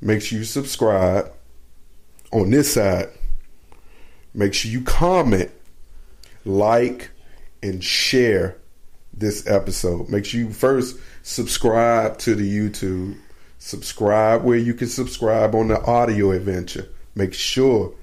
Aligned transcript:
make 0.00 0.22
sure 0.22 0.38
you 0.38 0.44
subscribe. 0.44 1.32
On 2.30 2.50
this 2.50 2.74
side, 2.74 3.08
make 4.34 4.52
sure 4.52 4.70
you 4.70 4.82
comment, 4.82 5.50
like, 6.44 7.10
and 7.62 7.82
share 7.82 8.58
this 9.14 9.46
episode. 9.46 10.08
Make 10.08 10.24
sure 10.24 10.40
you 10.40 10.50
first 10.50 10.98
subscribe 11.22 12.18
to 12.18 12.34
the 12.34 12.48
YouTube. 12.48 13.16
Subscribe 13.58 14.44
where 14.44 14.58
you 14.58 14.74
can 14.74 14.88
subscribe 14.88 15.54
on 15.54 15.68
the 15.68 15.80
audio 15.82 16.30
adventure. 16.30 16.88
Make 17.14 17.34
sure 17.34 17.94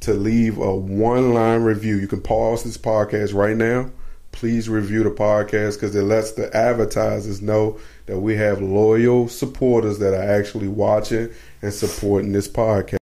to 0.00 0.14
leave 0.14 0.58
a 0.58 0.74
one 0.74 1.34
line 1.34 1.62
review. 1.62 1.96
You 1.96 2.08
can 2.08 2.22
pause 2.22 2.64
this 2.64 2.78
podcast 2.78 3.34
right 3.34 3.56
now. 3.56 3.90
Please 4.36 4.68
review 4.68 5.02
the 5.02 5.10
podcast 5.10 5.76
because 5.76 5.96
it 5.96 6.02
lets 6.02 6.32
the 6.32 6.54
advertisers 6.54 7.40
know 7.40 7.80
that 8.04 8.20
we 8.20 8.36
have 8.36 8.60
loyal 8.60 9.28
supporters 9.28 9.98
that 10.00 10.12
are 10.12 10.22
actually 10.38 10.68
watching 10.68 11.30
and 11.62 11.72
supporting 11.72 12.32
this 12.32 12.46
podcast. 12.46 12.98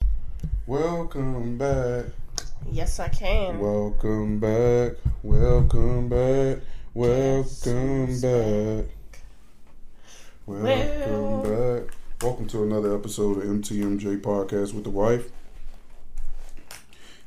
Welcome 0.66 1.57
back. 1.57 2.04
Yes, 2.71 3.00
I 3.00 3.08
can. 3.08 3.58
Welcome 3.58 4.40
back. 4.40 4.93
Welcome 5.22 6.10
back. 6.10 6.58
Welcome 6.93 8.21
back. 8.21 8.85
Well- 10.44 10.62
Welcome 10.62 11.43
back. 11.85 11.94
Welcome 12.21 12.46
to 12.49 12.62
another 12.62 12.94
episode 12.94 13.38
of 13.38 13.44
MTMJ 13.44 14.21
Podcast 14.21 14.74
with 14.74 14.85
the 14.85 14.90
wife. 14.90 15.30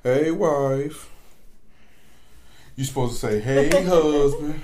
Hey, 0.03 0.29
wife. 0.29 1.09
You 2.75 2.83
supposed 2.83 3.13
to 3.13 3.19
say, 3.19 3.39
"Hey, 3.39 3.69
husband." 3.83 4.61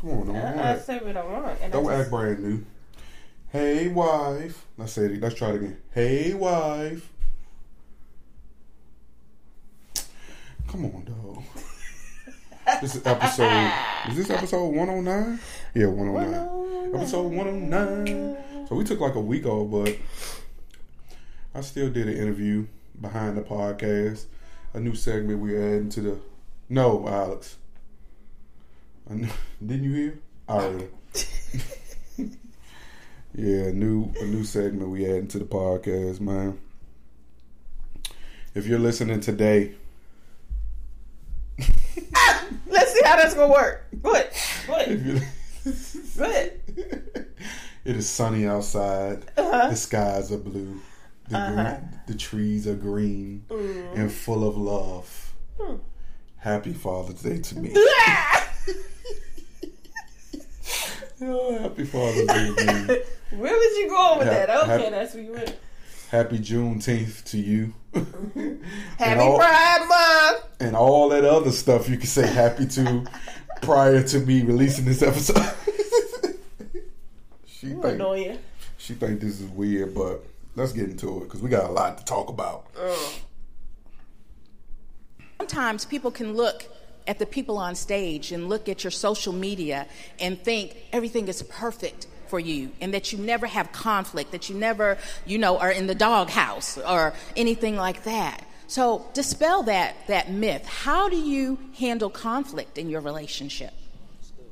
Come 0.00 0.10
on, 0.10 0.26
don't 0.28 0.36
I, 0.36 0.74
I 0.74 0.78
say 0.78 0.98
what 0.98 1.16
I 1.16 1.24
want. 1.24 1.58
And 1.60 1.72
don't 1.72 1.84
just- 1.86 2.00
act 2.02 2.10
brand 2.10 2.38
new. 2.40 2.64
Hey, 3.50 3.88
wife. 3.88 4.66
Let's 4.76 4.92
say 4.92 5.06
it. 5.06 5.20
Let's 5.20 5.34
try 5.34 5.50
it 5.50 5.56
again. 5.56 5.76
Hey, 5.90 6.34
wife. 6.34 7.10
Come 10.68 10.84
on, 10.84 11.04
dog. 11.04 11.42
This 12.82 12.96
is 12.96 13.06
episode. 13.06 13.72
Is 14.10 14.16
this 14.16 14.28
episode 14.28 14.66
one 14.74 14.88
hundred 14.88 15.02
nine? 15.02 15.40
Yeah, 15.74 15.86
one 15.86 16.08
oh 16.08 16.18
hundred 16.18 16.36
oh 16.36 16.82
nine. 16.84 16.94
Episode 16.96 17.32
one 17.32 17.46
hundred 17.46 18.06
nine. 18.06 18.36
So 18.68 18.74
we 18.76 18.84
took 18.84 19.00
like 19.00 19.14
a 19.14 19.20
week 19.20 19.46
off, 19.46 19.70
but 19.70 19.96
I 21.54 21.62
still 21.62 21.88
did 21.88 22.08
an 22.08 22.16
interview 22.18 22.66
behind 23.00 23.38
the 23.38 23.40
podcast. 23.40 24.26
A 24.74 24.80
new 24.80 24.94
segment 24.94 25.40
we're 25.40 25.56
adding 25.76 25.88
to 25.88 26.00
the. 26.02 26.18
No, 26.68 27.08
Alex. 27.08 27.56
Didn't 29.08 29.84
you 29.84 29.92
hear? 29.92 30.18
I 30.48 30.60
heard. 30.60 30.88
yeah, 33.34 33.64
a 33.68 33.72
new 33.72 34.12
a 34.20 34.24
new 34.24 34.44
segment 34.44 34.90
we 34.90 35.06
adding 35.06 35.28
to 35.28 35.38
the 35.38 35.44
podcast, 35.44 36.20
man. 36.20 36.58
If 38.54 38.66
you're 38.66 38.78
listening 38.78 39.20
today, 39.20 39.74
Let's 42.66 42.92
see 42.92 43.00
how 43.04 43.16
that's 43.16 43.34
gonna 43.34 43.52
work. 43.52 43.86
Good. 44.02 44.28
Good. 44.66 44.88
if 44.88 45.06
you 45.06 45.20
Good. 46.16 46.60
it 47.84 47.96
is 47.96 48.08
sunny 48.08 48.46
outside. 48.46 49.24
Uh-huh. 49.36 49.70
The 49.70 49.76
skies 49.76 50.32
are 50.32 50.38
blue. 50.38 50.80
The, 51.28 51.36
Uh-huh. 51.38 51.54
green, 51.54 52.00
the 52.06 52.14
trees 52.14 52.66
are 52.66 52.74
green 52.74 53.44
Mm. 53.48 53.96
and 53.98 54.12
full 54.12 54.48
of 54.48 54.56
love. 54.56 55.34
Hmm. 55.60 55.76
Happy 56.38 56.72
Father's 56.72 57.20
Day 57.22 57.38
to 57.38 57.58
me. 57.58 57.72
oh, 61.22 61.58
happy 61.58 61.84
Father's 61.84 62.26
Day 62.26 62.54
to 62.54 62.64
me. 62.86 63.38
Where 63.38 63.52
was 63.52 63.76
you 63.78 63.88
going 63.88 64.18
with 64.20 64.28
Ha- 64.28 64.34
that? 64.34 64.50
Okay, 64.50 64.84
ha- 64.84 64.90
that's 64.90 65.14
where 65.14 65.22
you 65.24 65.32
went. 65.32 65.56
Happy 66.10 66.38
Juneteenth 66.38 67.24
to 67.30 67.38
you. 67.38 67.74
Happy 68.98 69.20
all- 69.20 69.38
Pride 69.38 69.86
Month. 69.88 70.44
and 70.60 70.74
all 70.76 71.08
that 71.10 71.24
other 71.24 71.50
stuff 71.50 71.88
you 71.88 71.96
can 71.98 72.06
say 72.06 72.26
happy 72.26 72.66
to 72.66 73.04
prior 73.60 74.02
to 74.02 74.20
me 74.20 74.42
releasing 74.42 74.84
this 74.86 75.02
episode. 75.02 75.36
she 77.46 77.66
You 77.68 77.82
think 77.82 77.94
annoying. 77.96 78.38
she 78.78 78.94
think 78.94 79.20
this 79.20 79.40
is 79.40 79.48
weird, 79.50 79.94
but 79.94 80.24
let's 80.56 80.72
get 80.72 80.88
into 80.88 81.18
it 81.18 81.24
because 81.24 81.42
we 81.42 81.50
got 81.50 81.68
a 81.68 81.72
lot 81.72 81.98
to 81.98 82.04
talk 82.04 82.28
about. 82.30 82.66
Oh. 82.78 83.12
Sometimes 85.48 85.86
people 85.86 86.10
can 86.10 86.34
look 86.34 86.66
at 87.06 87.18
the 87.18 87.24
people 87.24 87.56
on 87.56 87.74
stage 87.74 88.32
and 88.32 88.50
look 88.50 88.68
at 88.68 88.84
your 88.84 88.90
social 88.90 89.32
media 89.32 89.86
and 90.20 90.38
think 90.38 90.76
everything 90.92 91.26
is 91.26 91.42
perfect 91.44 92.06
for 92.26 92.38
you 92.38 92.70
and 92.82 92.92
that 92.92 93.14
you 93.14 93.18
never 93.18 93.46
have 93.46 93.72
conflict, 93.72 94.32
that 94.32 94.50
you 94.50 94.54
never, 94.54 94.98
you 95.24 95.38
know, 95.38 95.56
are 95.58 95.70
in 95.70 95.86
the 95.86 95.94
doghouse 95.94 96.76
or 96.76 97.14
anything 97.34 97.76
like 97.76 98.04
that. 98.04 98.44
So 98.66 99.06
dispel 99.14 99.62
that 99.62 99.96
that 100.08 100.30
myth. 100.30 100.66
How 100.66 101.08
do 101.08 101.16
you 101.16 101.58
handle 101.78 102.10
conflict 102.10 102.76
in 102.76 102.90
your 102.90 103.00
relationship? 103.00 103.72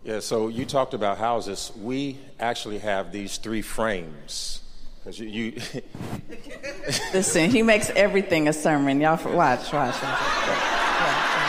Yeah, 0.02 0.20
so 0.20 0.48
you 0.48 0.64
talked 0.64 0.94
about 0.94 1.18
houses. 1.18 1.72
We 1.78 2.18
actually 2.40 2.78
have 2.78 3.12
these 3.12 3.36
three 3.36 3.60
frames. 3.60 4.62
Because 5.06 5.20
you, 5.20 5.28
you 5.28 5.60
Listen, 7.14 7.48
he 7.48 7.62
makes 7.62 7.90
everything 7.90 8.48
a 8.48 8.52
sermon. 8.52 9.00
Y'all 9.00 9.12
f- 9.12 9.24
watch, 9.26 9.72
watch, 9.72 9.72
watch, 9.72 10.00
that's 10.00 10.75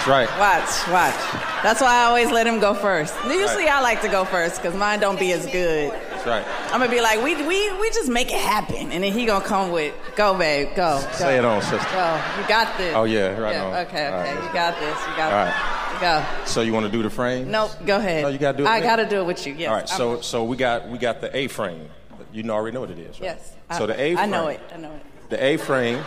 right. 0.08 0.30
watch, 0.40 0.88
watch. 0.90 1.16
That's 1.64 1.82
why 1.82 1.94
I 1.94 2.06
always 2.06 2.32
let 2.32 2.48
him 2.48 2.60
go 2.60 2.74
first. 2.74 3.14
Usually 3.26 3.68
I 3.68 3.82
like 3.82 4.02
to 4.02 4.08
go 4.08 4.26
first 4.26 4.62
because 4.62 4.76
mine 4.76 5.00
don't 5.00 5.20
be 5.20 5.32
as 5.32 5.46
good. 5.46 5.92
That's 5.92 6.26
right. 6.26 6.46
I'm 6.72 6.80
gonna 6.80 6.90
be 6.90 7.02
like, 7.02 7.24
we 7.24 7.36
we 7.36 7.72
we 7.80 7.90
just 7.92 8.10
make 8.10 8.32
it 8.32 8.40
happen, 8.40 8.92
and 8.92 9.04
then 9.04 9.12
he 9.12 9.26
gonna 9.26 9.44
come 9.46 9.72
with, 9.72 9.94
go, 10.16 10.38
babe, 10.38 10.70
go, 10.76 11.02
go. 11.02 11.12
Say 11.14 11.38
it 11.38 11.46
on, 11.46 11.62
sister. 11.62 11.78
Go, 11.78 12.24
you 12.40 12.48
got 12.48 12.78
this. 12.78 12.96
Oh, 12.96 13.04
yeah, 13.04 13.38
right 13.38 13.54
yeah, 13.54 13.66
on. 13.66 13.74
Okay, 13.88 14.08
okay, 14.08 14.36
right. 14.36 14.44
you 14.44 14.54
got 14.54 14.80
this. 14.80 15.00
You 15.08 15.16
got 15.16 15.34
All 15.34 15.48
it. 15.48 15.78
Go. 16.00 16.24
So 16.46 16.62
you 16.62 16.74
want 16.74 16.86
to 16.86 16.92
do 16.92 17.02
the 17.02 17.10
frame? 17.10 17.50
Nope, 17.50 17.72
go 17.86 17.98
ahead. 17.98 18.22
No, 18.22 18.30
you 18.30 18.38
gotta 18.38 18.58
do 18.58 18.66
it 18.66 18.70
I 18.70 18.82
gotta 18.82 19.08
do 19.08 19.20
it 19.20 19.26
with 19.26 19.48
you. 19.48 19.54
Yes. 19.54 19.70
All 19.70 19.76
right. 19.76 19.90
I'm- 19.90 19.98
So 19.98 20.22
so 20.22 20.44
we 20.44 20.56
got 20.56 20.88
we 20.90 20.98
got 21.00 21.22
the 21.22 21.36
A 21.36 21.48
frame. 21.48 21.90
You 22.32 22.44
know, 22.44 22.54
already 22.54 22.76
know 22.76 22.82
what 22.82 22.92
it 22.92 23.00
is, 23.00 23.20
right? 23.20 23.24
yes. 23.38 23.54
So 23.76 23.86
I, 23.86 23.88
the 23.88 24.00
A 24.00 24.12
I 24.12 24.16
frame. 24.16 24.20
I 24.20 24.26
know 24.26 24.48
it. 24.48 24.60
I 24.74 24.78
know 24.78 24.92
it. 24.94 25.30
The 25.30 25.44
A 25.44 25.58
frame 25.58 26.04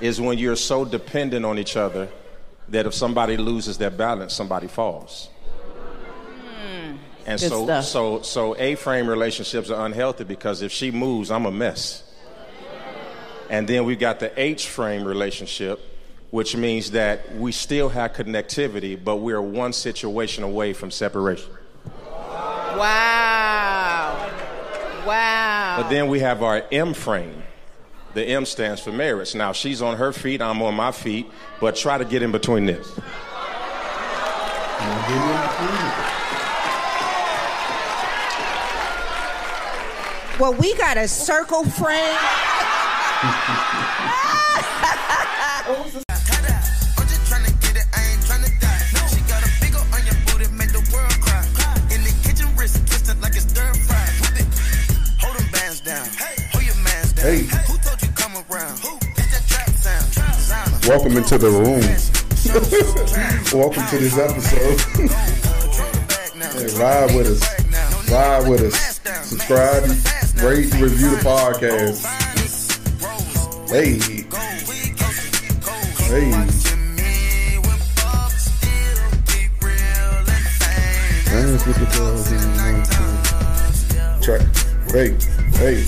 is 0.00 0.20
when 0.20 0.36
you're 0.36 0.56
so 0.56 0.84
dependent 0.84 1.46
on 1.46 1.58
each 1.58 1.76
other 1.76 2.08
that 2.68 2.86
if 2.86 2.94
somebody 2.94 3.36
loses 3.36 3.78
their 3.78 3.90
balance, 3.90 4.34
somebody 4.34 4.66
falls. 4.66 5.28
Hmm. 6.44 6.96
And 7.26 7.40
Good 7.40 7.48
so, 7.48 7.64
stuff. 7.64 7.84
so, 7.84 8.22
so 8.22 8.56
A-frame 8.58 9.06
relationships 9.08 9.70
are 9.70 9.86
unhealthy 9.86 10.24
because 10.24 10.62
if 10.62 10.72
she 10.72 10.90
moves, 10.90 11.30
I'm 11.30 11.46
a 11.46 11.52
mess. 11.52 12.02
And 13.48 13.68
then 13.68 13.84
we've 13.84 13.98
got 13.98 14.18
the 14.18 14.32
H-frame 14.40 15.04
relationship, 15.04 15.80
which 16.30 16.56
means 16.56 16.90
that 16.92 17.36
we 17.36 17.52
still 17.52 17.88
have 17.88 18.12
connectivity, 18.12 19.02
but 19.02 19.16
we're 19.16 19.40
one 19.40 19.72
situation 19.72 20.42
away 20.42 20.72
from 20.72 20.90
separation. 20.90 21.50
Wow. 22.76 24.30
Wow. 25.06 25.76
But 25.80 25.88
then 25.88 26.08
we 26.08 26.20
have 26.20 26.42
our 26.42 26.64
M 26.72 26.92
frame. 26.92 27.44
The 28.14 28.24
M 28.24 28.44
stands 28.46 28.80
for 28.80 28.92
marriage. 28.92 29.34
Now 29.34 29.52
she's 29.52 29.82
on 29.82 29.98
her 29.98 30.12
feet, 30.12 30.42
I'm 30.42 30.60
on 30.62 30.74
my 30.74 30.90
feet, 30.90 31.26
but 31.60 31.74
try 31.76 31.98
to 31.98 32.04
get 32.04 32.22
in 32.22 32.32
between 32.32 32.66
this. 32.66 32.98
And 34.78 35.00
get 35.08 35.16
in 35.16 35.40
between 35.48 35.86
it. 35.86 35.94
Well, 40.38 40.52
we 40.52 40.74
got 40.74 40.98
a 40.98 41.08
circle 41.08 41.64
frame. 41.64 42.16
I'm 45.66 45.74
just 47.08 47.24
tryna 47.26 47.52
get 47.62 47.76
it, 47.76 47.86
I 47.94 48.02
ain't 48.12 48.20
tryna 48.20 48.52
die. 48.60 49.08
She 49.08 49.20
got 49.22 49.42
a 49.42 49.48
big 49.60 49.74
ol' 49.74 49.94
onion 49.94 50.16
booty, 50.26 50.46
make 50.52 50.72
the 50.72 50.84
world 50.92 51.18
cry. 51.22 51.42
In 51.94 52.04
the 52.04 52.12
kitchen, 52.22 52.54
wrist 52.56 52.86
twisted 52.86 53.18
like 53.22 53.34
it's 53.34 53.48
stir 53.50 53.72
fry. 53.72 54.06
Whip 54.20 54.40
it, 54.40 54.46
hold 55.18 55.36
them 55.38 55.48
bands 55.50 55.80
down, 55.80 56.06
hold 56.52 56.64
your 56.66 56.76
mans 56.84 57.12
down. 57.14 57.24
Hey. 57.24 57.65
Welcome 60.86 61.16
into 61.16 61.36
the 61.36 61.50
room. 61.50 61.82
Welcome 63.60 63.86
to 63.88 63.98
this 63.98 64.16
episode. 64.16 64.80
Hey, 66.56 66.68
ride 66.78 67.14
with 67.14 67.26
us. 67.26 68.10
Ride 68.10 68.48
with 68.48 68.60
us. 68.62 69.00
Subscribe, 69.28 69.82
rate, 70.42 70.72
review 70.80 71.10
the 71.10 71.20
podcast. 71.22 72.06
Hey. 73.68 73.98
Hey. 76.06 76.30
Track. 84.22 84.42
Hey. 84.92 85.16
Hey. 85.58 85.84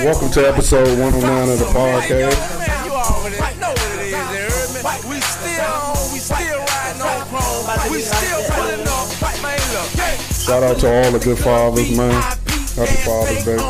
Welcome 0.00 0.30
to 0.32 0.48
episode 0.48 0.88
109 0.98 1.48
of 1.50 1.58
the 1.58 1.66
podcast. 1.76 2.32
Man, 2.56 2.84
you 2.86 2.92
already 2.92 3.36
know 3.60 3.68
what 3.68 3.90
it 4.00 4.08
is, 4.08 4.16
you 4.16 4.16
heard 4.16 4.72
me? 4.72 4.80
We 5.12 5.20
still 5.20 5.60
on, 5.60 6.12
we 6.12 6.18
still 6.18 6.56
riding 6.56 7.04
on 7.04 7.20
chrome. 7.28 7.68
We 7.92 8.00
still 8.00 8.40
pulling 8.48 8.88
up. 8.88 9.12
Man, 9.44 9.60
look. 9.76 9.92
Shout 10.32 10.62
out 10.62 10.78
to 10.80 10.88
all 10.88 11.12
the 11.12 11.18
good 11.20 11.38
fathers, 11.38 11.94
man. 11.96 12.16
Happy 12.16 12.96
Father's 13.04 13.44
Day. 13.44 13.60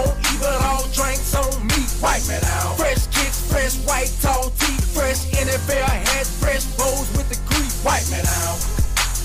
Fresh 2.79 3.07
kicks, 3.11 3.51
fresh 3.51 3.75
white 3.83 4.15
tall 4.23 4.51
teeth, 4.55 4.87
fresh 4.95 5.27
NFL 5.35 5.83
hat, 5.83 6.27
fresh 6.27 6.65
bows 6.79 7.11
with 7.19 7.27
the 7.27 7.39
grease. 7.51 7.83
White 7.83 8.07
man 8.11 8.23
out. 8.47 8.63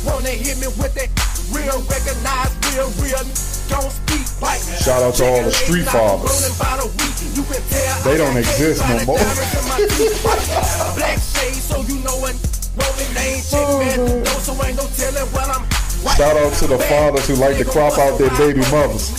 Wanna 0.04 0.30
hit 0.30 0.58
me 0.58 0.68
with 0.82 0.94
that 0.96 1.10
real 1.54 1.82
recognized, 1.86 2.58
real, 2.74 2.90
real. 2.98 3.22
Don't 3.66 3.90
speak 3.90 4.22
white. 4.38 4.62
Shout 4.78 5.02
out 5.02 5.16
to 5.16 5.26
all 5.26 5.42
the 5.44 5.52
street 5.52 5.86
fathers. 5.86 6.46
They 8.16 8.24
don't 8.24 8.38
exist 8.38 8.80
no 8.88 8.96
more. 9.04 9.18
Black 10.96 11.20
shade, 11.20 11.60
so 11.60 11.82
you 11.84 12.00
know 12.00 12.16
when 12.24 12.32
rolling 12.80 13.12
name 13.12 13.44
check, 13.44 13.60
oh, 13.60 13.84
man. 13.84 14.24
No, 14.24 14.32
so 14.40 14.56
ain't 14.64 14.78
no 14.78 14.88
telling 14.96 15.28
what 15.36 15.52
I'm. 15.52 15.68
Shout 16.16 16.38
out 16.38 16.54
to 16.64 16.68
the 16.68 16.80
fathers 16.80 17.28
who 17.28 17.36
like 17.36 17.58
to 17.58 17.66
crop 17.66 18.00
out 18.00 18.18
their 18.18 18.30
baby 18.40 18.62
mothers. 18.72 19.12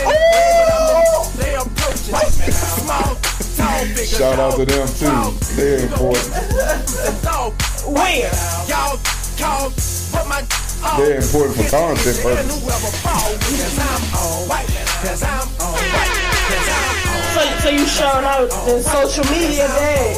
Oh! 0.00 1.28
Shout 4.08 4.38
out 4.38 4.56
to 4.56 4.64
them 4.64 4.88
too. 4.88 5.36
They're 5.56 5.84
important. 5.84 6.32
Where? 7.92 8.32
Y'all 8.64 8.96
call 9.36 9.68
put 9.68 10.24
my 10.24 10.40
They're 10.96 11.20
important 11.20 11.56
for 11.56 11.68
content 11.68 12.16
purposes. 12.24 12.60
So, 17.62 17.68
you 17.68 17.86
showing 17.86 18.24
out 18.24 18.48
the 18.48 18.82
social 18.82 19.24
media 19.24 19.68
day. 19.68 20.16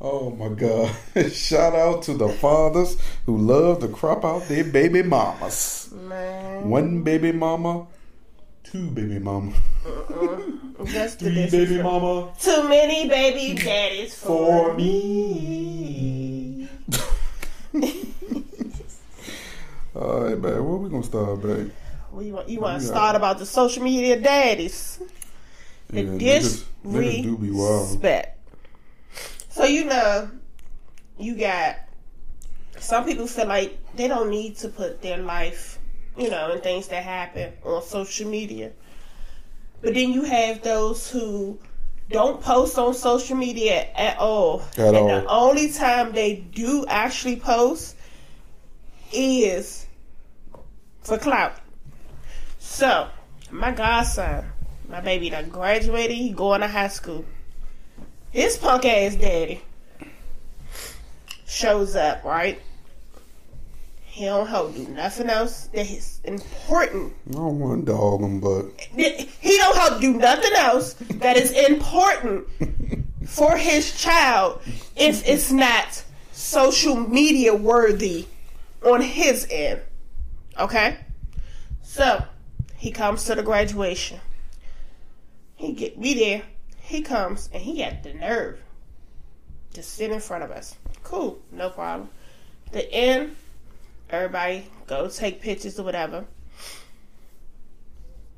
Oh 0.00 0.30
my 0.30 0.48
God. 0.48 0.90
Shout 1.32 1.74
out 1.76 2.02
to 2.02 2.14
the 2.14 2.28
fathers 2.28 2.96
who 3.24 3.38
love 3.38 3.80
to 3.80 3.88
crop 3.88 4.24
out 4.24 4.48
their 4.48 4.64
baby 4.64 5.02
mamas. 5.04 5.90
Man, 5.92 6.68
One 6.68 7.02
baby 7.02 7.30
mama, 7.30 7.86
two 8.64 8.90
baby 8.90 9.20
mama, 9.20 9.52
that's 10.84 11.14
three 11.14 11.48
baby 11.50 11.82
mama 11.82 12.32
Too 12.40 12.68
many 12.68 13.08
baby 13.08 13.54
daddies 13.60 14.14
for 14.14 14.70
for 14.70 14.74
me. 14.74 16.68
All 19.94 20.20
right, 20.22 20.38
man. 20.38 20.64
Where 20.64 20.76
we 20.78 20.88
gonna 20.88 21.02
start, 21.02 21.42
babe? 21.42 21.70
Well, 22.10 22.22
you 22.22 22.34
want, 22.34 22.48
you 22.48 22.60
want 22.60 22.80
to 22.80 22.86
start 22.86 23.16
about 23.16 23.38
the 23.38 23.46
social 23.46 23.82
media 23.82 24.20
daddies. 24.20 25.00
The 25.88 26.02
Yeah, 26.02 26.10
niggas, 26.10 26.64
niggas 26.84 27.22
do 27.22 27.36
be 27.38 27.50
wild. 27.50 27.82
disrespect. 27.86 28.38
So 29.50 29.64
you 29.64 29.84
know, 29.84 30.30
you 31.18 31.36
got 31.36 31.76
some 32.78 33.04
people 33.04 33.26
feel 33.26 33.46
like 33.46 33.78
they 33.96 34.08
don't 34.08 34.30
need 34.30 34.56
to 34.58 34.68
put 34.68 35.02
their 35.02 35.18
life, 35.18 35.78
you 36.16 36.30
know, 36.30 36.52
and 36.52 36.62
things 36.62 36.88
that 36.88 37.02
happen 37.04 37.52
on 37.64 37.82
social 37.82 38.28
media. 38.28 38.72
But 39.82 39.94
then 39.94 40.12
you 40.12 40.22
have 40.22 40.62
those 40.62 41.10
who 41.10 41.58
don't 42.10 42.40
post 42.40 42.78
on 42.78 42.94
social 42.94 43.36
media 43.36 43.88
at 43.94 44.18
all. 44.18 44.62
At 44.78 44.94
and 44.94 44.96
all. 44.96 45.08
the 45.08 45.26
only 45.26 45.72
time 45.72 46.12
they 46.12 46.36
do 46.36 46.86
actually 46.86 47.36
post 47.36 47.96
is 49.12 49.86
for 51.02 51.18
clout. 51.18 51.54
So, 52.58 53.08
my 53.50 53.72
godson, 53.72 54.44
my 54.88 55.00
baby 55.00 55.30
done 55.30 55.48
graduated, 55.48 56.16
he 56.16 56.30
going 56.30 56.60
to 56.60 56.68
high 56.68 56.88
school. 56.88 57.24
His 58.30 58.56
punk 58.56 58.84
ass 58.84 59.16
daddy 59.16 59.60
shows 61.46 61.96
up, 61.96 62.24
right? 62.24 62.60
He 64.12 64.26
don't 64.26 64.46
help 64.46 64.74
do 64.74 64.86
nothing 64.88 65.30
else 65.30 65.70
that 65.72 65.90
is 65.90 66.20
important. 66.24 67.14
I 67.30 67.32
don't 67.32 67.58
want 67.58 67.86
to 67.86 67.92
dog 67.92 68.20
him, 68.20 68.40
but 68.40 68.66
He 68.94 69.56
don't 69.56 69.74
help 69.74 70.02
do 70.02 70.12
nothing 70.12 70.52
else 70.54 70.92
that 71.12 71.38
is 71.38 71.50
important 71.50 72.46
for 73.26 73.56
his 73.56 73.98
child 73.98 74.60
if 74.96 75.26
it's 75.26 75.50
not 75.50 76.04
social 76.30 76.94
media 76.94 77.54
worthy 77.54 78.26
on 78.84 79.00
his 79.00 79.46
end. 79.50 79.80
Okay? 80.60 80.98
So, 81.80 82.22
he 82.76 82.90
comes 82.90 83.24
to 83.24 83.34
the 83.34 83.42
graduation. 83.42 84.20
He 85.56 85.72
get 85.72 85.98
me 85.98 86.12
there. 86.12 86.42
He 86.82 87.00
comes 87.00 87.48
and 87.50 87.62
he 87.62 87.78
got 87.78 88.02
the 88.02 88.12
nerve 88.12 88.60
to 89.72 89.82
sit 89.82 90.10
in 90.10 90.20
front 90.20 90.44
of 90.44 90.50
us. 90.50 90.76
Cool, 91.02 91.40
no 91.50 91.70
problem. 91.70 92.10
The 92.72 92.92
end, 92.92 93.36
everybody 94.12 94.66
go 94.86 95.08
take 95.08 95.40
pictures 95.40 95.80
or 95.80 95.84
whatever. 95.84 96.24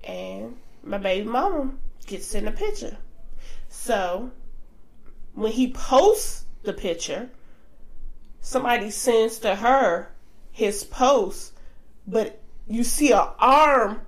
And 0.04 0.56
my 0.82 0.98
baby 0.98 1.28
mama 1.28 1.72
gets 2.06 2.34
in 2.34 2.44
the 2.44 2.52
picture. 2.52 2.96
So 3.68 4.30
when 5.34 5.52
he 5.52 5.72
posts 5.72 6.44
the 6.62 6.72
picture, 6.72 7.28
somebody 8.40 8.90
sends 8.90 9.38
to 9.38 9.56
her 9.56 10.10
his 10.52 10.84
post, 10.84 11.52
but 12.06 12.40
you 12.68 12.84
see 12.84 13.10
a 13.10 13.32
arm 13.38 14.00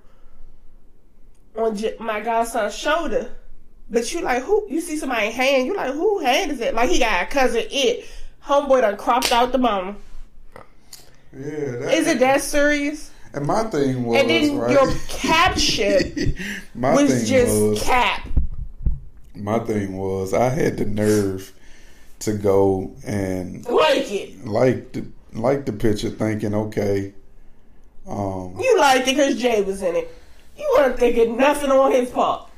on 1.57 1.77
my 1.99 2.21
godson's 2.21 2.75
shoulder. 2.75 3.29
But 3.89 4.13
you 4.13 4.21
like 4.21 4.43
who? 4.43 4.67
You 4.69 4.81
see 4.81 4.97
somebody's 4.97 5.33
hand. 5.33 5.65
You 5.65 5.75
like 5.75 5.93
who 5.93 6.19
hand 6.19 6.51
is 6.51 6.59
it? 6.59 6.73
Like 6.73 6.89
he 6.89 6.99
got 6.99 7.23
a 7.23 7.25
cousin. 7.25 7.63
It 7.69 8.05
homeboy 8.43 8.81
done 8.81 8.97
cropped 8.97 9.31
out 9.31 9.51
the 9.51 9.57
mama. 9.57 9.95
Yeah, 11.33 11.39
that, 11.77 11.93
Is 11.93 12.07
it 12.07 12.19
that 12.19 12.41
serious? 12.41 13.11
And 13.33 13.45
my 13.45 13.63
thing 13.63 14.05
was 14.05 14.19
And 14.21 14.29
then 14.29 14.57
right. 14.57 14.71
your 14.71 14.91
caption 15.09 16.35
my 16.75 16.93
was 16.95 17.27
just 17.29 17.51
was 17.61 17.81
cap. 17.81 18.27
my 19.35 19.59
thing 19.59 19.97
was 19.97 20.33
I 20.33 20.49
had 20.49 20.77
the 20.77 20.85
nerve 20.85 21.51
to 22.19 22.33
go 22.33 22.95
and 23.05 23.65
Like 23.67 24.11
it. 24.11 24.45
like 24.45 24.93
the 24.93 25.05
like 25.33 25.65
the 25.65 25.73
picture, 25.73 26.09
thinking, 26.09 26.55
okay, 26.55 27.13
um, 28.07 28.55
You 28.59 28.79
liked 28.79 29.07
it 29.07 29.15
because 29.15 29.35
Jay 29.39 29.61
was 29.61 29.83
in 29.83 29.95
it. 29.95 30.11
You 30.57 30.75
weren't 30.77 30.97
thinking 30.97 31.37
nothing 31.37 31.69
on 31.69 31.91
his 31.91 32.09
part. 32.09 32.49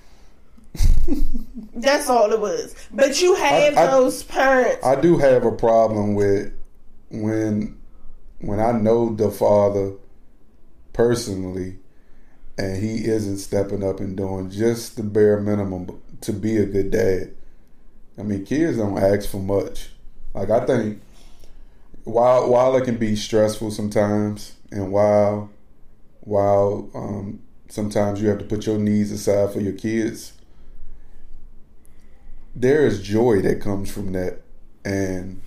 That's 1.76 2.08
all 2.10 2.32
it 2.32 2.40
was. 2.40 2.76
But 2.94 3.22
you 3.22 3.36
have 3.36 3.78
I- 3.78 3.84
I- 3.84 3.88
those 3.88 4.24
parents. 4.24 4.86
I 4.86 4.96
do 5.02 5.18
have 5.18 5.44
a 5.44 5.52
problem 5.52 6.14
with 6.16 6.54
when 7.10 7.78
when 8.40 8.60
I 8.60 8.72
know 8.72 9.14
the 9.14 9.32
father 9.32 9.94
personally 10.94 11.78
and 12.58 12.82
he 12.82 13.06
isn't 13.06 13.38
stepping 13.38 13.84
up 13.84 14.00
and 14.00 14.18
doing 14.18 14.50
just 14.50 14.98
the 14.98 15.04
bare 15.04 15.40
minimum 15.40 16.02
to 16.22 16.34
be 16.34 16.58
a 16.58 16.66
good 16.66 16.92
dad. 16.92 17.34
I 18.18 18.24
mean, 18.24 18.46
kids 18.46 18.78
don't 18.78 18.98
ask 18.98 19.30
for 19.30 19.38
much. 19.38 19.90
Like 20.34 20.50
I 20.50 20.66
think 20.66 21.02
while 22.04 22.50
while 22.50 22.76
it 22.76 22.86
can 22.86 22.98
be 22.98 23.16
stressful 23.16 23.72
sometimes 23.72 24.56
and 24.72 24.92
while 24.92 25.50
while 26.22 26.90
um, 26.94 27.40
sometimes 27.70 28.22
you 28.22 28.30
have 28.30 28.40
to 28.40 28.46
put 28.46 28.66
your 28.66 28.78
needs 28.78 29.12
aside 29.12 29.54
for 29.54 29.62
your 29.62 29.74
kids, 29.74 30.34
there 32.56 32.86
is 32.86 33.02
joy 33.02 33.42
that 33.42 33.62
comes 33.62 33.90
from 33.92 34.12
that, 34.14 34.42
and 34.84 35.42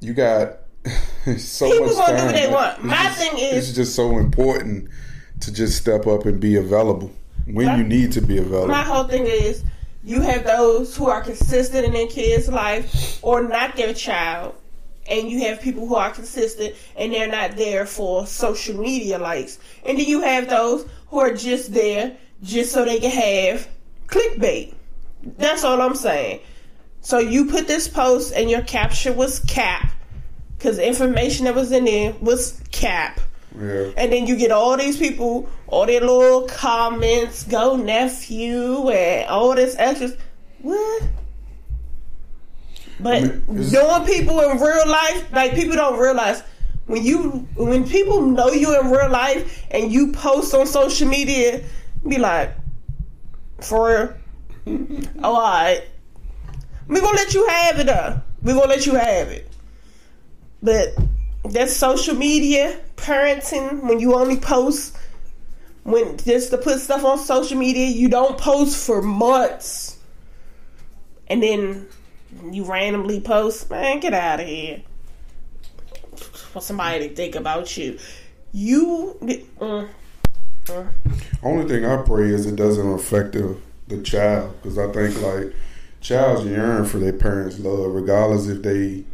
you 0.00 0.14
got 0.14 0.59
so 1.38 1.70
People 1.70 1.86
much 1.86 1.96
gonna 1.96 2.18
do 2.18 2.24
what 2.26 2.34
they 2.34 2.48
want. 2.48 2.76
It's 2.78 2.84
My 2.84 3.04
just- 3.04 3.18
thing 3.18 3.38
is- 3.38 3.68
it's 3.68 3.76
just 3.76 3.94
so 3.94 4.16
important 4.18 4.88
to 5.40 5.52
just 5.52 5.76
step 5.78 6.06
up 6.06 6.26
and 6.26 6.40
be 6.40 6.56
available 6.56 7.10
when 7.46 7.78
you 7.78 7.84
need 7.84 8.12
to 8.12 8.20
be 8.20 8.38
available. 8.38 8.68
My 8.68 8.82
whole 8.82 9.04
thing 9.04 9.26
is 9.26 9.64
you 10.04 10.20
have 10.22 10.44
those 10.44 10.96
who 10.96 11.08
are 11.08 11.20
consistent 11.22 11.84
in 11.84 11.92
their 11.92 12.06
kid's 12.06 12.48
life 12.48 13.18
or 13.22 13.42
not 13.42 13.76
their 13.76 13.94
child. 13.94 14.54
And 15.08 15.28
you 15.30 15.40
have 15.46 15.60
people 15.60 15.86
who 15.88 15.96
are 15.96 16.10
consistent 16.10 16.74
and 16.96 17.12
they're 17.12 17.26
not 17.26 17.56
there 17.56 17.84
for 17.84 18.26
social 18.26 18.78
media 18.78 19.18
likes. 19.18 19.58
And 19.84 19.98
then 19.98 20.06
you 20.06 20.20
have 20.20 20.48
those 20.48 20.86
who 21.08 21.18
are 21.18 21.34
just 21.34 21.72
there 21.74 22.16
just 22.42 22.70
so 22.72 22.84
they 22.84 23.00
can 23.00 23.10
have 23.10 23.66
clickbait. 24.06 24.74
That's 25.38 25.64
all 25.64 25.80
I'm 25.80 25.96
saying. 25.96 26.40
So 27.00 27.18
you 27.18 27.46
put 27.46 27.66
this 27.66 27.88
post 27.88 28.32
and 28.34 28.48
your 28.50 28.62
caption 28.62 29.16
was 29.16 29.40
cap 29.40 29.90
because 30.60 30.76
the 30.76 30.86
information 30.86 31.46
that 31.46 31.54
was 31.54 31.72
in 31.72 31.86
there 31.86 32.12
was 32.20 32.60
cap. 32.70 33.18
yeah. 33.58 33.92
And 33.96 34.12
then 34.12 34.26
you 34.26 34.36
get 34.36 34.52
all 34.52 34.76
these 34.76 34.98
people, 34.98 35.48
all 35.68 35.86
their 35.86 36.02
little 36.02 36.46
comments, 36.48 37.44
go 37.44 37.76
nephew, 37.76 38.90
and 38.90 39.26
all 39.30 39.54
this 39.54 39.74
extra. 39.78 40.10
What? 40.60 41.02
But 43.00 43.22
mean, 43.22 43.42
it's- 43.48 43.72
knowing 43.72 44.04
people 44.04 44.38
in 44.40 44.58
real 44.60 44.86
life, 44.86 45.32
like 45.32 45.54
people 45.54 45.76
don't 45.76 45.98
realize 45.98 46.42
when 46.84 47.02
you 47.02 47.48
when 47.56 47.88
people 47.88 48.20
know 48.20 48.50
you 48.50 48.78
in 48.78 48.90
real 48.90 49.08
life 49.08 49.64
and 49.70 49.90
you 49.90 50.12
post 50.12 50.52
on 50.54 50.66
social 50.66 51.08
media, 51.08 51.62
be 52.06 52.18
like, 52.18 52.54
for 53.62 54.14
real, 54.66 54.98
oh, 55.22 55.34
all 55.34 55.40
right, 55.40 55.82
we 56.86 57.00
gonna 57.00 57.16
let 57.16 57.32
you 57.32 57.46
have 57.48 57.78
it. 57.78 57.88
Uh, 57.88 58.18
we 58.42 58.52
gonna 58.52 58.66
let 58.66 58.84
you 58.84 58.94
have 58.96 59.28
it. 59.28 59.49
But 60.62 60.94
that's 61.44 61.74
social 61.74 62.14
media 62.14 62.78
parenting 62.96 63.82
when 63.82 63.98
you 63.98 64.14
only 64.14 64.38
post 64.38 64.96
when 65.84 66.16
just 66.18 66.50
to 66.50 66.58
put 66.58 66.80
stuff 66.80 67.04
on 67.04 67.18
social 67.18 67.58
media. 67.58 67.86
You 67.86 68.08
don't 68.08 68.38
post 68.38 68.86
for 68.86 69.02
months, 69.02 69.98
and 71.28 71.42
then 71.42 71.86
you 72.50 72.64
randomly 72.64 73.20
post, 73.20 73.70
man, 73.70 74.00
get 74.00 74.14
out 74.14 74.40
of 74.40 74.46
here. 74.46 74.82
For 76.52 76.60
somebody 76.60 77.08
to 77.08 77.14
think 77.14 77.34
about 77.34 77.76
you. 77.76 77.98
You. 78.52 79.16
Mm, 79.60 79.88
Only 81.42 81.68
thing 81.68 81.84
I 81.84 82.02
pray 82.02 82.28
is 82.28 82.46
it 82.46 82.56
doesn't 82.56 82.92
affect 82.92 83.32
the, 83.32 83.56
the 83.88 84.02
child 84.02 84.54
because 84.56 84.76
I 84.76 84.90
think 84.92 85.20
like 85.22 85.54
childs 86.00 86.44
yearn 86.44 86.84
for 86.84 86.98
their 86.98 87.12
parents' 87.12 87.58
love 87.58 87.94
regardless 87.94 88.48
if 88.48 88.62
they 88.62 89.04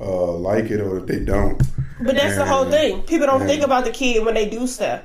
uh, 0.00 0.32
like 0.32 0.70
it 0.70 0.80
or 0.80 0.98
if 0.98 1.06
they 1.06 1.20
don't. 1.20 1.58
but 2.00 2.16
that's 2.16 2.36
the 2.36 2.44
whole 2.46 2.64
thing. 2.70 3.02
People 3.02 3.26
don't 3.26 3.46
think 3.46 3.62
about 3.62 3.84
the 3.84 3.90
kid 3.90 4.24
when 4.24 4.34
they 4.34 4.48
do 4.48 4.66
stuff. 4.66 5.02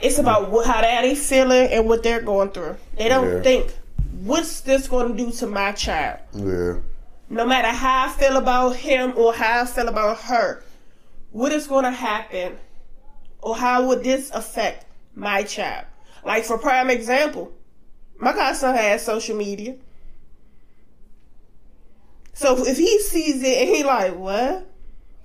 It's 0.00 0.18
about 0.18 0.50
what, 0.50 0.66
how 0.66 0.80
they 0.82 1.14
feeling 1.14 1.68
and 1.70 1.86
what 1.88 2.02
they're 2.02 2.20
going 2.22 2.50
through. 2.50 2.76
They 2.96 3.08
don't 3.08 3.30
Yeah. 3.36 3.42
think, 3.42 3.74
what's 4.20 4.60
this 4.60 4.88
going 4.88 5.16
to 5.16 5.24
do 5.24 5.30
to 5.32 5.46
my 5.46 5.72
child? 5.72 6.18
Yeah, 6.34 6.76
No 7.28 7.46
matter 7.46 7.68
how 7.68 8.06
I 8.06 8.08
feel 8.10 8.36
about 8.36 8.76
him 8.76 9.14
or 9.16 9.32
how 9.32 9.62
I 9.62 9.64
feel 9.66 9.88
about 9.88 10.18
her, 10.22 10.62
what 11.30 11.52
is 11.52 11.66
going 11.66 11.84
to 11.84 11.90
happen 11.90 12.56
or 13.40 13.56
how 13.56 13.86
would 13.86 14.02
this 14.04 14.30
affect 14.30 14.84
my 15.14 15.42
child? 15.42 15.86
Like, 16.24 16.44
for 16.44 16.58
prime 16.58 16.90
example, 16.90 17.52
my 18.18 18.32
godson 18.32 18.74
has 18.74 19.02
social 19.02 19.36
media. 19.36 19.76
So 22.36 22.66
if 22.66 22.76
he 22.76 23.00
sees 23.00 23.42
it 23.42 23.62
and 23.62 23.74
he 23.74 23.82
like, 23.82 24.14
what? 24.14 24.70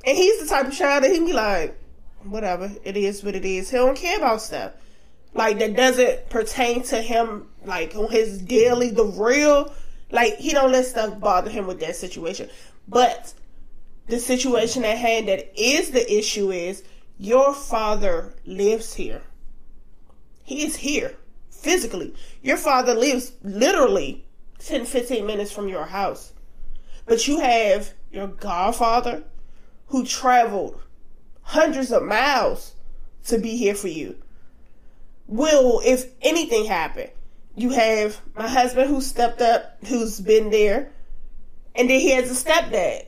And 0.06 0.18
he's 0.18 0.40
the 0.40 0.48
type 0.48 0.68
of 0.68 0.74
child 0.74 1.04
that 1.04 1.12
he 1.12 1.20
be 1.20 1.34
like, 1.34 1.78
whatever, 2.24 2.72
it 2.86 2.96
is 2.96 3.22
what 3.22 3.36
it 3.36 3.44
is. 3.44 3.70
He 3.70 3.76
don't 3.76 3.98
care 3.98 4.18
about 4.18 4.42
stuff. 4.42 4.72
Like 5.34 5.60
that 5.60 5.76
doesn't 5.76 6.30
pertain 6.30 6.84
to 6.84 7.02
him 7.02 7.50
like 7.66 7.98
on 7.98 8.10
his 8.10 8.42
daily 8.42 8.92
the 8.92 9.04
real 9.04 9.74
like 10.10 10.38
he 10.38 10.52
don't 10.54 10.72
let 10.72 10.86
stuff 10.86 11.20
bother 11.20 11.50
him 11.52 11.68
with 11.68 11.82
that 11.82 11.98
situation. 11.98 12.50
But 12.88 13.34
the 14.08 14.18
situation 14.18 14.86
at 14.86 14.98
hand 14.98 15.28
that 15.28 15.52
is 15.62 15.92
the 15.92 16.18
issue 16.18 16.50
is 16.50 16.82
your 17.18 17.54
father 17.54 18.34
lives 18.46 18.94
here. 18.94 19.22
He 20.46 20.64
is 20.64 20.78
here 20.78 21.18
physically. 21.50 22.16
Your 22.42 22.58
father 22.58 22.94
lives 22.94 23.34
literally 23.44 24.24
10 24.60 24.86
15 24.86 25.26
minutes 25.26 25.52
from 25.52 25.68
your 25.68 25.86
house. 25.86 26.32
But 27.06 27.28
you 27.28 27.40
have 27.40 27.94
your 28.12 28.28
godfather 28.28 29.24
who 29.88 30.06
traveled 30.06 30.82
hundreds 31.42 31.92
of 31.92 32.04
miles 32.04 32.76
to 33.26 33.38
be 33.38 33.58
here 33.58 33.76
for 33.76 33.88
you. 33.88 34.16
Will, 35.28 35.82
if 35.84 36.06
anything 36.22 36.66
happened, 36.66 37.12
you 37.56 37.72
have 37.72 38.20
my 38.36 38.48
husband 38.48 38.90
who 38.90 39.02
stepped 39.02 39.42
up, 39.42 39.78
who's 39.86 40.20
been 40.20 40.50
there, 40.50 40.92
and 41.76 41.90
then 41.90 42.00
he 42.00 42.12
has 42.12 42.30
a 42.30 42.50
stepdad 42.50 43.08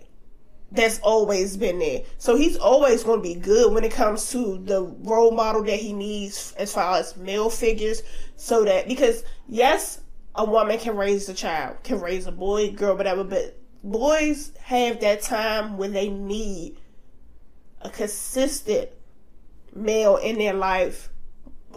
that's 0.72 1.00
always 1.00 1.56
been 1.56 1.80
there. 1.80 2.02
So 2.18 2.36
he's 2.36 2.58
always 2.58 3.04
going 3.04 3.20
to 3.20 3.24
be 3.24 3.36
good 3.36 3.74
when 3.74 3.84
it 3.84 3.92
comes 3.92 4.32
to 4.32 4.58
the 4.58 4.82
role 4.82 5.32
model 5.32 5.64
that 5.64 5.80
he 5.80 5.94
needs 5.94 6.54
as 6.58 6.74
far 6.74 6.98
as 6.98 7.16
male 7.16 7.50
figures. 7.50 8.02
So 8.36 8.66
that, 8.66 8.88
because 8.88 9.24
yes, 9.48 10.02
a 10.36 10.44
woman 10.44 10.80
can 10.80 10.98
raise 10.98 11.30
a 11.30 11.34
child, 11.34 11.78
can 11.84 12.02
raise 12.02 12.26
a 12.26 12.32
boy, 12.32 12.72
girl, 12.72 12.98
whatever, 12.98 13.24
but 13.24 13.60
boys 13.84 14.52
have 14.62 15.02
that 15.02 15.22
time 15.22 15.78
when 15.78 15.94
they 15.94 16.10
need 16.10 16.78
a 17.82 17.90
consistent 17.90 18.90
male 19.76 20.18
in 20.18 20.38
their 20.38 20.54
life 20.54 21.10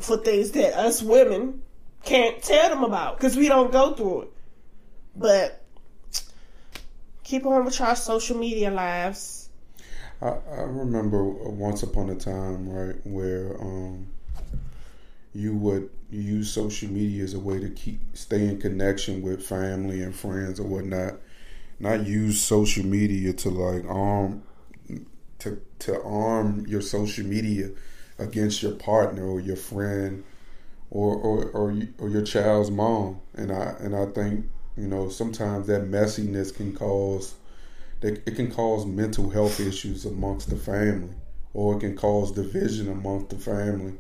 for 0.01 0.17
things 0.17 0.53
that 0.53 0.75
us 0.75 1.03
women 1.03 1.63
can't 2.05 2.43
tell 2.43 2.69
them 2.69 2.85
about 2.85 3.17
because 3.17 3.37
we 3.37 3.49
don't 3.49 3.73
go 3.73 3.93
through 3.95 4.23
it. 4.23 4.33
But 5.17 5.63
keep 7.25 7.45
on 7.45 7.65
with 7.65 7.81
our 7.81 7.97
social 7.97 8.39
media 8.39 8.71
lives. 8.71 9.49
I, 10.23 10.29
I 10.29 10.63
remember 10.63 11.25
once 11.25 11.83
upon 11.83 12.11
a 12.11 12.15
time, 12.15 12.69
right, 12.69 12.95
where 13.05 13.61
um, 13.61 14.07
you 15.35 15.55
would 15.57 15.91
use 16.11 16.51
social 16.51 16.89
media 16.89 17.25
as 17.25 17.35
a 17.35 17.41
way 17.41 17.59
to 17.59 17.69
keep 17.71 18.01
stay 18.15 18.47
in 18.47 18.61
connection 18.61 19.23
with 19.23 19.43
family 19.45 20.03
and 20.03 20.15
friends 20.15 20.61
or 20.61 20.65
whatnot. 20.65 21.15
Not 21.79 22.01
mm. 22.01 22.07
use 22.07 22.41
social 22.41 22.85
media 22.85 23.33
to 23.33 23.51
like 23.51 23.85
arm 23.87 24.43
to 25.41 25.61
to 25.81 26.03
arm 26.03 26.67
your 26.67 26.81
social 26.81 27.27
media 27.27 27.71
against 28.19 28.63
your 28.63 28.73
partner 28.73 29.27
or 29.27 29.41
your 29.41 29.57
friend 29.57 30.25
or 30.91 31.15
or 31.15 31.45
or, 31.47 31.77
or 31.99 32.09
your 32.09 32.23
child's 32.23 32.71
mom. 32.71 33.21
And 33.35 33.53
I 33.53 33.77
and 33.81 33.95
I 33.95 34.07
think 34.07 34.47
you 34.77 34.87
know 34.87 35.09
sometimes 35.09 35.67
that 35.67 35.83
messiness 35.91 36.55
can 36.55 36.75
cause 36.75 37.35
that 38.01 38.27
it 38.27 38.37
can 38.37 38.51
cause 38.51 38.87
mental 38.87 39.31
health 39.31 39.61
issues 39.61 40.05
amongst 40.05 40.51
the 40.51 40.57
family 40.57 41.15
or 41.55 41.77
it 41.77 41.81
can 41.81 41.97
cause 41.97 42.33
division 42.33 42.91
amongst 42.91 43.31
the 43.31 43.37
family. 43.37 43.95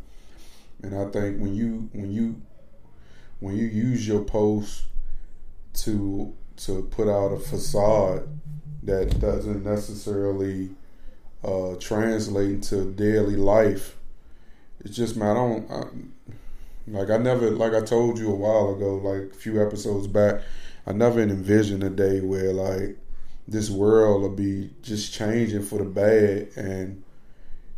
And 0.82 0.94
I 0.94 1.06
think 1.06 1.40
when 1.40 1.54
you 1.54 1.88
when 1.92 2.12
you 2.12 2.40
when 3.40 3.56
you 3.56 3.66
use 3.66 4.06
your 4.06 4.22
post 4.22 4.84
to 5.74 6.34
to 6.56 6.82
put 6.90 7.08
out 7.08 7.32
a 7.32 7.38
facade 7.38 8.28
that 8.82 9.18
doesn't 9.20 9.64
necessarily 9.64 10.70
uh, 11.44 11.74
translate 11.80 12.50
into 12.50 12.92
daily 12.92 13.36
life, 13.36 13.96
it's 14.80 14.96
just 14.96 15.16
man, 15.16 15.30
I 15.30 15.34
don't 15.34 15.70
I, 15.70 15.84
like 16.88 17.10
I 17.10 17.16
never 17.18 17.50
like 17.50 17.74
I 17.74 17.80
told 17.80 18.18
you 18.18 18.30
a 18.30 18.34
while 18.34 18.74
ago, 18.74 18.96
like 18.96 19.32
a 19.32 19.36
few 19.36 19.64
episodes 19.64 20.06
back, 20.06 20.42
I 20.86 20.92
never 20.92 21.20
envisioned 21.20 21.82
a 21.82 21.90
day 21.90 22.20
where 22.20 22.52
like 22.52 22.96
this 23.48 23.70
world 23.70 24.22
will 24.22 24.28
be 24.30 24.70
just 24.82 25.12
changing 25.12 25.62
for 25.62 25.78
the 25.78 25.84
bad 25.84 26.48
and 26.56 27.02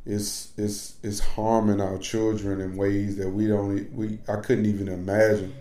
it's 0.08 0.52
it's 0.56 0.94
it's 1.02 1.20
harming 1.20 1.80
our 1.80 1.98
children 1.98 2.60
in 2.62 2.76
ways 2.76 3.16
that 3.16 3.28
we 3.28 3.46
don't 3.46 3.92
we 3.92 4.18
I 4.28 4.36
couldn't 4.36 4.66
even 4.66 4.88
imagine. 4.88 5.54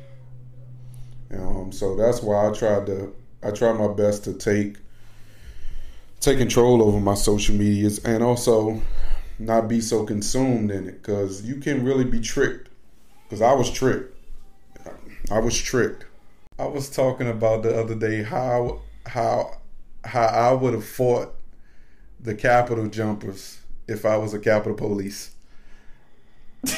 Um, 1.33 1.71
so 1.71 1.95
that's 1.95 2.21
why 2.21 2.47
I 2.47 2.53
tried 2.53 2.85
to 2.87 3.13
I 3.43 3.51
try 3.51 3.71
my 3.73 3.87
best 3.87 4.23
to 4.25 4.33
take 4.33 4.77
take 6.19 6.37
control 6.37 6.81
over 6.81 6.99
my 6.99 7.13
social 7.13 7.55
medias 7.55 7.99
and 7.99 8.23
also 8.23 8.81
not 9.39 9.67
be 9.67 9.79
so 9.81 10.03
consumed 10.03 10.71
in 10.71 10.87
it 10.87 11.01
because 11.03 11.43
you 11.43 11.57
can 11.57 11.83
really 11.83 12.03
be 12.03 12.19
tricked. 12.19 12.69
Because 13.23 13.41
I 13.41 13.53
was 13.53 13.69
tricked. 13.69 14.15
I 15.29 15.39
was 15.39 15.57
tricked. 15.57 16.05
I 16.57 16.65
was 16.65 16.89
talking 16.89 17.29
about 17.29 17.63
the 17.63 17.79
other 17.79 17.95
day 17.95 18.23
how 18.23 18.81
how 19.05 19.57
how 20.03 20.25
I 20.25 20.53
would 20.53 20.73
have 20.73 20.85
fought 20.85 21.35
the 22.19 22.33
Capitol 22.33 22.87
jumpers 22.87 23.59
if 23.87 24.05
I 24.05 24.17
was 24.17 24.33
a 24.33 24.39
Capitol 24.39 24.75
Police. 24.75 25.31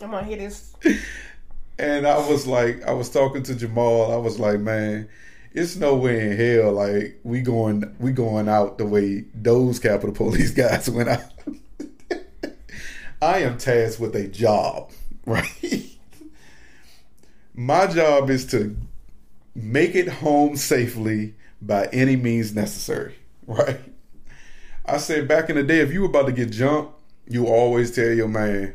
I'm 0.00 0.10
gonna 0.10 0.24
hear 0.24 0.36
this. 0.36 0.74
And 1.78 2.06
I 2.06 2.18
was 2.28 2.46
like, 2.46 2.82
I 2.84 2.92
was 2.92 3.08
talking 3.08 3.42
to 3.44 3.54
Jamal. 3.54 4.12
I 4.12 4.16
was 4.16 4.40
like, 4.40 4.60
man, 4.60 5.08
it's 5.52 5.76
no 5.76 5.94
way 5.94 6.30
in 6.30 6.36
hell 6.36 6.72
like 6.72 7.18
we 7.22 7.40
going 7.40 7.94
we 7.98 8.12
going 8.12 8.48
out 8.48 8.78
the 8.78 8.86
way 8.86 9.24
those 9.34 9.78
Capitol 9.78 10.14
Police 10.14 10.50
guys 10.54 10.90
went 10.90 11.08
out. 11.08 11.22
I 13.20 13.40
am 13.40 13.58
tasked 13.58 14.00
with 14.00 14.14
a 14.14 14.28
job, 14.28 14.92
right? 15.26 15.84
My 17.54 17.88
job 17.88 18.30
is 18.30 18.46
to 18.46 18.76
make 19.54 19.96
it 19.96 20.08
home 20.08 20.56
safely 20.56 21.34
by 21.60 21.86
any 21.86 22.14
means 22.14 22.54
necessary, 22.54 23.16
right? 23.46 23.80
I 24.86 24.98
said 24.98 25.26
back 25.26 25.50
in 25.50 25.56
the 25.56 25.64
day, 25.64 25.80
if 25.80 25.92
you 25.92 26.02
were 26.02 26.08
about 26.08 26.26
to 26.26 26.32
get 26.32 26.50
jumped, 26.50 26.92
you 27.28 27.46
always 27.46 27.90
tell 27.90 28.10
your 28.10 28.28
man, 28.28 28.74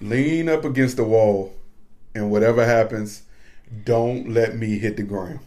lean 0.00 0.48
up 0.48 0.64
against 0.64 0.96
the 0.96 1.04
wall, 1.04 1.54
and 2.14 2.30
whatever 2.30 2.64
happens, 2.64 3.22
don't 3.84 4.30
let 4.30 4.56
me 4.56 4.78
hit 4.78 4.96
the 4.96 5.02
ground. 5.02 5.40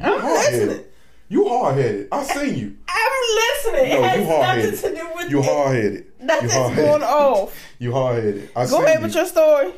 I'm 0.00 0.22
listening. 0.22 0.84
You 1.28 1.48
hard 1.48 1.76
headed. 1.76 2.08
I 2.12 2.22
seen 2.24 2.56
you. 2.56 2.76
I'm 2.86 3.22
listening. 3.34 3.90
No, 3.90 4.04
it 4.04 4.08
has 4.08 4.20
you 4.20 4.26
hard 4.26 4.40
nothing 4.40 4.62
headed. 4.62 4.80
to 4.80 4.94
do 4.94 5.10
with 5.16 5.30
You 5.30 5.42
hard 5.42 5.76
headed. 5.76 6.06
Nothing's 6.20 6.76
going 6.76 7.02
off. 7.02 7.60
You 7.78 7.92
hard 7.92 8.22
headed. 8.22 8.54
Go 8.54 8.82
ahead 8.84 9.00
you. 9.00 9.06
with 9.06 9.14
your 9.14 9.26
story. 9.26 9.72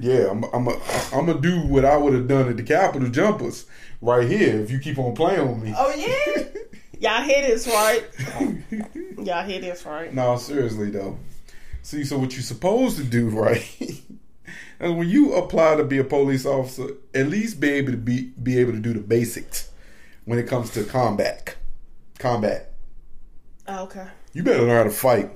Yeah, 0.00 0.28
I'm 0.30 0.44
I'm 0.52 0.66
a, 0.66 0.72
I'm 1.12 1.26
gonna 1.26 1.40
do 1.40 1.60
what 1.60 1.84
I 1.84 1.96
would 1.96 2.12
have 2.14 2.26
done 2.26 2.48
at 2.48 2.56
the 2.56 2.62
Capitol 2.64 3.08
jumpers 3.08 3.66
right 4.02 4.28
here 4.28 4.60
if 4.60 4.70
you 4.70 4.80
keep 4.80 4.98
on 4.98 5.14
playing 5.14 5.48
with 5.48 5.62
me. 5.62 5.74
Oh 5.76 5.94
yeah, 5.94 6.35
y'all 7.00 7.22
hear 7.22 7.42
this 7.42 7.66
right? 7.66 8.04
Y'all 9.18 9.44
hear 9.44 9.60
this 9.60 9.84
right? 9.84 10.12
No, 10.14 10.36
seriously 10.36 10.90
though. 10.90 11.18
See, 11.82 12.04
so 12.04 12.18
what 12.18 12.32
you're 12.32 12.42
supposed 12.42 12.96
to 12.98 13.04
do, 13.04 13.28
right? 13.30 13.64
is 13.80 14.02
when 14.80 15.08
you 15.08 15.34
apply 15.34 15.76
to 15.76 15.84
be 15.84 15.98
a 15.98 16.04
police 16.04 16.44
officer, 16.46 16.88
at 17.14 17.28
least 17.28 17.58
be 17.60 17.70
able 17.70 17.92
to 17.92 17.96
be 17.98 18.32
be 18.42 18.58
able 18.58 18.72
to 18.72 18.78
do 18.78 18.92
the 18.92 19.00
basics 19.00 19.70
when 20.24 20.38
it 20.38 20.46
comes 20.46 20.70
to 20.70 20.84
combat. 20.84 21.56
Combat. 22.18 22.72
Oh, 23.68 23.84
okay. 23.84 24.06
You 24.32 24.42
better 24.42 24.62
learn 24.62 24.76
how 24.76 24.84
to 24.84 24.90
fight 24.90 25.30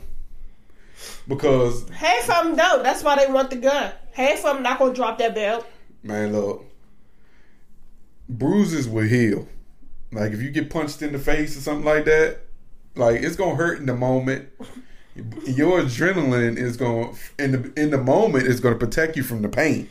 because 1.26 1.88
Half 1.90 2.28
of 2.30 2.44
them 2.46 2.56
don't. 2.56 2.82
That's 2.82 3.02
why 3.02 3.16
they 3.16 3.32
want 3.32 3.50
the 3.50 3.56
gun. 3.56 3.92
Half 4.12 4.44
of 4.44 4.54
them 4.54 4.62
not 4.62 4.78
gonna 4.78 4.94
drop 4.94 5.18
that 5.18 5.34
belt. 5.34 5.66
man, 6.02 6.32
look, 6.32 6.64
bruises 8.28 8.88
will 8.88 9.04
heal. 9.06 9.48
Like 10.12 10.32
if 10.32 10.42
you 10.42 10.50
get 10.50 10.70
punched 10.70 11.02
in 11.02 11.12
the 11.12 11.18
face 11.18 11.56
or 11.56 11.60
something 11.60 11.84
like 11.84 12.04
that, 12.06 12.38
like 12.96 13.22
it's 13.22 13.36
gonna 13.36 13.54
hurt 13.54 13.78
in 13.78 13.86
the 13.86 13.94
moment. 13.94 14.48
Your 15.46 15.82
adrenaline 15.82 16.56
is 16.56 16.76
going 16.76 17.16
in 17.38 17.52
the 17.52 17.72
in 17.76 17.90
the 17.90 17.98
moment 17.98 18.46
is 18.46 18.60
to 18.60 18.74
protect 18.74 19.16
you 19.16 19.22
from 19.22 19.42
the 19.42 19.48
pain. 19.48 19.88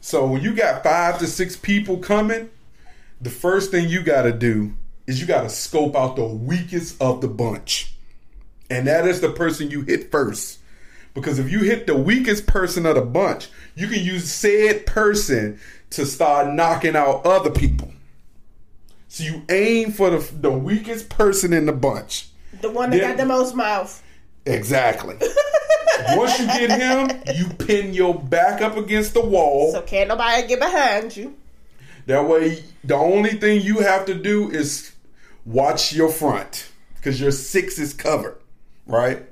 So 0.00 0.26
when 0.26 0.42
you 0.42 0.54
got 0.54 0.82
five 0.82 1.18
to 1.18 1.26
six 1.26 1.56
people 1.56 1.98
coming, 1.98 2.50
the 3.20 3.30
first 3.30 3.70
thing 3.70 3.88
you 3.88 4.02
got 4.02 4.22
to 4.22 4.32
do 4.32 4.74
is 5.06 5.20
you 5.20 5.26
got 5.26 5.42
to 5.42 5.50
scope 5.50 5.94
out 5.94 6.16
the 6.16 6.24
weakest 6.24 7.00
of 7.00 7.20
the 7.20 7.28
bunch, 7.28 7.94
and 8.70 8.86
that 8.86 9.06
is 9.06 9.20
the 9.20 9.30
person 9.30 9.70
you 9.70 9.82
hit 9.82 10.10
first. 10.10 10.58
Because 11.12 11.38
if 11.38 11.50
you 11.50 11.60
hit 11.60 11.86
the 11.86 11.96
weakest 11.96 12.46
person 12.46 12.86
of 12.86 12.94
the 12.94 13.02
bunch, 13.02 13.48
you 13.74 13.88
can 13.88 14.02
use 14.02 14.30
said 14.30 14.86
person 14.86 15.58
to 15.90 16.06
start 16.06 16.54
knocking 16.54 16.96
out 16.96 17.26
other 17.26 17.50
people. 17.50 17.92
So 19.10 19.24
you 19.24 19.42
aim 19.50 19.90
for 19.90 20.08
the, 20.10 20.18
the 20.34 20.52
weakest 20.52 21.08
person 21.08 21.52
in 21.52 21.66
the 21.66 21.72
bunch. 21.72 22.28
The 22.60 22.70
one 22.70 22.90
that 22.90 22.98
Yeah. 22.98 23.08
got 23.08 23.16
the 23.16 23.26
most 23.26 23.56
mouth. 23.56 24.00
Exactly. 24.46 25.16
Once 26.10 26.38
you 26.38 26.46
get 26.46 26.70
him, 26.80 27.20
you 27.36 27.48
pin 27.56 27.92
your 27.92 28.14
back 28.14 28.62
up 28.62 28.76
against 28.76 29.14
the 29.14 29.20
wall. 29.20 29.72
So 29.72 29.82
can't 29.82 30.08
nobody 30.08 30.46
get 30.46 30.60
behind 30.60 31.16
you. 31.16 31.34
That 32.06 32.26
way, 32.28 32.62
the 32.84 32.94
only 32.94 33.30
thing 33.30 33.60
you 33.62 33.80
have 33.80 34.06
to 34.06 34.14
do 34.14 34.48
is 34.48 34.92
watch 35.44 35.92
your 35.92 36.08
front 36.08 36.70
because 36.94 37.20
your 37.20 37.32
six 37.32 37.80
is 37.80 37.92
covered, 37.92 38.38
right? 38.86 39.22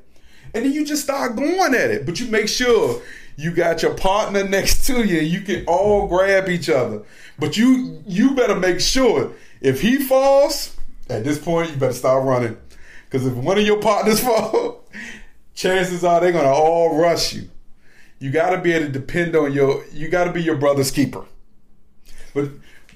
And 0.55 0.65
then 0.65 0.73
you 0.73 0.85
just 0.85 1.05
start 1.05 1.37
going 1.37 1.75
at 1.77 1.91
it, 1.93 2.05
but 2.05 2.19
you 2.19 2.27
make 2.27 2.49
sure 2.49 3.01
you 3.37 3.53
got 3.53 3.83
your 3.83 3.95
partner 3.95 4.43
next 4.49 4.87
to 4.89 5.05
you. 5.07 5.21
You 5.21 5.43
can 5.43 5.65
all 5.67 6.09
grab 6.09 6.49
each 6.49 6.69
other, 6.69 7.03
but 7.39 7.57
you 7.57 8.03
you 8.07 8.35
better 8.35 8.57
make 8.57 8.81
sure 8.81 9.33
if 9.61 9.81
he 9.81 9.99
falls 9.99 10.77
at 11.09 11.25
this 11.25 11.39
point, 11.39 11.71
you 11.71 11.77
better 11.77 11.93
start 11.93 12.25
running 12.25 12.57
because 13.05 13.27
if 13.27 13.35
one 13.35 13.59
of 13.59 13.65
your 13.65 13.81
partners 13.81 14.21
fall, 14.25 14.85
chances 15.55 16.05
are 16.05 16.21
they're 16.21 16.33
gonna 16.33 16.49
all 16.49 16.99
rush 16.99 17.33
you. 17.33 17.49
You 18.21 18.31
got 18.31 18.51
to 18.51 18.61
be 18.61 18.73
able 18.73 18.87
to 18.87 18.93
depend 18.93 19.37
on 19.37 19.53
your. 19.53 19.85
You 19.93 20.09
got 20.09 20.25
to 20.25 20.33
be 20.33 20.43
your 20.43 20.57
brother's 20.57 20.91
keeper. 20.91 21.25
But 22.35 22.51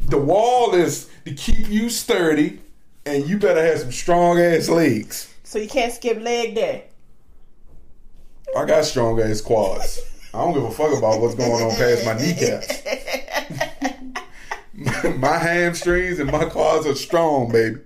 the 0.09 0.19
wall 0.19 0.75
is 0.75 1.09
to 1.25 1.33
keep 1.33 1.69
you 1.69 1.90
sturdy, 1.90 2.61
and 3.07 3.28
you 3.28 3.38
better 3.38 3.64
have 3.64 3.78
some 3.78 3.92
strong 3.92 4.40
ass 4.40 4.69
legs. 4.69 5.33
So 5.45 5.59
you 5.59 5.69
can't 5.69 5.92
skip 5.92 6.21
leg 6.21 6.54
day. 6.54 6.87
I 8.56 8.65
got 8.65 8.84
strong 8.84 9.21
ass 9.21 9.41
quads. 9.41 10.00
I 10.34 10.39
don't 10.39 10.54
give 10.54 10.65
a 10.65 10.71
fuck 10.71 10.97
about 10.97 11.21
what's 11.21 11.34
going 11.34 11.63
on 11.63 11.71
past 11.76 12.04
my 12.04 12.15
kneecaps. 12.15 12.82
my 15.17 15.37
hamstrings 15.37 16.19
and 16.19 16.30
my 16.30 16.47
quads 16.47 16.87
are 16.87 16.95
strong, 16.95 17.52
baby. 17.52 17.80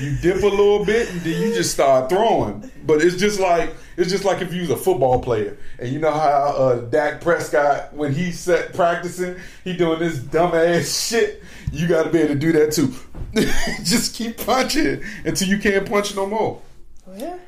You 0.00 0.16
dip 0.22 0.42
a 0.42 0.46
little 0.46 0.84
bit 0.84 1.10
and 1.10 1.20
then 1.20 1.42
you 1.42 1.54
just 1.54 1.72
start 1.72 2.08
throwing. 2.08 2.70
But 2.86 3.02
it's 3.02 3.16
just 3.16 3.38
like 3.38 3.74
it's 3.96 4.10
just 4.10 4.24
like 4.24 4.40
if 4.40 4.54
you 4.54 4.62
was 4.62 4.70
a 4.70 4.76
football 4.76 5.20
player 5.20 5.58
and 5.78 5.92
you 5.92 5.98
know 5.98 6.10
how 6.10 6.54
uh, 6.56 6.80
Dak 6.80 7.20
Prescott 7.20 7.92
when 7.92 8.14
he 8.14 8.32
set 8.32 8.72
practicing, 8.72 9.36
he 9.62 9.76
doing 9.76 9.98
this 9.98 10.18
dumb 10.18 10.54
ass 10.54 11.08
shit. 11.08 11.42
You 11.70 11.86
got 11.86 12.04
to 12.04 12.10
be 12.10 12.18
able 12.18 12.34
to 12.34 12.40
do 12.40 12.52
that 12.52 12.72
too. 12.72 12.94
just 13.84 14.14
keep 14.14 14.38
punching 14.38 15.02
until 15.24 15.48
you 15.48 15.58
can't 15.58 15.88
punch 15.88 16.16
no 16.16 16.26
more. 16.26 16.62
Oh, 17.06 17.14
yeah. 17.16 17.38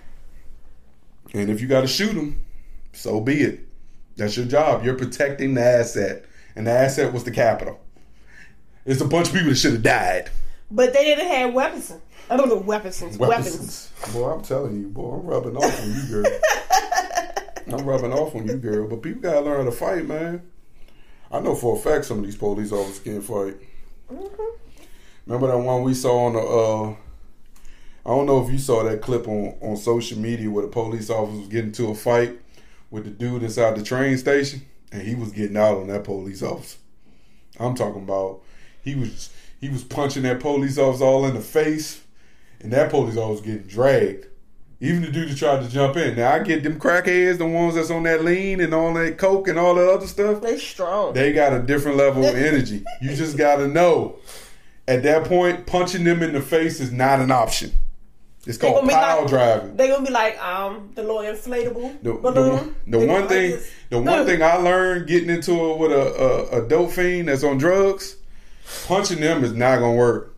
And 1.32 1.48
if 1.48 1.60
you 1.60 1.66
got 1.66 1.80
to 1.80 1.88
shoot 1.88 2.12
him, 2.12 2.44
so 2.92 3.20
be 3.20 3.40
it. 3.40 3.60
That's 4.16 4.36
your 4.36 4.46
job. 4.46 4.84
You're 4.84 4.94
protecting 4.94 5.54
the 5.54 5.62
asset, 5.62 6.26
and 6.54 6.66
the 6.66 6.70
asset 6.70 7.12
was 7.12 7.24
the 7.24 7.30
Capitol. 7.30 7.80
It's 8.84 9.00
a 9.00 9.06
bunch 9.06 9.28
of 9.28 9.34
people 9.34 9.50
that 9.50 9.56
should 9.56 9.74
have 9.74 9.82
died. 9.82 10.30
But 10.70 10.92
they 10.92 11.04
didn't 11.04 11.28
have 11.28 11.54
weapons. 11.54 11.92
I 12.30 12.36
don't 12.36 12.48
know 12.48 12.56
weapons. 12.56 13.00
Weapons. 13.02 13.18
Weapons. 13.18 13.92
Boy, 14.12 14.30
I'm 14.30 14.42
telling 14.42 14.80
you, 14.80 14.88
boy, 14.88 15.14
I'm 15.14 15.26
rubbing 15.26 15.56
off 15.56 15.82
on 15.82 15.94
you, 15.94 16.02
girl. 16.08 16.40
I'm 17.78 17.86
rubbing 17.86 18.12
off 18.12 18.34
on 18.34 18.46
you, 18.46 18.56
girl. 18.56 18.88
But 18.88 19.02
people 19.02 19.22
gotta 19.22 19.40
learn 19.40 19.58
how 19.58 19.64
to 19.64 19.72
fight, 19.76 20.06
man. 20.06 20.42
I 21.30 21.40
know 21.40 21.54
for 21.54 21.76
a 21.76 21.78
fact 21.78 22.06
some 22.06 22.18
of 22.18 22.24
these 22.24 22.36
police 22.36 22.72
officers 22.72 23.00
can't 23.00 23.24
fight. 23.24 23.56
Remember 25.26 25.46
that 25.46 25.58
one 25.58 25.82
we 25.82 25.94
saw 25.94 26.26
on 26.26 26.32
the? 26.34 26.40
uh 26.40 26.96
I 28.04 28.08
don't 28.08 28.26
know 28.26 28.44
if 28.44 28.50
you 28.50 28.58
saw 28.58 28.82
that 28.82 29.00
clip 29.00 29.28
on 29.28 29.56
on 29.60 29.76
social 29.76 30.18
media 30.18 30.50
where 30.50 30.64
the 30.64 30.70
police 30.70 31.08
officer 31.08 31.38
was 31.38 31.48
getting 31.48 31.66
into 31.68 31.88
a 31.88 31.94
fight 31.94 32.40
with 32.90 33.04
the 33.04 33.10
dude 33.10 33.42
inside 33.42 33.76
the 33.76 33.82
train 33.82 34.18
station, 34.18 34.62
and 34.90 35.02
he 35.02 35.14
was 35.14 35.32
getting 35.32 35.56
out 35.56 35.78
on 35.78 35.86
that 35.88 36.04
police 36.04 36.42
officer. 36.42 36.78
I'm 37.60 37.74
talking 37.74 38.02
about 38.02 38.40
he 38.82 38.94
was 38.94 39.30
he 39.60 39.68
was 39.68 39.84
punching 39.84 40.22
that 40.24 40.40
police 40.40 40.78
officer 40.78 41.04
all 41.04 41.24
in 41.26 41.34
the 41.34 41.40
face, 41.40 42.02
and 42.60 42.72
that 42.72 42.90
police 42.90 43.16
officer 43.16 43.30
was 43.32 43.40
getting 43.40 43.66
dragged. 43.68 44.26
Even 44.80 45.02
the 45.02 45.12
dude 45.12 45.28
that 45.30 45.36
tried 45.36 45.62
to 45.62 45.68
jump 45.68 45.96
in. 45.96 46.16
Now 46.16 46.32
I 46.32 46.38
get 46.40 46.64
them 46.64 46.76
crackheads, 46.80 47.38
the 47.38 47.46
ones 47.46 47.76
that's 47.76 47.90
on 47.92 48.02
that 48.02 48.24
lean 48.24 48.60
and 48.60 48.74
all 48.74 48.92
that 48.94 49.16
coke 49.16 49.46
and 49.46 49.56
all 49.56 49.76
that 49.76 49.88
other 49.88 50.08
stuff. 50.08 50.42
They 50.42 50.58
strong. 50.58 51.14
They 51.14 51.32
got 51.32 51.52
a 51.52 51.60
different 51.60 51.98
level 51.98 52.24
of 52.24 52.34
energy. 52.34 52.82
You 53.00 53.14
just 53.14 53.36
got 53.38 53.56
to 53.56 53.68
know. 53.68 54.16
At 54.88 55.04
that 55.04 55.24
point, 55.28 55.66
punching 55.68 56.02
them 56.02 56.20
in 56.24 56.32
the 56.32 56.40
face 56.40 56.80
is 56.80 56.90
not 56.90 57.20
an 57.20 57.30
option. 57.30 57.70
It's 58.44 58.58
called 58.58 58.88
pile 58.90 59.20
like- 59.20 59.28
driving. 59.28 59.76
They 59.76 59.86
gonna 59.86 60.04
be 60.04 60.10
like 60.12 60.36
um 60.44 60.90
the 60.96 61.02
little 61.04 61.18
inflatable 61.18 62.02
The, 62.02 62.14
the, 62.14 62.18
balloon. 62.18 62.74
the 62.88 62.98
They 62.98 63.06
one 63.06 63.28
thing, 63.28 63.52
like 63.52 63.70
the 63.90 64.00
one 64.02 64.26
thing 64.26 64.42
I 64.42 64.56
learned 64.56 65.06
getting 65.06 65.30
into 65.30 65.52
it 65.70 65.78
with 65.78 65.92
a, 65.92 66.56
a, 66.56 66.64
a 66.64 66.68
dope 66.68 66.90
fiend 66.90 67.28
that's 67.28 67.44
on 67.44 67.56
drugs, 67.58 68.16
punching 68.86 69.20
them 69.20 69.44
is 69.44 69.52
not 69.52 69.78
gonna 69.78 69.94
work. 69.94 70.34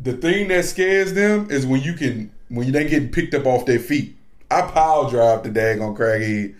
The 0.00 0.12
thing 0.14 0.48
that 0.48 0.64
scares 0.64 1.14
them 1.14 1.50
is 1.50 1.66
when 1.66 1.82
you 1.82 1.94
can 1.94 2.32
when 2.48 2.70
they 2.72 2.88
getting 2.88 3.10
picked 3.10 3.34
up 3.34 3.46
off 3.46 3.66
their 3.66 3.78
feet. 3.78 4.16
I 4.50 4.62
pile 4.62 5.10
drive 5.10 5.42
the 5.42 5.50
daggone 5.50 5.96
crackhead, 5.96 6.54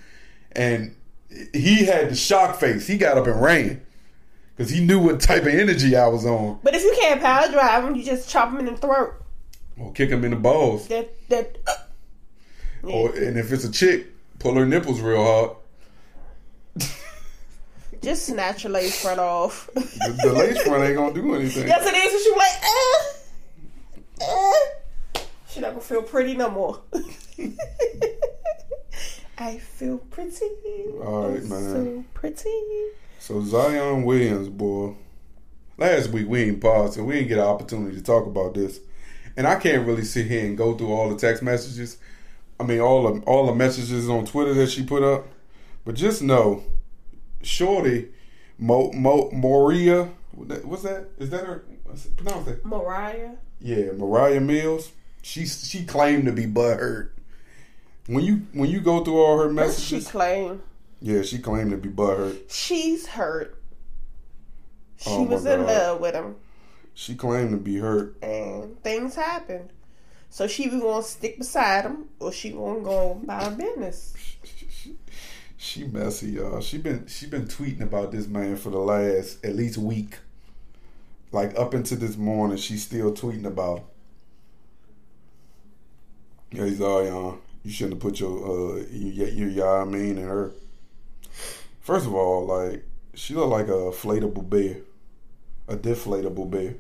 and 0.53 0.95
he 1.55 1.87
had 1.87 2.11
the 2.11 2.15
shock 2.17 2.59
face. 2.61 2.87
He 2.87 2.99
got 2.99 3.17
up 3.17 3.27
and 3.27 3.41
ran 3.41 3.81
because 4.57 4.71
he 4.71 4.85
knew 4.85 4.99
what 4.99 5.21
type 5.21 5.43
of 5.43 5.49
energy 5.49 5.97
I 5.97 6.09
was 6.09 6.27
on. 6.27 6.59
But 6.63 6.75
if 6.75 6.83
you 6.83 6.95
can't 7.01 7.21
power 7.21 7.51
drive 7.51 7.85
them, 7.85 7.95
you 7.95 8.05
just 8.05 8.29
chop 8.29 8.51
them 8.51 8.67
in 8.67 8.75
the 8.75 8.77
throat. 8.77 9.15
Or 9.79 9.93
kick 9.93 10.11
him 10.11 10.25
in 10.25 10.33
the 10.33 10.37
balls. 10.37 10.89
That 10.89 11.11
that. 11.29 11.57
uh, 11.67 11.75
Or 12.83 13.15
and 13.15 13.39
if 13.39 13.53
it's 13.53 13.65
a 13.65 13.71
chick, 13.71 14.09
pull 14.39 14.55
her 14.55 14.67
nipples 14.67 15.01
real 15.01 15.23
hard. 15.23 15.51
Just 18.03 18.27
snatch 18.27 18.65
your 18.65 18.73
lace 18.73 19.03
front 19.03 19.21
off. 19.21 19.69
The, 19.75 20.19
the 20.23 20.33
lace 20.33 20.63
front 20.63 20.85
ain't 20.85 20.97
gonna 20.97 21.15
do 21.15 21.35
anything. 21.35 21.67
yes, 21.67 21.87
it 21.87 21.95
is. 21.95 22.13
And 22.15 22.23
she 22.23 22.31
like, 22.37 22.53
eh, 22.63 23.05
eh. 24.23 25.23
She 25.49 25.61
not 25.61 25.71
gonna 25.71 25.81
feel 25.81 26.03
pretty 26.03 26.35
no 26.35 26.51
more. 26.51 26.81
I 29.39 29.59
feel 29.59 29.99
pretty. 29.99 30.47
All 31.03 31.31
right, 31.31 31.43
man. 31.45 31.63
So 31.63 32.05
pretty. 32.15 32.51
So 33.19 33.43
Zion 33.43 34.05
Williams, 34.05 34.49
boy. 34.49 34.95
Last 35.77 36.09
week 36.11 36.27
we 36.29 36.43
ain't 36.43 36.61
paused, 36.61 36.95
so 36.95 37.05
we 37.05 37.15
didn't 37.15 37.29
get 37.29 37.39
an 37.39 37.45
opportunity 37.45 37.97
to 37.97 38.03
talk 38.03 38.27
about 38.27 38.55
this. 38.55 38.81
And 39.37 39.47
I 39.47 39.55
can't 39.57 39.87
really 39.87 40.05
sit 40.05 40.27
here 40.27 40.45
and 40.45 40.59
go 40.59 40.77
through 40.77 40.93
all 40.93 41.09
the 41.09 41.17
text 41.17 41.43
messages. 41.43 41.99
I 42.59 42.65
mean, 42.65 42.81
all 42.81 43.13
the 43.13 43.21
all 43.23 43.47
the 43.47 43.55
messages 43.55 44.09
on 44.09 44.27
Twitter 44.27 44.55
that 44.55 44.71
she 44.71 44.83
put 44.83 45.03
up. 45.03 45.27
But 45.85 45.95
just 45.95 46.21
know, 46.21 46.65
Shorty, 47.43 48.09
Mo, 48.59 48.91
Mo, 48.93 49.31
Moria, 49.33 50.11
what's 50.33 50.83
that? 50.83 51.09
Is 51.19 51.31
that 51.31 51.45
her? 51.47 51.65
Pronounce 52.17 52.47
that? 52.47 52.65
Mariah. 52.65 53.31
Yeah, 53.61 53.93
Mariah 53.93 54.41
Mills. 54.41 54.93
She 55.23 55.47
she 55.47 55.85
claimed 55.85 56.27
to 56.27 56.33
be 56.33 56.47
butthurt. 56.47 57.11
When 58.07 58.25
you 58.25 58.43
when 58.53 58.71
you 58.71 58.81
go 58.81 59.05
through 59.05 59.19
all 59.21 59.39
her 59.39 59.53
What 59.53 59.73
she 59.75 60.01
claimed. 60.01 60.61
yeah, 61.01 61.23
she 61.23 61.39
claimed 61.39 61.71
to 61.73 61.77
be 61.77 61.89
butthurt. 61.89 62.51
She's 62.51 63.07
hurt. 63.07 63.61
She 64.97 65.11
Oh, 65.11 65.23
was 65.23 65.47
in 65.47 65.65
love 65.65 66.01
with 66.01 66.15
him, 66.15 66.37
She 66.95 67.15
claimed 67.15 67.51
to 67.53 67.57
be 67.57 67.77
hurt. 67.79 68.17
and 68.23 68.81
things 68.83 69.15
happened. 69.15 69.71
So 70.31 70.47
she 70.47 70.69
was 70.69 70.81
gonna 70.83 71.03
stick 71.03 71.39
beside 71.39 71.85
him, 71.85 72.07
or 72.21 72.33
she 72.33 72.51
gonna 72.51 72.81
go 72.81 73.13
about 73.23 73.45
her 73.45 73.57
business. 73.57 74.13
She 75.61 75.85
messy, 75.85 76.31
y'all. 76.31 76.61
She 76.61 76.79
been 76.79 77.07
she 77.09 77.27
been 77.27 77.47
tweeting 77.47 77.81
about 77.83 78.13
this 78.13 78.29
man 78.29 78.57
for 78.57 78.71
the 78.71 78.79
last 78.79 79.45
at 79.45 79.57
least 79.57 79.77
week. 79.77 80.19
Like 81.33 81.59
up 81.59 81.75
into 81.75 81.97
this 81.97 82.17
morning, 82.17 82.57
she's 82.57 82.85
still 82.85 83.13
tweeting 83.13 83.45
about. 83.45 83.79
him. 83.79 83.85
Yeah, 86.53 86.65
he's 86.67 86.81
all 86.81 87.05
y'all. 87.05 87.39
You 87.65 87.73
shouldn't 87.73 87.95
have 87.95 88.03
put 88.03 88.21
your 88.21 88.39
uh 88.79 88.85
your 88.91 89.29
your 89.29 89.49
y'all 89.49 89.85
mean 89.85 90.17
in 90.17 90.29
her. 90.29 90.53
First 91.81 92.07
of 92.07 92.15
all, 92.15 92.47
like 92.47 92.85
she 93.15 93.35
look 93.35 93.51
like 93.51 93.67
a 93.67 93.73
inflatable 93.73 94.49
bear, 94.49 94.77
a 95.67 95.77
deflatable 95.77 96.49
bear. 96.51 96.75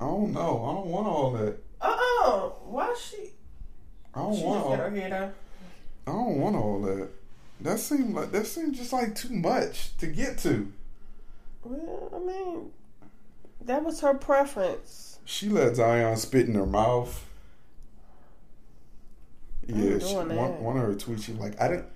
I 0.00 0.04
don't 0.06 0.32
know. 0.32 0.64
I 0.64 0.74
don't 0.74 0.86
want 0.86 1.06
all 1.06 1.32
that. 1.32 1.58
Uh 1.80 1.96
uh 2.24 2.40
Why 2.64 2.94
she? 2.98 3.32
I 4.14 4.20
don't 4.20 4.34
She 4.34 4.44
want 4.44 4.60
just 4.60 4.66
all. 4.66 4.76
got 4.78 4.90
her 4.90 4.96
hair 4.96 5.10
down. 5.10 5.32
I 6.06 6.12
don't 6.12 6.38
want 6.38 6.56
all 6.56 6.80
that. 6.82 7.08
That 7.60 7.78
seemed 7.78 8.14
like 8.14 8.32
that 8.32 8.46
seemed 8.46 8.74
just 8.74 8.92
like 8.92 9.14
too 9.14 9.32
much 9.32 9.96
to 9.98 10.06
get 10.06 10.38
to. 10.38 10.70
Well, 11.64 12.10
I 12.14 12.18
mean, 12.18 12.70
that 13.64 13.82
was 13.84 14.00
her 14.00 14.14
preference. 14.14 15.18
She 15.24 15.48
let 15.48 15.76
Zion 15.76 16.16
spit 16.16 16.46
in 16.46 16.54
her 16.54 16.66
mouth. 16.66 17.24
Yeah, 19.66 19.98
she, 19.98 20.14
one, 20.14 20.62
one 20.62 20.76
of 20.76 20.84
her 20.84 20.94
tweets, 20.94 21.24
she 21.24 21.32
like, 21.32 21.60
I 21.60 21.68
didn't. 21.68 21.86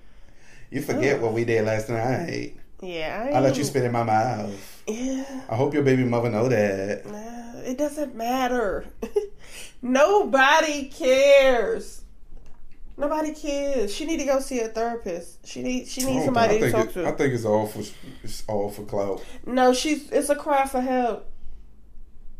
You 0.71 0.81
forget 0.81 1.21
what 1.21 1.31
we 1.33 1.45
did 1.45 1.65
last 1.65 1.89
night. 1.89 2.57
Yeah, 2.81 3.29
I, 3.31 3.37
I 3.37 3.39
let 3.39 3.57
you 3.57 3.63
spit 3.63 3.83
in 3.83 3.91
my 3.91 4.03
mouth. 4.03 4.83
Yeah, 4.87 5.43
I 5.49 5.55
hope 5.55 5.73
your 5.73 5.83
baby 5.83 6.03
mother 6.03 6.29
know 6.29 6.49
that. 6.49 7.05
nah, 7.05 7.59
it 7.61 7.77
doesn't 7.77 8.15
matter. 8.15 8.85
Nobody 9.81 10.85
cares. 10.89 12.00
Nobody 12.97 13.33
cares. 13.33 13.93
She 13.93 14.05
need 14.05 14.17
to 14.17 14.25
go 14.25 14.39
see 14.39 14.59
a 14.59 14.67
therapist. 14.67 15.45
She 15.47 15.61
need 15.63 15.87
she 15.87 16.03
needs 16.05 16.25
somebody 16.25 16.59
to 16.59 16.71
talk 16.71 16.91
think, 16.91 16.93
to. 17.05 17.07
I 17.07 17.11
think 17.13 17.33
it's 17.33 17.45
all 17.45 17.65
for 17.67 17.81
it's 18.23 18.43
all 18.47 18.69
for 18.69 18.83
clout. 18.83 19.23
no, 19.45 19.73
she's 19.73 20.09
it's 20.11 20.29
a 20.29 20.35
cry 20.35 20.65
for 20.67 20.81
help. 20.81 21.27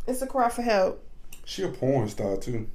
It's 0.08 0.22
a 0.22 0.28
cry 0.28 0.50
for 0.50 0.62
help. 0.62 1.04
She 1.46 1.64
a 1.64 1.70
porn 1.70 2.10
star 2.10 2.38
too. 2.38 2.68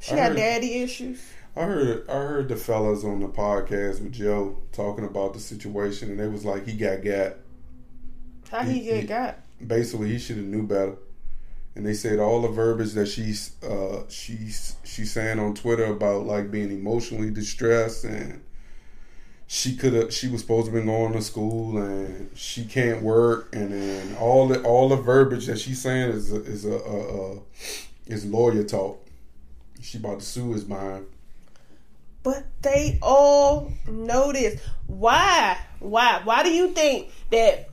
She 0.00 0.12
I 0.12 0.16
got 0.16 0.28
heard- 0.28 0.36
daddy 0.36 0.82
issues. 0.82 1.22
I 1.56 1.64
heard 1.64 2.08
I 2.08 2.12
heard 2.14 2.48
the 2.48 2.56
fellas 2.56 3.04
on 3.04 3.20
the 3.20 3.28
podcast 3.28 4.00
with 4.02 4.12
Joe 4.12 4.56
talking 4.72 5.04
about 5.04 5.34
the 5.34 5.40
situation, 5.40 6.10
and 6.10 6.18
they 6.20 6.26
was 6.28 6.44
like 6.44 6.66
he 6.66 6.74
got 6.74 7.02
got. 7.04 7.36
How 8.50 8.62
he 8.62 8.74
He- 8.74 8.84
get 8.84 9.00
he- 9.00 9.06
got? 9.06 9.38
basically 9.66 10.08
he 10.08 10.18
should 10.18 10.36
have 10.36 10.46
knew 10.46 10.62
better. 10.66 10.96
And 11.74 11.86
they 11.86 11.94
said 11.94 12.18
all 12.18 12.42
the 12.42 12.48
verbiage 12.48 12.92
that 12.92 13.06
she's 13.06 13.62
uh, 13.62 14.02
she's 14.08 14.76
she's 14.84 15.12
saying 15.12 15.38
on 15.38 15.54
Twitter 15.54 15.86
about 15.86 16.26
like 16.26 16.50
being 16.50 16.70
emotionally 16.70 17.30
distressed 17.30 18.04
and 18.04 18.42
she 19.46 19.76
could 19.76 19.92
have 19.92 20.12
she 20.12 20.28
was 20.28 20.40
supposed 20.42 20.66
to 20.66 20.72
been 20.72 20.86
going 20.86 21.12
to 21.12 21.22
school 21.22 21.78
and 21.78 22.30
she 22.34 22.64
can't 22.64 23.02
work 23.02 23.54
and 23.54 23.72
then 23.72 24.16
all 24.16 24.48
the 24.48 24.62
all 24.62 24.88
the 24.88 24.96
verbiage 24.96 25.46
that 25.46 25.58
she's 25.58 25.80
saying 25.80 26.10
is 26.10 26.32
a, 26.32 26.42
is 26.44 26.64
a, 26.64 26.72
a, 26.72 27.36
a 27.36 27.40
is 28.06 28.24
lawyer 28.24 28.64
talk. 28.64 29.06
She 29.80 29.98
about 29.98 30.20
to 30.20 30.24
sue 30.24 30.52
his 30.52 30.66
mind. 30.66 31.06
But 32.22 32.44
they 32.62 32.98
all 33.02 33.72
know 33.88 34.32
this. 34.32 34.60
Why? 34.86 35.58
Why? 35.80 36.20
Why 36.22 36.42
do 36.44 36.50
you 36.52 36.68
think 36.68 37.10
that 37.30 37.71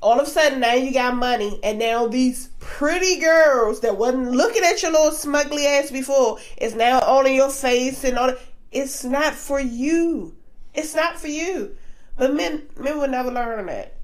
all 0.00 0.20
of 0.20 0.26
a 0.26 0.30
sudden 0.30 0.60
now 0.60 0.74
you 0.74 0.92
got 0.92 1.16
money 1.16 1.58
and 1.62 1.78
now 1.78 2.06
these 2.06 2.48
pretty 2.60 3.18
girls 3.18 3.80
that 3.80 3.96
wasn't 3.96 4.30
looking 4.30 4.62
at 4.62 4.82
your 4.82 4.92
little 4.92 5.12
smugly 5.12 5.66
ass 5.66 5.90
before 5.90 6.38
is 6.58 6.74
now 6.74 7.00
all 7.00 7.26
in 7.26 7.34
your 7.34 7.50
face 7.50 8.04
and 8.04 8.18
all. 8.18 8.32
It's 8.70 9.04
not 9.04 9.34
for 9.34 9.58
you. 9.58 10.36
It's 10.74 10.94
not 10.94 11.18
for 11.18 11.28
you. 11.28 11.76
But 12.16 12.34
men 12.34 12.62
men 12.76 12.98
will 12.98 13.08
never 13.08 13.30
learn 13.30 13.66
that. 13.66 13.94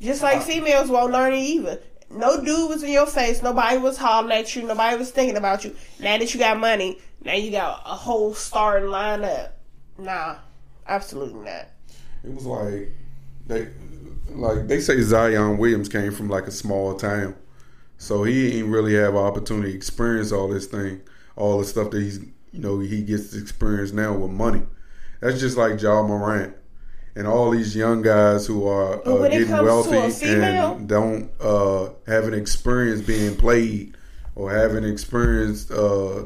Just 0.00 0.22
like 0.22 0.38
uh. 0.38 0.40
females 0.40 0.88
won't 0.88 1.12
learn 1.12 1.32
it 1.34 1.40
either. 1.40 1.80
No 2.10 2.42
dude 2.42 2.70
was 2.70 2.82
in 2.82 2.90
your 2.90 3.06
face. 3.06 3.42
Nobody 3.42 3.78
was 3.78 3.98
hollering 3.98 4.32
at 4.32 4.56
you. 4.56 4.62
Nobody 4.62 4.96
was 4.96 5.10
thinking 5.10 5.36
about 5.36 5.64
you. 5.64 5.76
Now 6.00 6.16
that 6.16 6.32
you 6.32 6.40
got 6.40 6.58
money, 6.58 6.98
now 7.22 7.34
you 7.34 7.50
got 7.50 7.82
a 7.84 7.94
whole 7.94 8.32
starting 8.32 8.88
lineup. 8.88 9.50
Nah, 9.98 10.36
absolutely 10.86 11.44
not. 11.44 11.68
It 12.24 12.34
was 12.34 12.46
like 12.46 12.92
they 13.46 13.68
like 14.30 14.68
they 14.68 14.80
say 14.80 15.00
Zion 15.00 15.58
Williams 15.58 15.88
came 15.88 16.12
from 16.12 16.28
like 16.28 16.46
a 16.46 16.50
small 16.52 16.94
town. 16.94 17.34
So 17.98 18.22
he 18.22 18.50
didn't 18.50 18.70
really 18.70 18.94
have 18.94 19.14
an 19.14 19.20
opportunity 19.20 19.70
to 19.72 19.76
experience 19.76 20.30
all 20.30 20.48
this 20.48 20.66
thing, 20.66 21.00
all 21.36 21.58
the 21.58 21.64
stuff 21.64 21.90
that 21.90 22.00
he's 22.00 22.20
you 22.52 22.60
know, 22.60 22.78
he 22.78 23.02
gets 23.02 23.30
to 23.30 23.40
experience 23.40 23.92
now 23.92 24.14
with 24.14 24.30
money. 24.30 24.62
That's 25.20 25.40
just 25.40 25.56
like 25.56 25.80
Ja 25.80 26.02
Morant 26.02 26.54
and 27.14 27.26
all 27.26 27.50
these 27.50 27.74
young 27.74 28.00
guys 28.02 28.46
who 28.46 28.66
are 28.66 29.06
uh, 29.06 29.28
getting 29.28 29.48
comes 29.48 29.50
to 29.50 29.56
a 29.58 29.64
wealthy 29.64 30.10
female- 30.10 30.72
and 30.76 30.88
don't 30.88 31.30
uh, 31.40 31.88
have 32.06 32.24
an 32.24 32.34
experience 32.34 33.02
being 33.02 33.36
played 33.36 33.96
or 34.36 34.52
haven't 34.52 34.84
experienced 34.84 35.70
uh, 35.72 36.22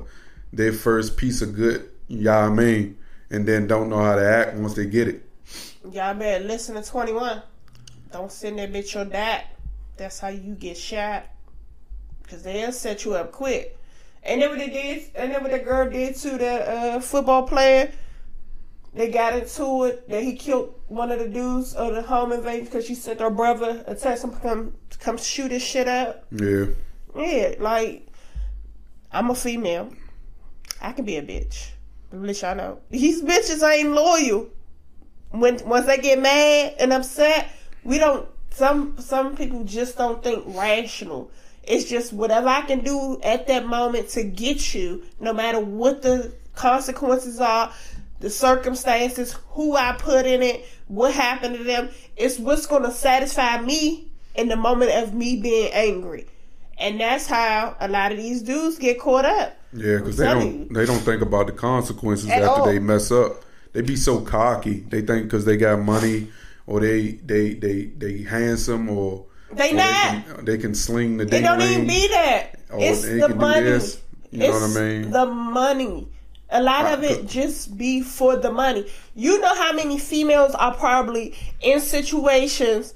their 0.53 0.73
first 0.73 1.17
piece 1.17 1.41
of 1.41 1.55
good, 1.55 1.89
yeah, 2.09 2.41
I 2.41 2.51
mean, 2.51 2.99
and 3.31 3.49
then 3.49 3.67
don't 3.67 3.89
know 3.89 4.03
how 4.03 4.17
to 4.17 4.25
act 4.25 4.55
once 4.57 4.75
they 4.75 4.85
get 4.85 5.09
it. 5.09 5.27
Y'all 5.91 6.15
better 6.15 6.45
listen 6.45 6.75
to 6.75 6.83
21. 6.83 7.43
Don't 8.13 8.31
send 8.31 8.59
that 8.59 8.73
bitch 8.73 8.95
your 8.95 9.05
dad. 9.05 9.45
That's 9.97 10.19
how 10.19 10.29
you 10.29 10.55
get 10.55 10.77
shot. 10.77 11.27
Because 12.23 12.43
they'll 12.43 12.73
set 12.73 13.05
you 13.05 13.15
up 13.15 13.33
quick. 13.33 13.79
And 14.23 14.41
then 14.41 14.51
what 14.51 14.59
they 14.59 14.69
did, 14.69 15.11
and 15.15 15.33
then 15.33 15.43
what 15.43 15.51
the 15.51 15.59
girl 15.59 15.91
did 15.91 16.15
to 16.17 16.39
the 16.39 16.71
uh, 16.71 17.01
football 17.01 17.43
player, 17.43 17.91
they 18.95 19.09
got 19.09 19.35
into 19.35 19.85
it 19.85 20.09
that 20.09 20.23
he 20.23 20.37
killed 20.37 20.75
one 20.89 21.11
of 21.11 21.19
the 21.19 21.29
dudes 21.29 21.75
of 21.75 21.95
the 21.95 22.03
home 22.03 22.33
invasion 22.33 22.67
because 22.67 22.87
she 22.87 22.95
sent 22.95 23.21
her 23.21 23.31
brother 23.31 23.83
a 23.87 23.95
text 23.95 24.23
him 24.23 24.31
to 24.33 24.41
come, 24.41 24.75
to 24.91 24.99
come 24.99 25.17
shoot 25.17 25.51
his 25.51 25.63
shit 25.63 25.89
up. 25.89 26.27
Yeah. 26.31 26.67
Yeah, 27.17 27.55
like, 27.59 28.07
I'm 29.11 29.31
a 29.31 29.35
female. 29.35 29.93
I 30.81 30.93
can 30.93 31.05
be 31.05 31.17
a 31.17 31.23
bitch. 31.23 31.71
At 32.13 32.21
least 32.21 32.43
y'all 32.43 32.55
know. 32.55 32.81
These 32.91 33.23
bitches 33.23 33.67
ain't 33.67 33.91
loyal. 33.91 34.49
When 35.31 35.59
once 35.67 35.87
they 35.87 35.97
get 35.97 36.21
mad 36.21 36.75
and 36.79 36.93
upset, 36.93 37.49
we 37.85 37.99
don't. 37.99 38.29
Some 38.51 38.99
some 38.99 39.35
people 39.37 39.65
just 39.65 39.97
don't 39.97 40.23
think 40.23 40.45
rational. 40.47 41.31
It's 41.65 41.89
just 41.89 42.13
whatever 42.13 42.49
I 42.49 42.63
can 42.63 42.81
do 42.81 43.21
at 43.23 43.47
that 43.47 43.67
moment 43.67 44.09
to 44.11 44.25
get 44.25 44.75
you, 44.75 45.05
no 45.21 45.33
matter 45.33 45.61
what 45.61 46.03
the 46.03 46.33
consequences 46.55 47.41
are, 47.41 47.73
the 48.21 48.31
circumstances, 48.31 49.37
who 49.51 49.77
I 49.77 49.93
put 49.93 50.27
in 50.27 50.43
it, 50.43 50.67
what 50.89 51.15
happened 51.15 51.57
to 51.57 51.65
them. 51.65 51.91
It's 52.17 52.39
what's 52.39 52.67
going 52.67 52.83
to 52.83 52.91
satisfy 52.91 53.61
me 53.61 54.09
in 54.35 54.49
the 54.49 54.57
moment 54.57 54.91
of 54.91 55.15
me 55.15 55.41
being 55.41 55.73
angry. 55.73 56.27
And 56.79 57.01
that's 57.01 57.27
how 57.27 57.77
a 57.81 57.89
lot 57.89 58.13
of 58.13 58.19
these 58.19 58.43
dudes 58.43 58.79
get 58.79 58.99
caught 58.99 59.25
up. 59.25 59.57
Yeah, 59.73 59.99
because 59.99 60.17
they 60.17 60.27
don't 60.27 60.59
you. 60.61 60.69
they 60.71 60.85
don't 60.85 60.99
think 60.99 61.23
about 61.23 61.47
the 61.47 61.53
consequences 61.53 62.29
At 62.29 62.43
after 62.43 62.61
all. 62.61 62.67
they 62.67 62.79
mess 62.79 63.11
up. 63.11 63.43
They 63.73 63.81
be 63.81 63.97
so 63.97 64.21
cocky. 64.21 64.81
They 64.81 65.01
think 65.01 65.25
because 65.25 65.45
they 65.45 65.57
got 65.57 65.81
money 65.81 66.29
or 66.67 66.81
they 66.81 67.13
they 67.25 67.55
they 67.55 67.85
they 67.87 68.23
handsome 68.23 68.89
or 68.89 69.27
They 69.53 69.73
or 69.73 69.77
not. 69.77 70.27
They 70.27 70.35
can, 70.35 70.45
they 70.45 70.59
can 70.59 70.75
sling 70.75 71.17
the 71.19 71.25
It 71.25 71.31
ding 71.31 71.43
don't 71.43 71.61
even 71.63 71.79
ring. 71.81 71.87
be 71.87 72.09
that. 72.09 72.61
Oh, 72.71 72.79
it's 72.81 73.03
they 73.03 73.19
the 73.19 73.29
money. 73.31 73.61
this. 73.63 74.01
You 74.31 74.39
know 74.41 74.51
what 74.53 74.63
I 74.63 74.67
It's 74.67 74.75
mean? 74.77 75.11
The 75.11 75.27
money. 75.27 76.09
A 76.51 76.63
lot 76.63 76.87
of 76.87 77.03
it 77.03 77.27
just 77.27 77.77
be 77.79 78.03
for 78.03 78.37
the 78.37 78.51
money. 78.53 78.87
You 79.15 79.41
know 79.41 79.55
how 79.55 79.73
many 79.73 79.99
females 79.99 80.55
are 80.55 80.75
probably 80.75 81.35
in 81.61 81.81
situations 81.81 82.95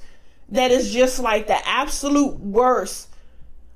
that 0.51 0.71
is 0.71 0.93
just 0.93 1.19
like 1.19 1.47
the 1.47 1.59
absolute 1.67 2.39
worst, 2.39 3.09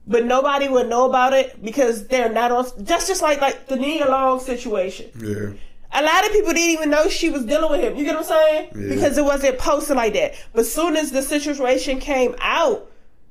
but 0.07 0.25
nobody 0.25 0.69
would 0.69 0.89
know 0.89 1.09
about 1.09 1.33
it 1.33 1.63
because 1.65 2.07
they're 2.09 2.33
not 2.33 2.53
on. 2.53 2.67
That's 2.79 3.07
just 3.09 3.23
like 3.23 3.41
like 3.41 3.69
the 3.69 3.77
Nia 3.77 4.09
Long 4.09 4.39
situation. 4.41 5.11
Yeah, 5.19 5.53
A 5.93 6.03
lot 6.03 6.25
of 6.25 6.33
people 6.33 6.53
didn't 6.53 6.71
even 6.71 6.91
know 6.91 7.09
she 7.09 7.31
was 7.31 7.45
dealing 7.45 7.71
with 7.71 7.81
him. 7.81 7.97
You 7.97 8.05
get 8.05 8.15
what 8.15 8.25
I'm 8.25 8.29
saying? 8.29 8.71
Yeah. 8.75 8.95
Because 8.95 9.19
it 9.19 9.25
wasn't 9.25 9.59
posted 9.59 9.97
like 9.97 10.13
that. 10.15 10.35
But 10.53 10.67
soon 10.67 10.97
as 10.97 11.11
the 11.11 11.23
situation 11.23 11.99
came 11.99 12.37
out, 12.41 12.91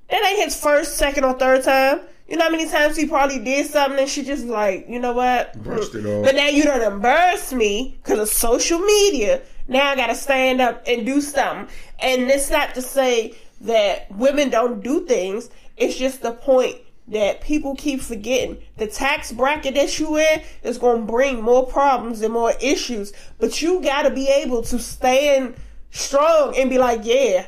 that 0.10 0.26
ain't 0.26 0.44
his 0.44 0.60
first, 0.60 0.98
second, 0.98 1.24
or 1.24 1.34
third 1.34 1.64
time. 1.64 2.02
You 2.28 2.38
know 2.38 2.44
how 2.44 2.52
many 2.52 2.70
times 2.70 2.96
he 2.96 3.08
probably 3.08 3.40
did 3.40 3.66
something 3.68 4.00
and 4.00 4.10
she 4.10 4.24
just 4.24 4.46
like, 4.46 4.88
you 4.88 5.00
know 5.00 5.14
what? 5.14 5.62
Brushed 5.64 5.96
it 5.96 6.06
off. 6.06 6.26
But 6.26 6.36
now 6.36 6.48
you 6.48 6.64
done 6.64 6.82
embarrassed 6.82 7.54
me 7.54 7.98
because 8.04 8.20
of 8.20 8.30
social 8.30 8.80
media. 8.80 9.42
Now 9.68 9.90
I 9.90 9.96
gotta 9.96 10.16
stand 10.16 10.62
up 10.62 10.84
and 10.86 11.06
do 11.06 11.22
something. 11.22 11.74
And 12.00 12.30
it's 12.30 12.52
not 12.52 12.76
to 12.76 12.84
say 12.84 13.36
that 13.62 14.12
women 14.12 14.50
don't 14.50 14.84
do 14.84 15.06
things. 15.08 15.50
It's 15.76 15.98
just 15.98 16.22
the 16.22 16.32
point 16.32 16.76
that 17.10 17.42
people 17.42 17.76
keep 17.76 18.02
forgetting. 18.02 18.58
The 18.78 18.88
tax 18.88 19.32
bracket 19.32 19.76
that 19.76 20.00
you 20.00 20.18
in 20.18 20.42
is 20.64 20.78
gonna 20.78 21.06
bring 21.06 21.42
more 21.42 21.66
problems 21.66 22.22
and 22.22 22.34
more 22.34 22.54
issues. 22.62 23.14
But 23.40 23.62
you 23.62 23.82
gotta 23.82 24.10
be 24.10 24.28
able 24.28 24.62
to 24.64 24.80
stand 24.80 25.56
strong 25.92 26.56
and 26.58 26.70
be 26.70 26.78
like, 26.78 27.02
yeah, 27.04 27.48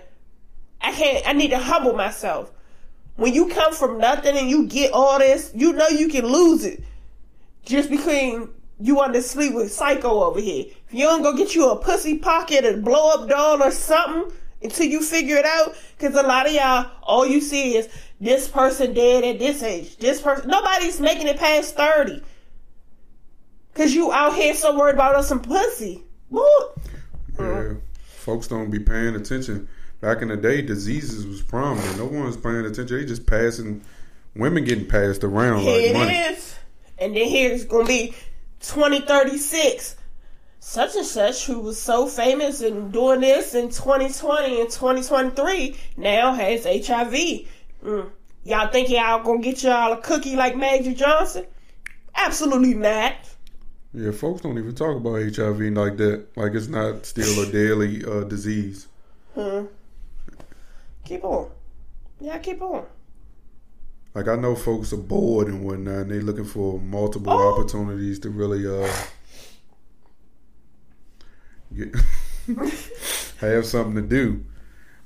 I 0.81 0.91
can't, 0.91 1.27
I 1.27 1.33
need 1.33 1.49
to 1.49 1.59
humble 1.59 1.93
myself. 1.93 2.51
When 3.15 3.33
you 3.33 3.49
come 3.49 3.73
from 3.73 3.99
nothing 3.99 4.35
and 4.35 4.49
you 4.49 4.67
get 4.67 4.93
all 4.93 5.19
this, 5.19 5.51
you 5.53 5.73
know 5.73 5.87
you 5.87 6.07
can 6.07 6.25
lose 6.25 6.65
it. 6.65 6.83
Just 7.63 7.89
between 7.89 8.49
you 8.79 8.95
want 8.95 9.13
to 9.13 9.21
sleep 9.21 9.53
with 9.53 9.71
psycho 9.71 10.23
over 10.23 10.39
here. 10.39 10.65
If 10.87 10.93
you 10.93 11.05
don't 11.05 11.21
go 11.21 11.37
get 11.37 11.53
you 11.53 11.69
a 11.69 11.75
pussy 11.75 12.17
pocket 12.17 12.65
and 12.65 12.83
blow 12.83 13.11
up 13.11 13.29
doll 13.29 13.61
or 13.61 13.69
something 13.69 14.35
until 14.63 14.85
you 14.87 15.01
figure 15.01 15.37
it 15.37 15.45
out, 15.45 15.75
because 15.97 16.15
a 16.15 16.23
lot 16.23 16.47
of 16.47 16.53
y'all, 16.53 16.91
all 17.03 17.25
you 17.25 17.41
see 17.41 17.75
is 17.77 17.89
this 18.19 18.47
person 18.47 18.93
dead 18.93 19.23
at 19.23 19.39
this 19.39 19.63
age. 19.63 19.97
This 19.97 20.21
person, 20.21 20.49
nobody's 20.49 20.99
making 20.99 21.27
it 21.27 21.37
past 21.37 21.75
thirty. 21.75 22.21
Cause 23.73 23.93
you 23.93 24.11
out 24.11 24.35
here 24.35 24.53
so 24.53 24.77
worried 24.77 24.95
about 24.95 25.15
us 25.15 25.29
some 25.29 25.41
pussy. 25.41 26.03
What? 26.29 26.75
Yeah, 27.39 27.73
folks 28.05 28.47
don't 28.47 28.69
be 28.69 28.79
paying 28.79 29.15
attention. 29.15 29.67
Back 30.01 30.21
in 30.21 30.27
the 30.27 30.37
day, 30.37 30.61
diseases 30.61 31.25
was 31.25 31.41
prominent. 31.41 31.97
No 31.97 32.05
one 32.05 32.25
was 32.25 32.35
paying 32.37 32.65
attention. 32.65 32.97
They 32.97 33.05
just 33.05 33.25
passing, 33.25 33.81
women 34.35 34.65
getting 34.65 34.87
passed 34.87 35.23
around 35.23 35.59
Here 35.61 35.75
like 35.75 35.89
it 35.89 35.93
money. 35.93 36.13
is. 36.17 36.55
And 36.97 37.15
then 37.15 37.27
here's 37.29 37.65
gonna 37.65 37.85
be 37.85 38.13
2036. 38.59 39.95
Such 40.63 40.95
and 40.95 41.05
such, 41.05 41.47
who 41.47 41.59
was 41.59 41.79
so 41.81 42.05
famous 42.07 42.61
and 42.61 42.93
doing 42.93 43.21
this 43.21 43.55
in 43.55 43.69
2020 43.69 44.61
and 44.61 44.69
2023, 44.69 45.75
now 45.97 46.33
has 46.33 46.65
HIV. 46.65 47.13
Mm. 47.83 48.09
Y'all 48.43 48.67
think 48.71 48.89
y'all 48.89 49.23
gonna 49.23 49.41
get 49.41 49.63
y'all 49.63 49.91
a 49.93 49.97
cookie 50.01 50.35
like 50.35 50.55
Magic 50.55 50.95
Johnson? 50.97 51.45
Absolutely 52.15 52.75
not. 52.75 53.15
Yeah, 53.91 54.11
folks 54.11 54.41
don't 54.41 54.57
even 54.59 54.75
talk 54.75 54.95
about 54.97 55.15
HIV 55.35 55.59
like 55.73 55.97
that. 55.97 56.27
Like 56.35 56.53
it's 56.53 56.67
not 56.67 57.07
still 57.07 57.41
a 57.41 57.51
daily 57.51 58.05
uh, 58.05 58.23
disease. 58.25 58.87
Keep 61.05 61.23
on. 61.23 61.49
Yeah, 62.19 62.37
keep 62.37 62.61
on. 62.61 62.85
Like 64.13 64.27
I 64.27 64.35
know 64.35 64.55
folks 64.55 64.93
are 64.93 64.97
bored 64.97 65.47
and 65.47 65.65
whatnot, 65.65 66.01
and 66.01 66.11
they 66.11 66.19
looking 66.19 66.45
for 66.45 66.79
multiple 66.79 67.33
Oh. 67.33 67.53
opportunities 67.53 68.19
to 68.19 68.29
really 68.29 68.67
uh 68.67 68.91
get 71.75 71.95
have 73.39 73.65
something 73.65 73.95
to 73.95 74.01
do. 74.01 74.45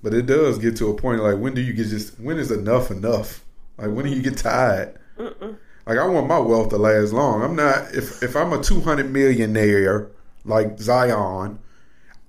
But 0.04 0.14
it 0.14 0.26
does 0.26 0.60
get 0.60 0.78
to 0.78 0.90
a 0.90 0.94
point 0.94 1.24
like 1.24 1.38
when 1.38 1.54
do 1.54 1.62
you 1.62 1.74
get 1.74 1.88
just 1.88 2.20
when 2.20 2.38
is 2.38 2.52
enough 2.52 2.92
enough? 2.92 3.44
Like 3.78 3.92
when 3.92 4.06
do 4.06 4.12
you 4.12 4.22
get 4.22 4.38
tired? 4.38 5.00
Like 5.18 5.98
I 5.98 6.06
want 6.08 6.28
my 6.28 6.40
wealth 6.40 6.70
to 6.70 6.78
last 6.78 7.14
long. 7.14 7.42
I'm 7.42 7.56
not 7.56 7.94
if 7.94 8.22
if 8.24 8.36
I'm 8.36 8.54
a 8.54 8.62
200 8.62 9.12
millionaire 9.12 10.12
like 10.44 10.80
Zion, 10.80 11.60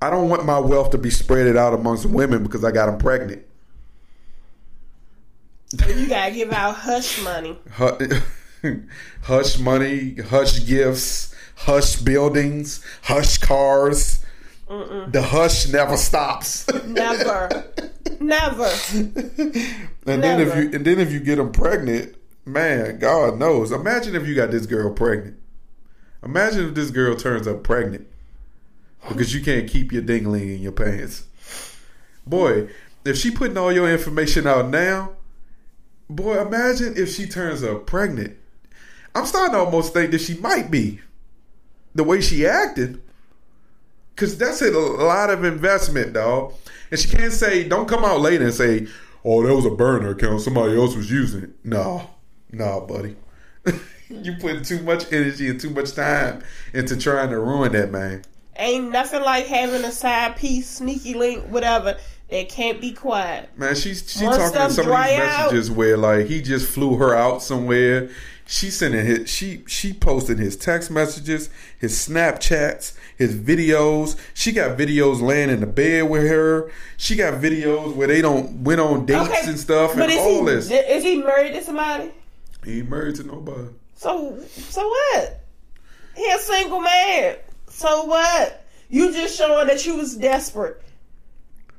I 0.00 0.10
don't 0.10 0.28
want 0.28 0.44
my 0.44 0.58
wealth 0.58 0.90
to 0.90 0.98
be 0.98 1.10
spread 1.10 1.54
out 1.56 1.74
amongst 1.74 2.06
women 2.06 2.42
because 2.42 2.64
I 2.64 2.70
got 2.70 2.86
them 2.86 2.98
pregnant. 2.98 3.44
You 5.72 6.06
gotta 6.06 6.32
give 6.32 6.52
out 6.52 6.76
hush 6.76 7.22
money. 7.22 7.58
Hu- 7.72 8.82
hush 9.22 9.58
money, 9.58 10.16
hush 10.16 10.64
gifts, 10.66 11.34
hush 11.56 11.96
buildings, 11.96 12.84
hush 13.02 13.38
cars. 13.38 14.24
The 14.68 15.22
hush 15.22 15.68
never 15.68 15.96
stops. 15.96 16.66
Never. 16.86 17.72
Never. 18.20 18.64
and 18.64 20.22
then 20.22 20.40
if 20.40 20.56
you 20.56 20.70
and 20.72 20.84
then 20.84 20.98
if 20.98 21.12
you 21.12 21.20
get 21.20 21.36
them 21.36 21.52
pregnant, 21.52 22.16
man, 22.44 22.98
God 22.98 23.38
knows. 23.38 23.70
Imagine 23.70 24.16
if 24.16 24.26
you 24.26 24.34
got 24.34 24.50
this 24.50 24.66
girl 24.66 24.92
pregnant. 24.92 25.38
Imagine 26.24 26.68
if 26.68 26.74
this 26.74 26.90
girl 26.90 27.14
turns 27.14 27.46
up 27.46 27.62
pregnant 27.62 28.08
because 29.08 29.34
you 29.34 29.42
can't 29.42 29.68
keep 29.68 29.92
your 29.92 30.02
dingling 30.02 30.56
in 30.56 30.60
your 30.60 30.72
pants. 30.72 31.24
Boy, 32.26 32.68
if 33.04 33.16
she 33.16 33.30
putting 33.30 33.56
all 33.56 33.72
your 33.72 33.90
information 33.90 34.46
out 34.46 34.68
now, 34.68 35.12
boy, 36.10 36.40
imagine 36.40 36.94
if 36.96 37.14
she 37.14 37.26
turns 37.26 37.62
up 37.62 37.86
pregnant. 37.86 38.36
I'm 39.14 39.26
starting 39.26 39.52
to 39.52 39.60
almost 39.60 39.92
think 39.92 40.10
that 40.10 40.20
she 40.20 40.34
might 40.38 40.70
be 40.70 41.00
the 41.94 42.04
way 42.04 42.20
she 42.20 42.46
acted. 42.46 43.00
Cause 44.16 44.36
that's 44.38 44.62
a 44.62 44.70
lot 44.70 45.30
of 45.30 45.44
investment, 45.44 46.14
dog. 46.14 46.54
And 46.90 46.98
she 46.98 47.08
can't 47.08 47.32
say, 47.32 47.68
don't 47.68 47.88
come 47.88 48.04
out 48.04 48.20
later 48.20 48.44
and 48.44 48.54
say, 48.54 48.86
oh, 49.24 49.46
that 49.46 49.54
was 49.54 49.66
a 49.66 49.70
burner 49.70 50.10
account. 50.10 50.40
Somebody 50.40 50.76
else 50.76 50.96
was 50.96 51.10
using 51.10 51.44
it. 51.44 51.50
No, 51.64 52.08
no, 52.50 52.80
buddy. 52.80 53.16
you 54.08 54.34
put 54.40 54.64
too 54.64 54.80
much 54.82 55.12
energy 55.12 55.48
and 55.48 55.60
too 55.60 55.70
much 55.70 55.94
time 55.94 56.42
into 56.72 56.96
trying 56.96 57.30
to 57.30 57.38
ruin 57.38 57.72
that 57.72 57.90
man. 57.90 58.22
Ain't 58.58 58.90
nothing 58.90 59.22
like 59.22 59.46
having 59.46 59.84
a 59.84 59.92
side 59.92 60.36
piece, 60.36 60.68
sneaky 60.68 61.12
link, 61.14 61.44
whatever, 61.44 61.98
that 62.30 62.48
can't 62.48 62.80
be 62.80 62.92
quiet. 62.92 63.50
Man, 63.58 63.74
she's 63.74 64.10
she 64.10 64.24
Once 64.24 64.38
talking 64.38 64.62
in 64.62 64.70
some 64.70 64.86
of 64.90 64.92
these 64.92 65.18
out- 65.18 65.44
messages 65.52 65.70
where 65.70 65.96
like 65.96 66.26
he 66.26 66.40
just 66.40 66.66
flew 66.66 66.96
her 66.96 67.14
out 67.14 67.42
somewhere. 67.42 68.08
She 68.48 68.70
sending 68.70 69.04
his 69.04 69.28
she 69.28 69.64
she 69.66 69.92
posted 69.92 70.38
his 70.38 70.56
text 70.56 70.88
messages, 70.88 71.50
his 71.80 71.94
Snapchats, 71.94 72.96
his 73.16 73.34
videos. 73.34 74.16
She 74.34 74.52
got 74.52 74.78
videos 74.78 75.20
laying 75.20 75.50
in 75.50 75.58
the 75.58 75.66
bed 75.66 76.08
with 76.08 76.28
her. 76.28 76.70
She 76.96 77.16
got 77.16 77.34
videos 77.34 77.94
where 77.96 78.06
they 78.06 78.22
don't 78.22 78.62
went 78.62 78.80
on 78.80 79.04
dates 79.04 79.48
and 79.48 79.58
stuff 79.58 79.96
and 79.96 80.12
is 80.12 80.18
all 80.18 80.46
he, 80.46 80.54
this. 80.54 80.70
Is 80.70 81.02
he 81.02 81.16
married 81.16 81.54
to 81.54 81.62
somebody? 81.64 82.12
He 82.64 82.78
ain't 82.78 82.88
married 82.90 83.16
to 83.16 83.24
nobody. 83.24 83.68
So 83.96 84.38
so 84.46 84.86
what? 84.86 85.40
He 86.14 86.30
a 86.30 86.38
single 86.38 86.80
man. 86.80 87.36
So 87.68 88.04
what? 88.04 88.64
You 88.88 89.12
just 89.12 89.36
showing 89.36 89.66
that 89.66 89.84
you 89.84 89.96
was 89.96 90.16
desperate. 90.16 90.80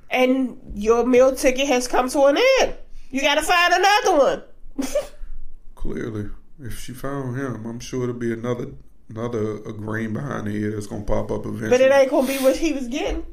And 0.10 0.60
your 0.74 1.06
meal 1.06 1.34
ticket 1.34 1.68
has 1.68 1.88
come 1.88 2.10
to 2.10 2.26
an 2.26 2.38
end. 2.60 2.76
You 3.10 3.22
gotta 3.22 3.42
find 3.42 3.74
another 3.74 4.18
one. 4.18 4.44
Clearly, 5.76 6.30
if 6.60 6.80
she 6.80 6.94
found 6.94 7.38
him, 7.38 7.66
I'm 7.66 7.80
sure 7.80 8.04
it'll 8.04 8.16
be 8.16 8.34
another 8.34 8.68
another 9.10 9.56
a 9.64 9.74
green 9.74 10.14
behind 10.14 10.48
the 10.48 10.52
ear 10.52 10.72
that's 10.72 10.88
gonna 10.88 11.04
pop 11.04 11.32
up 11.32 11.46
eventually. 11.46 11.70
but 11.70 11.82
it 11.82 11.92
ain't 11.92 12.10
gonna 12.12 12.28
be 12.28 12.38
what 12.40 12.58
he 12.58 12.74
was 12.74 12.88
getting. 12.88 13.26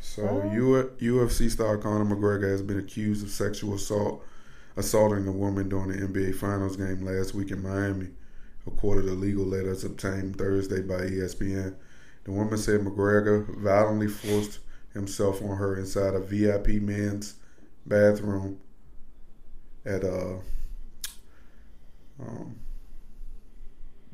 So, 0.00 0.50
U- 0.54 0.90
UFC 1.00 1.50
star 1.50 1.76
Conor 1.76 2.04
McGregor 2.06 2.50
has 2.50 2.62
been 2.62 2.78
accused 2.78 3.22
of 3.22 3.30
sexual 3.30 3.74
assault, 3.74 4.24
assaulting 4.76 5.26
a 5.28 5.32
woman 5.32 5.68
during 5.68 5.88
the 5.88 6.06
NBA 6.06 6.34
Finals 6.36 6.76
game 6.76 7.04
last 7.04 7.34
week 7.34 7.50
in 7.50 7.62
Miami, 7.62 8.08
according 8.66 9.06
to 9.06 9.12
legal 9.12 9.44
letters 9.44 9.84
obtained 9.84 10.36
Thursday 10.38 10.80
by 10.80 11.00
ESPN. 11.00 11.74
The 12.24 12.32
woman 12.32 12.56
said 12.56 12.80
McGregor 12.80 13.46
violently 13.58 14.08
forced 14.08 14.60
himself 14.94 15.42
on 15.42 15.56
her 15.58 15.76
inside 15.76 16.14
a 16.14 16.20
VIP 16.20 16.80
men's 16.80 17.34
bathroom 17.84 18.58
at 19.84 20.02
uh 20.02 20.36
um 22.20 22.56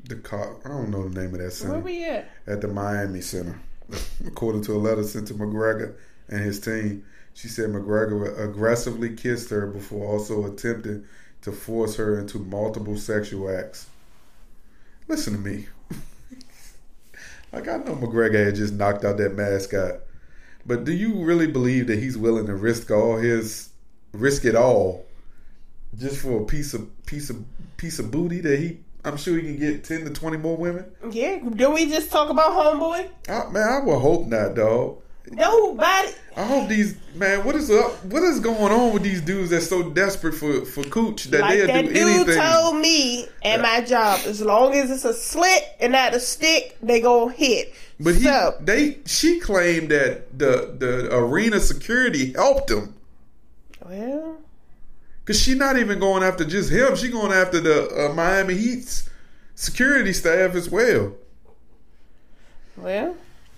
the 0.05 0.15
co- 0.17 0.59
I 0.65 0.67
don't 0.69 0.91
know 0.91 1.07
the 1.07 1.21
name 1.21 1.33
of 1.33 1.39
that 1.39 1.51
center 1.51 1.73
Where 1.73 1.81
we 1.81 2.03
at? 2.05 2.29
at 2.45 2.61
the 2.61 2.67
Miami 2.67 3.21
Center. 3.21 3.59
According 4.27 4.63
to 4.63 4.73
a 4.73 4.79
letter 4.79 5.03
sent 5.03 5.27
to 5.29 5.33
McGregor 5.33 5.95
and 6.27 6.41
his 6.41 6.59
team, 6.59 7.05
she 7.33 7.47
said 7.47 7.69
McGregor 7.69 8.39
aggressively 8.39 9.15
kissed 9.15 9.49
her 9.49 9.67
before 9.67 10.11
also 10.11 10.45
attempting 10.45 11.05
to 11.41 11.51
force 11.51 11.95
her 11.95 12.19
into 12.19 12.39
multiple 12.39 12.97
sexual 12.97 13.49
acts. 13.49 13.87
Listen 15.07 15.33
to 15.33 15.39
me. 15.39 15.67
like, 17.51 17.67
I 17.67 17.77
know 17.77 17.95
McGregor 17.95 18.45
had 18.45 18.55
just 18.55 18.73
knocked 18.73 19.03
out 19.03 19.17
that 19.17 19.35
mascot, 19.35 20.01
but 20.65 20.85
do 20.85 20.93
you 20.93 21.23
really 21.23 21.47
believe 21.47 21.87
that 21.87 21.99
he's 21.99 22.17
willing 22.17 22.45
to 22.45 22.55
risk 22.55 22.91
all 22.91 23.17
his, 23.17 23.69
risk 24.13 24.45
it 24.45 24.55
all, 24.55 25.05
just 25.97 26.17
for 26.21 26.41
a 26.41 26.45
piece 26.45 26.73
of 26.73 26.87
piece 27.05 27.29
of 27.29 27.37
piece 27.77 27.99
of 27.99 28.11
booty 28.11 28.39
that 28.41 28.59
he? 28.59 28.79
I'm 29.05 29.17
sure 29.17 29.35
he 29.35 29.41
can 29.41 29.59
get 29.59 29.83
ten 29.83 30.05
to 30.05 30.09
twenty 30.11 30.37
more 30.37 30.55
women. 30.57 30.85
Yeah, 31.11 31.39
did 31.39 31.67
we 31.73 31.87
just 31.89 32.11
talk 32.11 32.29
about 32.29 32.51
homeboy? 32.51 33.09
I, 33.29 33.49
man, 33.51 33.67
I 33.67 33.79
would 33.85 33.99
hope 33.99 34.27
not, 34.27 34.55
dog. 34.55 34.99
Nobody. 35.29 36.09
I 36.35 36.43
hope 36.45 36.67
these 36.69 36.95
man. 37.15 37.43
What 37.45 37.55
is 37.55 37.69
up? 37.71 38.03
What 38.05 38.23
is 38.23 38.39
going 38.39 38.71
on 38.73 38.93
with 38.93 39.03
these 39.03 39.21
dudes 39.21 39.49
that's 39.51 39.67
so 39.67 39.89
desperate 39.89 40.33
for 40.33 40.65
for 40.65 40.83
cooch 40.83 41.25
that 41.25 41.41
Like 41.41 41.57
they'll 41.59 41.67
that 41.67 41.81
do 41.85 41.93
dude 41.93 41.97
anything? 41.97 42.41
told 42.41 42.77
me 42.77 43.27
at 43.43 43.61
my 43.61 43.81
job, 43.81 44.19
as 44.25 44.41
long 44.41 44.73
as 44.73 44.91
it's 44.91 45.05
a 45.05 45.13
slit 45.13 45.63
and 45.79 45.93
not 45.93 46.13
a 46.13 46.19
stick, 46.19 46.77
they 46.81 46.99
gonna 47.01 47.31
hit. 47.31 47.73
but 47.99 48.15
he, 48.15 48.23
so, 48.23 48.55
they, 48.61 48.97
she 49.05 49.39
claimed 49.39 49.89
that 49.91 50.37
the 50.37 50.75
the 50.77 51.15
arena 51.15 51.59
security 51.61 52.33
helped 52.33 52.69
him 52.69 52.93
well, 53.85 54.37
because 55.23 55.39
she 55.39 55.53
not 55.53 55.77
even 55.77 55.99
going 55.99 56.23
after 56.23 56.43
just 56.43 56.69
him. 56.69 56.95
She 56.95 57.09
going 57.09 57.31
after 57.31 57.59
the 57.59 58.09
uh, 58.09 58.13
Miami 58.13 58.55
Heat's 58.55 59.09
security 59.55 60.11
staff 60.13 60.55
as 60.55 60.69
well. 60.69 61.13
well, 62.75 63.15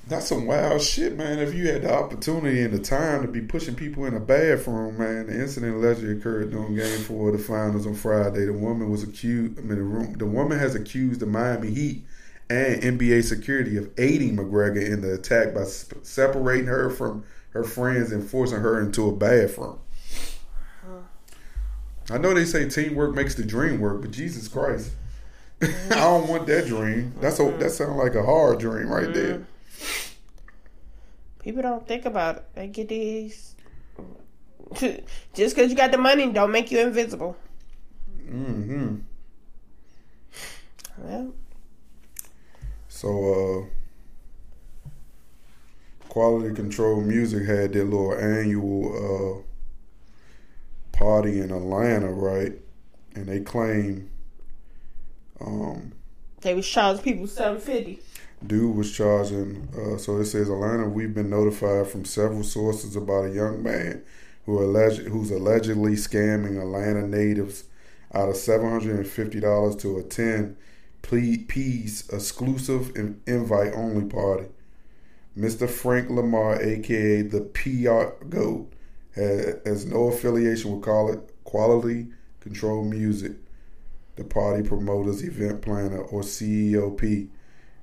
That's 0.07 0.27
some 0.27 0.45
wild 0.45 0.81
shit, 0.81 1.17
man. 1.17 1.39
If 1.39 1.55
you 1.55 1.71
had 1.71 1.81
the 1.81 1.93
opportunity 1.93 2.61
and 2.61 2.73
the 2.73 2.79
time 2.79 3.23
to 3.23 3.27
be 3.27 3.41
pushing 3.41 3.73
people 3.73 4.05
in 4.05 4.13
a 4.13 4.19
bathroom, 4.19 4.97
man, 4.97 5.27
the 5.27 5.33
incident 5.33 5.75
allegedly 5.75 6.17
occurred 6.17 6.51
during 6.51 6.75
Game 6.75 6.99
Four 6.99 7.29
of 7.29 7.37
the 7.37 7.43
Finals 7.43 7.87
on 7.87 7.95
Friday. 7.95 8.45
The 8.45 8.53
woman 8.53 8.91
was 8.91 9.03
accused. 9.03 9.57
I 9.57 9.61
mean, 9.61 9.77
the, 9.77 9.83
room, 9.83 10.13
the 10.13 10.27
woman 10.27 10.59
has 10.59 10.75
accused 10.75 11.21
the 11.21 11.25
Miami 11.25 11.71
Heat 11.71 12.05
and 12.47 12.99
NBA 12.99 13.23
security 13.23 13.75
of 13.77 13.89
aiding 13.97 14.37
McGregor 14.37 14.85
in 14.85 15.01
the 15.01 15.15
attack 15.15 15.55
by 15.55 15.63
sp- 15.65 16.03
separating 16.03 16.67
her 16.67 16.91
from 16.91 17.23
her 17.49 17.63
friends 17.63 18.11
and 18.11 18.23
forcing 18.23 18.59
her 18.59 18.79
into 18.79 19.09
a 19.09 19.11
bathroom. 19.11 19.79
I 22.09 22.17
know 22.17 22.33
they 22.33 22.45
say 22.45 22.69
teamwork 22.69 23.15
makes 23.15 23.35
the 23.35 23.43
dream 23.43 23.79
work, 23.79 24.01
but 24.01 24.11
Jesus 24.11 24.47
Christ, 24.47 24.91
I 25.61 25.67
don't 25.89 26.27
want 26.27 26.45
that 26.47 26.67
dream. 26.67 27.13
That's 27.19 27.39
a 27.39 27.49
that 27.57 27.71
sounds 27.71 27.97
like 27.97 28.15
a 28.15 28.23
hard 28.23 28.59
dream 28.59 28.89
right 28.89 29.11
there. 29.13 29.45
People 31.39 31.61
don't 31.61 31.87
think 31.87 32.05
about 32.05 32.37
it. 32.37 32.45
They 32.55 32.67
get 32.67 32.89
these. 32.89 33.55
Just 35.33 35.55
because 35.55 35.69
you 35.69 35.75
got 35.75 35.91
the 35.91 35.97
money, 35.97 36.31
don't 36.31 36.51
make 36.51 36.71
you 36.71 36.79
invisible. 36.79 37.37
hmm 38.27 38.97
Well, 40.97 41.33
So, 42.89 43.67
uh, 43.67 44.89
Quality 46.09 46.55
Control 46.55 47.01
Music 47.01 47.45
had 47.45 47.73
their 47.73 47.83
little 47.83 48.13
annual 48.15 49.43
uh, 49.43 49.54
party 50.95 51.39
in 51.39 51.51
Atlanta, 51.51 52.11
right? 52.11 52.53
And 53.15 53.27
they 53.27 53.39
claim 53.39 54.09
um, 55.39 55.93
they 56.41 56.53
was 56.53 56.67
charging 56.67 57.03
people 57.03 57.27
seven 57.27 57.59
fifty. 57.59 57.99
dude 58.45 58.75
was 58.75 58.91
charging. 58.91 59.67
Uh, 59.75 59.97
so 59.97 60.17
it 60.17 60.25
says 60.25 60.49
Atlanta. 60.49 60.87
We've 60.87 61.13
been 61.13 61.29
notified 61.29 61.87
from 61.87 62.05
several 62.05 62.43
sources 62.43 62.95
about 62.95 63.25
a 63.25 63.31
young 63.33 63.63
man 63.63 64.03
who 64.45 64.59
alleged 64.59 65.01
who's 65.07 65.31
allegedly 65.31 65.93
scamming 65.93 66.59
Atlanta 66.59 67.07
natives 67.07 67.65
out 68.13 68.29
of 68.29 68.37
seven 68.37 68.69
hundred 68.69 68.95
and 68.97 69.07
fifty 69.07 69.39
dollars 69.39 69.75
to 69.77 69.97
attend 69.97 70.55
P's 71.01 72.09
exclusive 72.09 72.95
in- 72.95 73.21
invite 73.27 73.73
only 73.73 74.05
party. 74.05 74.47
Mr. 75.37 75.69
Frank 75.69 76.09
Lamar, 76.09 76.61
aka 76.61 77.21
the 77.21 77.41
PR 77.41 78.23
Goat, 78.25 78.71
has, 79.15 79.85
no 79.85 80.07
affiliation 80.07 80.71
with 80.71 80.83
call 80.83 81.11
it 81.11 81.19
Quality 81.43 82.07
Control 82.41 82.83
Music, 82.83 83.33
the 84.15 84.23
party 84.23 84.67
promoters, 84.67 85.23
event 85.23 85.61
planner, 85.61 86.01
or 86.01 86.21
CEOP. 86.21 87.29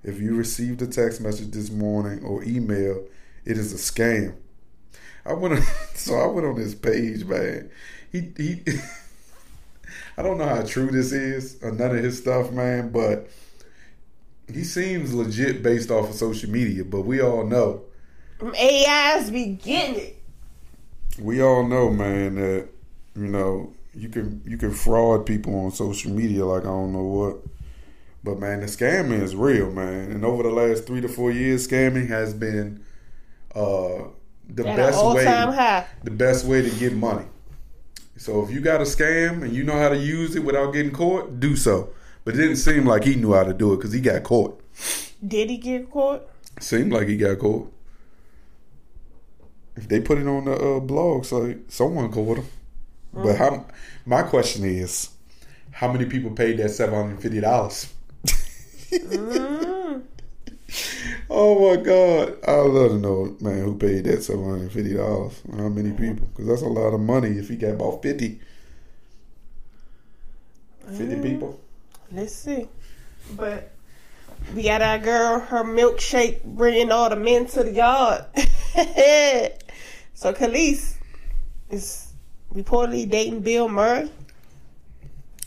If 0.04 0.20
you 0.20 0.34
received 0.34 0.82
a 0.82 0.86
text 0.86 1.20
message 1.20 1.50
this 1.52 1.70
morning 1.70 2.22
or 2.24 2.42
email, 2.44 3.04
it 3.44 3.56
is 3.56 3.72
a 3.72 3.76
scam. 3.76 4.34
I 5.24 5.32
went 5.34 5.54
on, 5.54 5.62
so 5.94 6.14
I 6.16 6.26
went 6.26 6.46
on 6.46 6.56
his 6.56 6.74
page, 6.74 7.24
man. 7.24 7.70
He 8.10 8.32
he. 8.36 8.62
I 10.16 10.22
don't 10.22 10.38
know 10.38 10.46
how 10.46 10.62
true 10.62 10.90
this 10.90 11.12
is 11.12 11.58
or 11.62 11.72
none 11.72 11.96
of 11.96 12.04
his 12.04 12.18
stuff, 12.18 12.50
man, 12.50 12.90
but 12.90 13.28
he 14.52 14.64
seems 14.64 15.14
legit 15.14 15.62
based 15.62 15.90
off 15.90 16.10
of 16.10 16.14
social 16.14 16.50
media. 16.50 16.84
But 16.84 17.02
we 17.02 17.20
all 17.20 17.44
know, 17.44 17.84
AIs 18.42 19.30
be 19.30 19.46
getting 19.46 19.96
it. 19.96 20.21
We 21.18 21.42
all 21.42 21.66
know, 21.66 21.90
man, 21.90 22.36
that 22.36 22.68
you 23.14 23.26
know 23.26 23.72
you 23.94 24.08
can 24.08 24.42
you 24.46 24.56
can 24.56 24.72
fraud 24.72 25.26
people 25.26 25.54
on 25.64 25.70
social 25.70 26.10
media 26.12 26.44
like 26.44 26.62
I 26.62 26.66
don't 26.66 26.92
know 26.92 27.04
what. 27.04 27.36
But 28.24 28.38
man, 28.38 28.60
the 28.60 28.66
scamming 28.66 29.20
is 29.20 29.34
real, 29.34 29.70
man. 29.72 30.12
And 30.12 30.24
over 30.24 30.42
the 30.44 30.50
last 30.50 30.86
three 30.86 31.00
to 31.00 31.08
four 31.08 31.32
years, 31.32 31.66
scamming 31.66 32.06
has 32.08 32.32
been 32.32 32.84
uh, 33.54 34.04
the 34.48 34.66
At 34.68 34.76
best 34.76 35.04
way 35.04 35.24
high. 35.24 35.86
the 36.04 36.10
best 36.12 36.44
way 36.46 36.62
to 36.62 36.70
get 36.78 36.92
money. 36.94 37.26
So 38.16 38.44
if 38.44 38.50
you 38.50 38.60
got 38.60 38.80
a 38.80 38.84
scam 38.84 39.42
and 39.42 39.52
you 39.52 39.64
know 39.64 39.76
how 39.76 39.88
to 39.88 39.96
use 39.96 40.36
it 40.36 40.44
without 40.44 40.72
getting 40.72 40.92
caught, 40.92 41.40
do 41.40 41.56
so. 41.56 41.90
But 42.24 42.34
it 42.34 42.38
didn't 42.38 42.56
seem 42.56 42.86
like 42.86 43.02
he 43.02 43.16
knew 43.16 43.32
how 43.34 43.42
to 43.42 43.52
do 43.52 43.72
it 43.72 43.78
because 43.78 43.92
he 43.92 44.00
got 44.00 44.22
caught. 44.22 44.60
Did 45.26 45.50
he 45.50 45.56
get 45.56 45.90
caught? 45.90 46.28
Seemed 46.60 46.92
like 46.92 47.08
he 47.08 47.16
got 47.16 47.38
caught. 47.40 47.71
If 49.76 49.88
they 49.88 50.00
put 50.00 50.18
it 50.18 50.26
on 50.26 50.44
the 50.44 50.52
uh, 50.52 50.80
blog 50.80 51.24
so 51.24 51.54
someone 51.68 52.12
caught 52.12 52.38
him. 52.38 52.46
But 53.12 53.24
mm. 53.24 53.36
how? 53.36 53.66
My 54.04 54.22
question 54.22 54.64
is, 54.64 55.10
how 55.70 55.92
many 55.92 56.06
people 56.06 56.30
paid 56.30 56.58
that 56.58 56.70
seven 56.70 56.94
hundred 56.94 57.22
fifty 57.22 57.40
dollars? 57.40 57.92
Mm. 58.90 60.02
Oh 61.34 61.70
my 61.70 61.82
God! 61.82 62.36
I 62.46 62.56
love 62.56 62.90
to 62.90 62.98
know, 62.98 63.36
man, 63.40 63.64
who 63.64 63.76
paid 63.76 64.04
that 64.04 64.22
seven 64.22 64.44
hundred 64.44 64.72
fifty 64.72 64.94
dollars. 64.94 65.40
How 65.50 65.68
many 65.68 65.90
people? 65.90 66.26
Because 66.26 66.46
that's 66.46 66.62
a 66.62 66.66
lot 66.66 66.94
of 66.94 67.00
money. 67.00 67.38
If 67.38 67.48
he 67.48 67.56
got 67.56 67.70
about 67.72 68.02
50, 68.02 68.40
50 70.88 71.04
mm. 71.04 71.22
people. 71.22 71.60
Let's 72.10 72.34
see. 72.34 72.68
But 73.34 73.70
we 74.54 74.64
got 74.64 74.82
our 74.82 74.98
girl, 74.98 75.40
her 75.40 75.64
milkshake, 75.64 76.44
bringing 76.44 76.92
all 76.92 77.08
the 77.08 77.16
men 77.16 77.46
to 77.46 77.64
the 77.64 77.72
yard. 77.72 78.26
so 80.22 80.32
Kelis 80.32 80.94
is 81.68 82.12
reportedly 82.54 83.10
dating 83.10 83.40
Bill 83.40 83.68
Murray. 83.68 84.08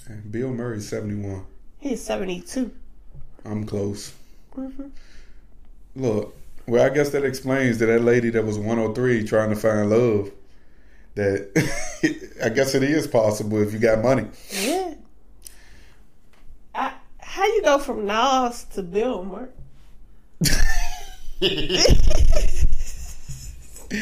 And 0.08 0.30
Bill 0.30 0.52
Murray's 0.52 0.90
seventy 0.90 1.16
one. 1.16 1.46
He's 1.80 2.04
72. 2.04 2.72
I'm 3.46 3.66
close. 3.66 4.14
Mm-hmm. 4.58 4.88
Look, 5.96 6.36
well, 6.68 6.84
I 6.84 6.90
guess 6.90 7.12
that 7.12 7.24
explains 7.24 7.78
to 7.78 7.86
that 7.86 8.02
lady 8.02 8.32
that 8.32 8.44
was 8.44 8.58
103 8.58 9.24
trying 9.24 9.52
to 9.52 9.56
find 9.56 9.90
love. 9.90 10.32
That 11.14 11.52
I 12.44 12.50
guess 12.50 12.76
it 12.76 12.84
is 12.84 13.08
possible 13.08 13.62
if 13.62 13.72
you 13.72 13.80
got 13.80 14.04
money. 14.04 14.28
Yeah. 14.52 14.94
I, 16.74 16.92
how 17.20 17.46
you 17.46 17.62
go 17.62 17.80
from 17.80 18.06
Nas 18.06 18.66
to 18.74 18.84
Bill 18.84 19.24
Murray? 19.24 19.48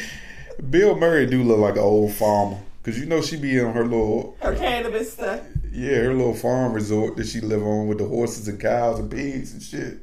Bill 0.70 0.96
Murray 0.96 1.26
do 1.26 1.44
look 1.44 1.60
like 1.60 1.74
an 1.76 1.82
old 1.84 2.14
farmer 2.14 2.58
because 2.82 3.00
you 3.00 3.06
know 3.06 3.22
she 3.22 3.38
be 3.38 3.60
on 3.60 3.74
her 3.74 3.84
little 3.84 4.36
Her 4.42 4.56
cannabis 4.56 5.14
stuff. 5.14 5.42
yeah 5.72 5.98
her 5.98 6.14
little 6.14 6.34
farm 6.36 6.74
resort 6.74 7.16
that 7.18 7.28
she 7.28 7.42
live 7.42 7.64
on 7.64 7.88
with 7.88 7.98
the 8.00 8.06
horses 8.06 8.48
and 8.48 8.60
cows 8.60 9.00
and 9.00 9.10
pigs 9.10 9.54
and 9.54 9.62
shit. 9.62 10.00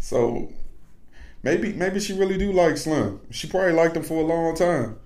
So 0.00 0.52
maybe 1.42 1.72
maybe 1.72 2.00
she 2.00 2.12
really 2.12 2.38
do 2.38 2.52
like 2.52 2.76
Slim. 2.76 3.20
She 3.30 3.46
probably 3.48 3.72
liked 3.72 3.96
him 3.96 4.02
for 4.02 4.22
a 4.22 4.26
long 4.26 4.56
time. 4.56 4.96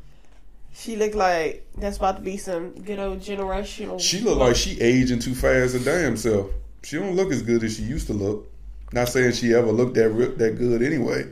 She 0.75 0.97
look 0.97 1.15
like 1.15 1.67
that's 1.77 1.99
about 1.99 2.17
to 2.17 2.23
be 2.23 2.37
some 2.39 2.71
good 2.83 2.99
old 2.99 3.21
generational. 3.21 4.01
She 4.01 4.21
look 4.21 4.39
like 4.39 4.57
she 4.57 4.81
aging 4.81 5.19
too 5.19 5.35
fast 5.35 5.75
her 5.75 5.81
damn 5.81 6.17
self. 6.17 6.51
She 6.83 6.97
don't 6.99 7.15
look 7.15 7.31
as 7.31 7.43
good 7.43 7.63
as 7.63 7.77
she 7.77 7.83
used 7.83 8.07
to 8.07 8.13
look. 8.15 8.51
Not 8.93 9.09
saying 9.09 9.33
she 9.33 9.53
ever 9.55 9.71
looked 9.71 9.95
that 9.95 10.09
that 10.39 10.57
good 10.59 10.83
anyway, 10.83 11.31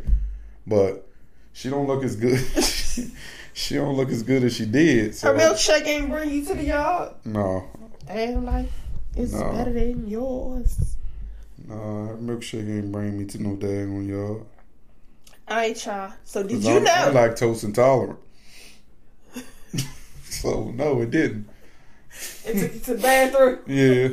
but 0.67 1.07
she 1.53 1.69
don't 1.71 1.87
look 1.87 2.05
as 2.05 2.17
good. 2.17 2.39
she 3.53 3.75
don't 3.75 3.97
look 3.97 4.09
as 4.11 4.23
good 4.23 4.45
as 4.45 4.55
she 4.57 4.67
did. 4.67 5.15
So 5.15 5.33
Her 5.35 5.39
milkshake 5.39 5.87
ain't 5.87 6.11
bring 6.11 6.31
you 6.31 6.45
to 6.47 6.55
the 6.55 6.65
yard. 6.65 7.13
no, 7.25 7.69
Damn 8.07 8.45
life 8.45 8.71
is 9.17 9.33
No. 9.35 9.51
better 9.53 9.73
than 9.73 10.09
yours. 10.09 10.97
no, 11.67 11.75
her 11.75 12.17
milkshake 12.21 12.69
ain't 12.69 12.91
bring 12.93 13.19
me 13.19 13.25
to 13.27 13.43
no 13.43 13.57
daggone 13.57 14.09
yard. 14.09 14.43
Alright, 15.49 15.85
y'all. 15.85 16.13
So 16.25 16.43
did 16.45 16.63
you 16.63 16.77
I'm, 16.77 16.85
know? 16.85 16.93
I'm 16.93 17.15
lactose 17.15 17.65
intolerant. 17.65 18.19
so 20.25 20.71
no, 20.71 21.01
it 21.03 21.11
didn't. 21.11 21.49
it 22.47 22.53
took 22.61 22.75
you 22.75 22.81
to 22.81 22.95
the 22.95 23.03
bathroom. 23.03 23.59
Yeah. 23.67 24.09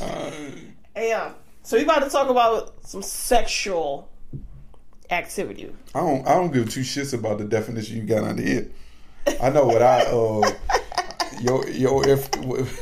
Uh, 0.00 0.30
Hey, 0.94 1.12
um, 1.12 1.34
so 1.62 1.76
we 1.76 1.84
about 1.84 2.02
to 2.02 2.10
talk 2.10 2.28
about 2.28 2.74
some 2.84 3.02
sexual 3.02 4.08
activity. 5.10 5.72
I 5.94 6.00
don't 6.00 6.26
I 6.26 6.34
don't 6.34 6.52
give 6.52 6.70
two 6.70 6.80
shits 6.80 7.14
about 7.14 7.38
the 7.38 7.44
definition 7.44 7.96
you 7.96 8.02
got 8.02 8.24
under 8.24 8.42
here. 8.42 8.70
I 9.42 9.50
know 9.50 9.66
what 9.66 9.82
I 9.82 10.02
uh 10.04 10.50
your 11.40 11.68
your 11.68 12.08
if 12.08 12.28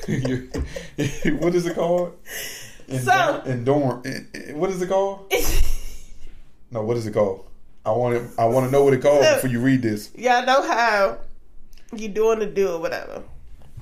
your, 0.08 0.38
what 1.38 1.54
is 1.54 1.66
it 1.66 1.74
called? 1.74 2.16
So- 2.88 3.42
Endorm, 3.46 4.54
what 4.54 4.70
is 4.70 4.80
it 4.82 4.88
called? 4.88 5.32
No, 6.68 6.82
what 6.82 6.96
is 6.96 7.06
it 7.06 7.12
called? 7.14 7.46
I 7.84 7.92
want 7.92 8.16
to 8.16 8.40
I 8.42 8.44
want 8.46 8.66
to 8.66 8.72
know 8.72 8.82
what 8.82 8.92
it 8.92 9.00
called 9.00 9.22
So- 9.24 9.34
before 9.36 9.50
you 9.50 9.60
read 9.60 9.82
this. 9.82 10.10
Y'all 10.16 10.44
know 10.44 10.62
how 10.62 11.18
you 11.94 12.08
doing 12.08 12.40
the 12.40 12.46
do 12.46 12.70
or 12.72 12.80
whatever. 12.80 13.22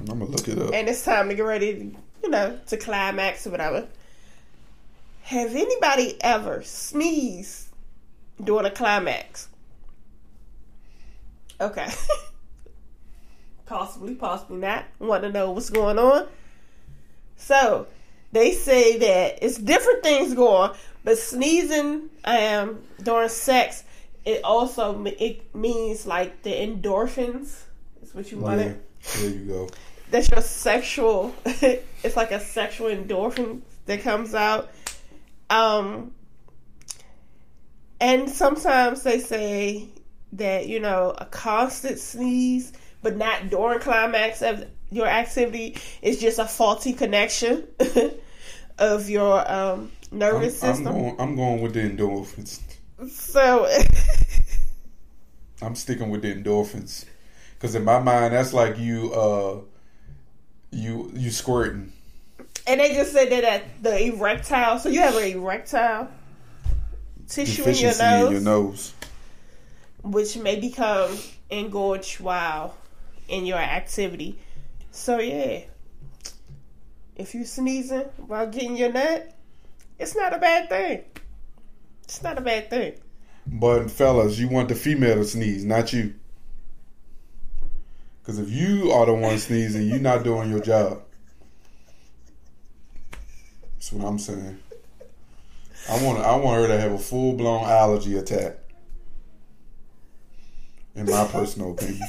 I'm 0.01 0.07
gonna 0.07 0.27
look 0.27 0.47
it 0.49 0.59
up. 0.59 0.75
and 0.75 0.87
it's 0.89 1.03
time 1.03 1.29
to 1.31 1.35
get 1.35 1.43
ready, 1.43 1.97
you 2.23 2.29
know, 2.29 2.59
to 2.67 2.77
climax 2.77 3.47
or 3.47 3.51
whatever. 3.51 3.87
Have 5.23 5.55
anybody 5.55 6.19
ever 6.21 6.63
sneezed 6.63 7.64
during 8.43 8.67
a 8.67 8.71
climax? 8.71 9.49
Okay. 11.61 11.89
possibly, 13.67 14.15
possibly 14.15 14.59
not. 14.59 14.85
Want 14.99 15.23
to 15.23 15.31
know 15.31 15.51
what's 15.53 15.71
going 15.71 15.99
on? 15.99 16.27
So, 17.37 17.87
they 18.33 18.53
say 18.53 18.99
that 18.99 19.39
it's 19.43 19.57
different 19.59 20.03
things 20.03 20.35
going 20.35 20.73
but 21.05 21.19
sneezing 21.19 22.09
um, 22.25 22.81
during 23.03 23.29
sex, 23.29 23.85
it 24.25 24.43
also 24.43 25.05
it 25.05 25.55
means 25.55 26.07
like 26.07 26.43
the 26.43 26.51
endorphins. 26.51 27.61
Is 28.03 28.15
what 28.15 28.31
you 28.33 28.39
Yeah, 28.39 28.43
wanted 28.43 28.81
there 29.19 29.31
you 29.31 29.45
go. 29.47 29.69
that's 30.11 30.31
your 30.31 30.41
sexual 30.41 31.35
it's 31.45 32.17
like 32.17 32.31
a 32.33 32.41
sexual 32.41 32.89
endorphin 32.89 33.61
that 33.85 34.01
comes 34.01 34.35
out 34.35 34.71
um 35.51 36.13
and 38.01 38.29
sometimes 38.29 39.03
they 39.03 39.19
say 39.21 39.89
that 40.33 40.67
you 40.69 40.81
know 40.81 41.15
a 41.19 41.27
constant 41.27 41.99
sneeze 41.99 42.73
but 43.05 43.17
not 43.17 43.51
during 43.51 43.79
climax 43.79 44.43
of 44.43 44.67
your 44.91 45.07
activity, 45.07 45.77
is 46.03 46.21
just 46.21 46.39
a 46.39 46.47
faulty 46.47 46.93
connection 46.93 47.69
of 48.79 49.11
your 49.11 49.41
um, 49.51 49.93
I'm, 50.11 50.19
nervous 50.19 50.63
I'm 50.65 50.75
system. 50.75 50.93
going. 50.93 51.17
I'm 51.21 51.37
going 51.37 51.61
with 51.61 51.75
the 51.75 51.81
endorphins. 51.81 52.61
so 53.11 53.69
I'm 55.63 55.75
sticking 55.75 56.11
with 56.11 56.23
the 56.23 56.35
endorphins 56.35 57.05
because 57.55 57.75
in 57.75 57.85
my 57.85 58.01
mind, 58.01 58.35
that's 58.35 58.53
like 58.53 58.79
you, 58.79 59.13
uh, 59.13 59.61
you, 60.71 61.11
you 61.15 61.31
squirting. 61.31 61.93
And 62.67 62.81
they 62.81 62.95
just 62.95 63.13
said 63.13 63.31
that 63.31 63.45
at 63.45 63.83
the 63.83 64.07
erectile. 64.07 64.79
So 64.79 64.89
you 64.89 65.01
have 65.01 65.17
an 65.17 65.25
erectile 65.25 66.09
tissue 67.35 67.65
in 67.65 67.75
your 67.75 67.99
nose, 67.99 68.27
in 68.27 68.33
your 68.33 68.41
nose. 68.41 68.95
which 70.03 70.37
may 70.37 70.61
become 70.61 71.17
engorged 71.51 72.21
while 72.21 72.77
in 73.29 73.47
your 73.47 73.59
activity. 73.59 74.39
So 74.91 75.19
yeah, 75.19 75.65
if 77.17 77.35
you 77.35 77.45
sneezing 77.45 78.09
while 78.27 78.47
getting 78.47 78.77
your 78.77 78.93
nut, 78.93 79.35
it's 79.99 80.17
not 80.17 80.35
a 80.35 80.39
bad 80.39 80.69
thing. 80.69 81.03
It's 82.05 82.23
not 82.23 82.39
a 82.39 82.41
bad 82.41 82.71
thing. 82.71 82.95
But 83.47 83.91
fellas, 83.91 84.39
you 84.39 84.49
want 84.49 84.69
the 84.69 84.75
female 84.75 85.17
to 85.17 85.25
sneeze, 85.25 85.65
not 85.65 85.93
you. 85.93 86.15
Because 88.23 88.39
if 88.39 88.51
you 88.51 88.91
are 88.93 89.05
the 89.07 89.15
one 89.15 89.39
sneezing, 89.39 89.87
you're 89.87 89.99
not 89.99 90.25
doing 90.25 90.51
your 90.51 90.61
job. 90.61 91.03
That's 93.75 93.93
what 93.93 94.07
I'm 94.09 94.19
saying. 94.19 94.59
I 95.91 96.03
want 96.03 96.19
I 96.19 96.37
want 96.37 96.63
her 96.63 96.69
to 96.69 96.79
have 96.79 96.93
a 96.93 96.99
full 96.99 97.35
blown 97.35 97.69
allergy 97.69 98.17
attack. 98.17 98.59
In 100.95 101.07
my 101.07 101.27
personal 101.27 101.73
opinion. 101.73 102.09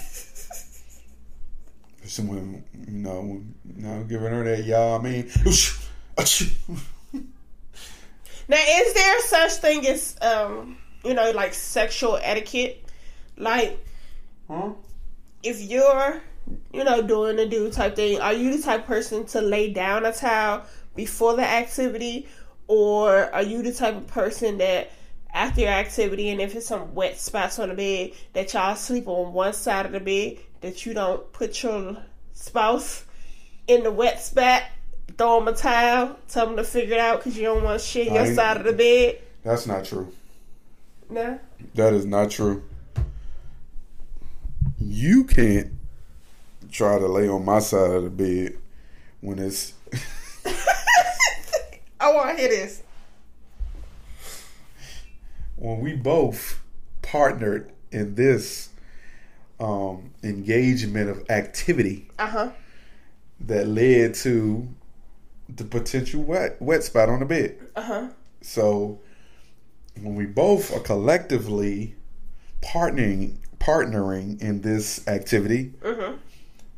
Someone, 2.03 2.63
you 2.87 2.93
know, 2.93 3.41
you 3.75 3.81
know, 3.81 4.03
giving 4.03 4.31
her 4.31 4.43
that 4.43 4.63
y'all. 4.63 4.99
I 4.99 5.01
mean, 5.01 5.27
Now, 8.47 8.57
is 8.57 8.93
there 8.93 9.21
such 9.21 9.53
thing 9.53 9.87
as 9.87 10.15
um, 10.21 10.77
you 11.03 11.13
know, 11.13 11.31
like 11.31 11.53
sexual 11.53 12.19
etiquette? 12.21 12.83
Like, 13.37 13.83
huh? 14.47 14.69
if 15.43 15.61
you're, 15.61 16.21
you 16.71 16.83
know, 16.83 17.01
doing 17.01 17.37
the 17.37 17.47
dude 17.47 17.73
type 17.73 17.95
thing, 17.95 18.19
are 18.21 18.33
you 18.33 18.55
the 18.55 18.63
type 18.63 18.85
person 18.85 19.25
to 19.27 19.41
lay 19.41 19.73
down 19.73 20.05
a 20.05 20.13
towel 20.13 20.63
before 20.95 21.35
the 21.35 21.43
activity, 21.43 22.27
or 22.67 23.33
are 23.33 23.43
you 23.43 23.61
the 23.61 23.73
type 23.73 23.95
of 23.95 24.07
person 24.07 24.57
that 24.59 24.91
after 25.35 25.61
your 25.61 25.69
activity, 25.69 26.29
and 26.29 26.39
if 26.39 26.55
it's 26.55 26.65
some 26.65 26.95
wet 26.95 27.19
spots 27.19 27.59
on 27.59 27.67
the 27.67 27.75
bed, 27.75 28.11
that 28.31 28.53
y'all 28.53 28.75
sleep 28.75 29.05
on 29.07 29.33
one 29.33 29.51
side 29.51 29.85
of 29.85 29.91
the 29.91 29.99
bed, 29.99 30.37
that 30.61 30.85
you 30.85 30.93
don't 30.93 31.31
put 31.33 31.61
your 31.61 31.97
spouse 32.31 33.03
in 33.67 33.83
the 33.83 33.91
wet 33.91 34.23
spot, 34.23 34.63
throw 35.17 35.39
them 35.39 35.53
a 35.53 35.57
towel, 35.57 36.17
tell 36.29 36.47
them 36.47 36.55
to 36.55 36.63
figure 36.63 36.95
it 36.95 37.01
out 37.01 37.19
because 37.19 37.37
you 37.37 37.43
don't 37.43 37.63
want 37.63 37.81
to 37.81 37.99
I 37.99 38.13
your 38.13 38.33
side 38.33 38.57
of 38.57 38.63
the 38.63 38.71
bed. 38.71 39.19
That's 39.43 39.67
not 39.67 39.83
true. 39.83 40.11
No. 41.09 41.37
That 41.75 41.93
is 41.93 42.05
not 42.05 42.31
true. 42.31 42.63
You 44.79 45.25
can't 45.25 45.73
try 46.71 46.97
to 46.97 47.07
lay 47.07 47.27
on 47.27 47.43
my 47.43 47.59
side 47.59 47.91
of 47.91 48.03
the 48.03 48.09
bed 48.09 48.57
when 49.19 49.39
it's 49.39 49.73
I 52.05 52.13
want 52.13 52.29
to 52.29 52.41
hear 52.41 52.49
this. 52.49 52.83
when 55.55 55.79
we 55.79 55.93
both 55.95 56.61
partnered 57.01 57.71
in 57.91 58.13
this 58.15 58.69
um, 59.59 60.11
engagement 60.21 61.09
of 61.09 61.27
activity 61.31 62.07
Uh 62.19 62.27
huh. 62.27 62.49
that 63.39 63.67
led 63.67 64.13
to 64.15 64.67
the 65.49 65.63
potential 65.63 66.21
wet 66.21 66.61
wet 66.61 66.83
spot 66.83 67.09
on 67.09 67.21
the 67.21 67.25
bed. 67.25 67.57
Uh 67.75 67.81
huh. 67.81 68.07
So 68.41 68.99
when 69.99 70.13
we 70.15 70.25
both 70.27 70.71
are 70.75 70.79
collectively 70.81 71.95
partnering 72.61 73.37
partnering 73.59 74.39
in 74.41 74.61
this 74.61 75.07
activity, 75.07 75.73
Mhm. 75.81 76.19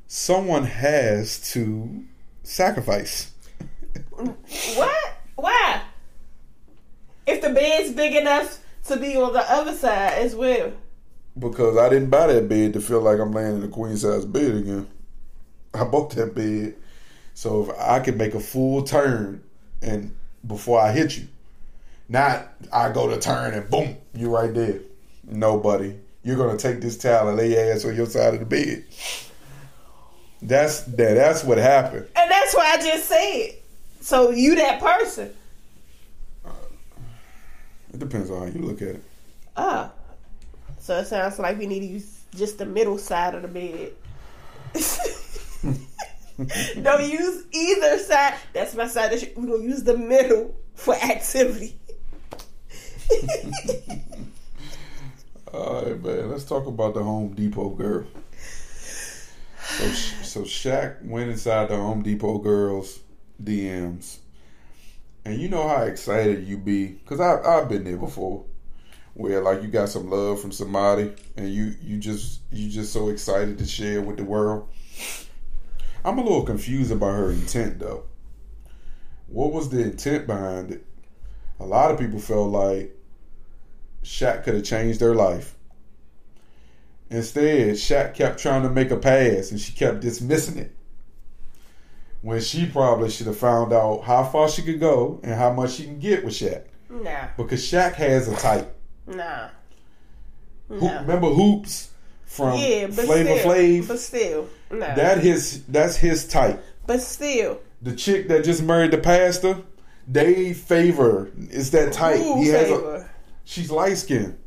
someone 0.08 0.64
has 0.64 1.52
to 1.52 2.06
sacrifice. 2.44 3.32
What? 4.76 5.07
Why? 5.38 5.82
If 7.26 7.42
the 7.42 7.50
bed's 7.52 7.94
big 7.94 8.16
enough 8.16 8.60
to 8.86 8.98
be 8.98 9.16
on 9.16 9.34
the 9.34 9.52
other 9.52 9.74
side 9.74 10.14
as 10.14 10.36
well. 10.36 10.74
Because 11.38 11.78
I 11.78 11.90
didn't 11.90 12.10
buy 12.10 12.28
that 12.28 12.50
bed 12.50 12.74
to 12.74 12.82
feel 12.82 13.02
like 13.02 13.20
I'm 13.20 13.32
laying 13.32 13.58
in 13.58 13.64
a 13.64 13.68
queen 13.68 13.96
size 13.96 14.26
bed 14.26 14.56
again. 14.56 14.88
I 15.74 15.84
bought 15.84 16.12
that 16.16 16.34
bed 16.34 16.76
so 17.36 17.64
if 17.70 17.80
I 17.80 18.00
can 18.00 18.18
make 18.18 18.34
a 18.34 18.40
full 18.40 18.82
turn 18.82 19.44
and 19.82 20.16
before 20.48 20.82
I 20.82 20.92
hit 20.92 21.18
you. 21.18 21.28
Not 22.10 22.52
I 22.74 22.92
go 22.92 23.08
to 23.10 23.20
turn 23.20 23.54
and 23.54 23.70
boom, 23.70 23.98
you 24.16 24.34
right 24.34 24.52
there. 24.52 24.80
Nobody. 25.24 25.96
You're 26.24 26.38
gonna 26.38 26.58
take 26.58 26.82
this 26.82 26.98
towel 26.98 27.28
and 27.28 27.38
lay 27.38 27.52
your 27.52 27.74
ass 27.74 27.86
on 27.86 27.96
your 27.96 28.08
side 28.08 28.34
of 28.34 28.40
the 28.40 28.46
bed. 28.46 28.86
That's 30.42 30.82
that 30.82 31.14
that's 31.14 31.44
what 31.44 31.60
happened. 31.60 32.08
And 32.16 32.32
that's 32.32 32.56
what 32.56 32.66
I 32.66 32.84
just 32.84 33.08
said. 33.08 33.52
So 34.08 34.30
you 34.30 34.56
that 34.56 34.80
person. 34.80 35.34
It 37.94 38.00
depends 38.00 38.32
on 38.32 38.40
how 38.40 38.46
you 38.46 38.62
look 38.62 38.82
at 38.82 38.88
it. 38.88 39.04
Ah. 39.58 39.92
So 40.80 41.00
it 41.00 41.08
sounds 41.08 41.38
like 41.40 41.60
we 41.60 41.68
need 41.68 41.82
to 41.82 41.88
use 41.88 42.22
just 42.34 42.58
the 42.58 42.66
middle 42.66 42.98
side 42.98 43.36
of 43.36 43.42
the 43.42 43.50
bed. 43.50 43.92
Don't 46.84 47.12
use 47.12 47.44
either 47.52 47.98
side. 47.98 48.36
That's 48.54 48.76
my 48.76 48.88
side. 48.88 49.12
We're 49.36 49.46
going 49.46 49.64
to 49.64 49.68
use 49.68 49.84
the 49.84 49.98
middle 49.98 50.56
for 50.74 50.96
activity. 50.96 51.78
All 55.54 55.84
right, 55.84 56.02
man. 56.02 56.32
Let's 56.32 56.46
talk 56.46 56.66
about 56.66 56.94
the 56.94 57.04
Home 57.04 57.34
Depot 57.34 57.72
girl. 57.72 58.06
So, 59.60 59.86
so 60.24 60.44
Shaq 60.44 61.04
went 61.04 61.30
inside 61.30 61.68
the 61.68 61.76
Home 61.76 62.04
Depot 62.04 62.38
girls' 62.38 63.02
DMs, 63.42 64.18
and 65.26 65.40
you 65.40 65.50
know 65.50 65.68
how 65.68 65.84
excited 65.84 66.48
you 66.48 66.58
be 66.58 66.88
because 66.88 67.20
I 67.20 67.42
I've 67.42 67.70
been 67.70 67.84
there 67.84 67.98
before, 67.98 68.46
where 69.14 69.42
like 69.42 69.62
you 69.62 69.68
got 69.68 69.90
some 69.90 70.10
love 70.10 70.42
from 70.42 70.52
somebody, 70.52 71.14
and 71.36 71.50
you 71.50 71.76
you 71.82 71.98
just 71.98 72.42
you 72.52 72.70
just 72.70 72.94
so 72.94 73.10
excited 73.10 73.58
to 73.58 73.66
share 73.66 74.02
with 74.02 74.18
the 74.18 74.24
world. 74.24 74.70
I'm 76.06 76.18
a 76.18 76.24
little 76.24 76.44
confused 76.44 76.92
about 76.92 77.16
her 77.16 77.32
intent 77.32 77.80
though. 77.80 78.06
What 79.28 79.52
was 79.52 79.70
the 79.70 79.82
intent 79.82 80.26
behind 80.26 80.72
it? 80.72 80.86
A 81.60 81.66
lot 81.66 81.92
of 81.92 82.00
people 82.00 82.20
felt 82.20 82.50
like 82.50 82.96
Shaq 84.04 84.46
could 84.46 84.54
have 84.54 84.64
changed 84.64 85.02
their 85.02 85.16
life. 85.16 85.56
Instead, 87.10 87.76
Shaq 87.76 88.14
kept 88.14 88.40
trying 88.40 88.64
to 88.64 88.70
make 88.70 88.92
a 88.92 88.98
pass 88.98 89.52
and 89.52 89.60
she 89.60 89.74
kept 89.74 90.00
dismissing 90.00 90.58
it. 90.58 90.77
When 92.28 92.42
she 92.42 92.66
probably 92.66 93.10
should 93.10 93.28
have 93.28 93.38
found 93.38 93.72
out 93.72 94.02
how 94.04 94.26
far 94.26 94.50
she 94.50 94.62
could 94.62 94.82
go 94.82 95.22
and 95.24 95.34
how 95.34 95.54
much 95.54 95.76
she 95.76 95.84
can 95.86 95.98
get 95.98 96.26
with 96.26 96.34
Shaq. 96.34 96.64
Nah. 96.90 97.28
Because 97.38 97.62
Shaq 97.62 97.94
has 97.94 98.28
a 98.28 98.36
type. 98.36 98.76
Nah. 99.08 99.48
Hoop, 100.68 100.82
Nah. 100.82 101.00
remember 101.00 101.28
Hoopz 101.28 101.88
from 102.26 102.60
Yeah, 102.60 102.88
but 102.88 103.06
Flavor 103.06 103.38
still. 103.38 103.54
Flav? 103.54 103.88
But 103.88 104.00
still. 104.00 104.50
Nah. 104.70 104.96
That 104.96 105.20
his 105.20 105.64
that's 105.70 105.96
his 105.96 106.28
type. 106.28 106.62
but 106.86 107.02
still. 107.02 107.62
The 107.82 107.96
chick 107.96 108.28
that 108.28 108.44
just 108.44 108.62
married 108.62 108.92
the 108.92 108.98
pastor, 108.98 109.60
they 110.06 110.52
favor. 110.54 111.32
It's 111.50 111.70
that 111.70 111.94
type. 111.94 112.18
Who 112.18 112.42
he 112.42 112.50
has 112.50 112.70
a, 112.70 113.10
she's 113.46 113.72
light 113.72 113.98
skinned. 114.00 114.38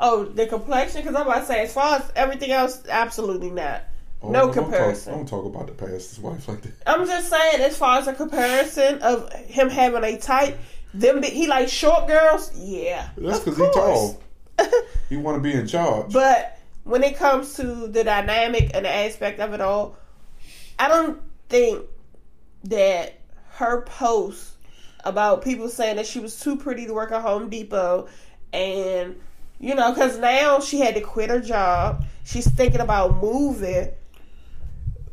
Oh, 0.00 0.24
the 0.24 0.48
complexion? 0.48 1.02
Because 1.02 1.14
I'm 1.14 1.22
about 1.28 1.42
to 1.42 1.46
say, 1.46 1.62
as 1.62 1.72
far 1.72 1.98
as 2.00 2.12
everything 2.16 2.50
else, 2.50 2.82
absolutely 2.88 3.50
not. 3.50 3.84
Oh, 4.20 4.30
no 4.30 4.46
don't 4.46 4.52
comparison. 4.52 5.12
Talk, 5.12 5.18
don't 5.20 5.28
talk 5.28 5.46
about 5.46 5.66
the 5.68 5.72
pastor's 5.72 6.18
wife 6.18 6.48
like 6.48 6.62
that. 6.62 6.72
I'm 6.86 7.06
just 7.06 7.30
saying, 7.30 7.60
as 7.60 7.76
far 7.76 7.98
as 7.98 8.08
a 8.08 8.12
comparison 8.14 9.00
of 9.02 9.32
him 9.32 9.70
having 9.70 10.02
a 10.02 10.18
type, 10.18 10.58
them 10.92 11.20
be, 11.20 11.28
he 11.28 11.46
like 11.46 11.68
short 11.68 12.08
girls. 12.08 12.50
Yeah, 12.56 13.08
That's 13.16 13.38
because 13.40 13.56
he's 13.56 13.70
course. 13.70 14.16
tall. 14.58 14.70
He 15.08 15.16
want 15.16 15.36
to 15.36 15.40
be 15.40 15.52
in 15.54 15.66
charge. 15.66 16.12
But 16.12 16.58
when 16.84 17.04
it 17.04 17.16
comes 17.16 17.54
to 17.54 17.86
the 17.86 18.02
dynamic 18.02 18.72
and 18.74 18.84
the 18.84 18.90
aspect 18.92 19.38
of 19.40 19.52
it 19.54 19.60
all, 19.60 19.96
I 20.78 20.88
don't 20.88 21.20
think 21.48 21.84
that 22.64 23.20
her 23.52 23.82
post 23.82 24.52
about 25.04 25.42
people 25.42 25.68
saying 25.68 25.96
that 25.96 26.06
she 26.06 26.18
was 26.18 26.38
too 26.40 26.56
pretty 26.56 26.86
to 26.86 26.92
work 26.92 27.12
at 27.12 27.22
Home 27.22 27.48
Depot 27.48 28.08
and 28.52 29.18
you 29.60 29.74
know 29.74 29.92
because 29.92 30.18
now 30.18 30.60
she 30.60 30.80
had 30.80 30.94
to 30.94 31.00
quit 31.00 31.30
her 31.30 31.40
job 31.40 32.04
she's 32.24 32.48
thinking 32.50 32.80
about 32.80 33.16
moving 33.22 33.88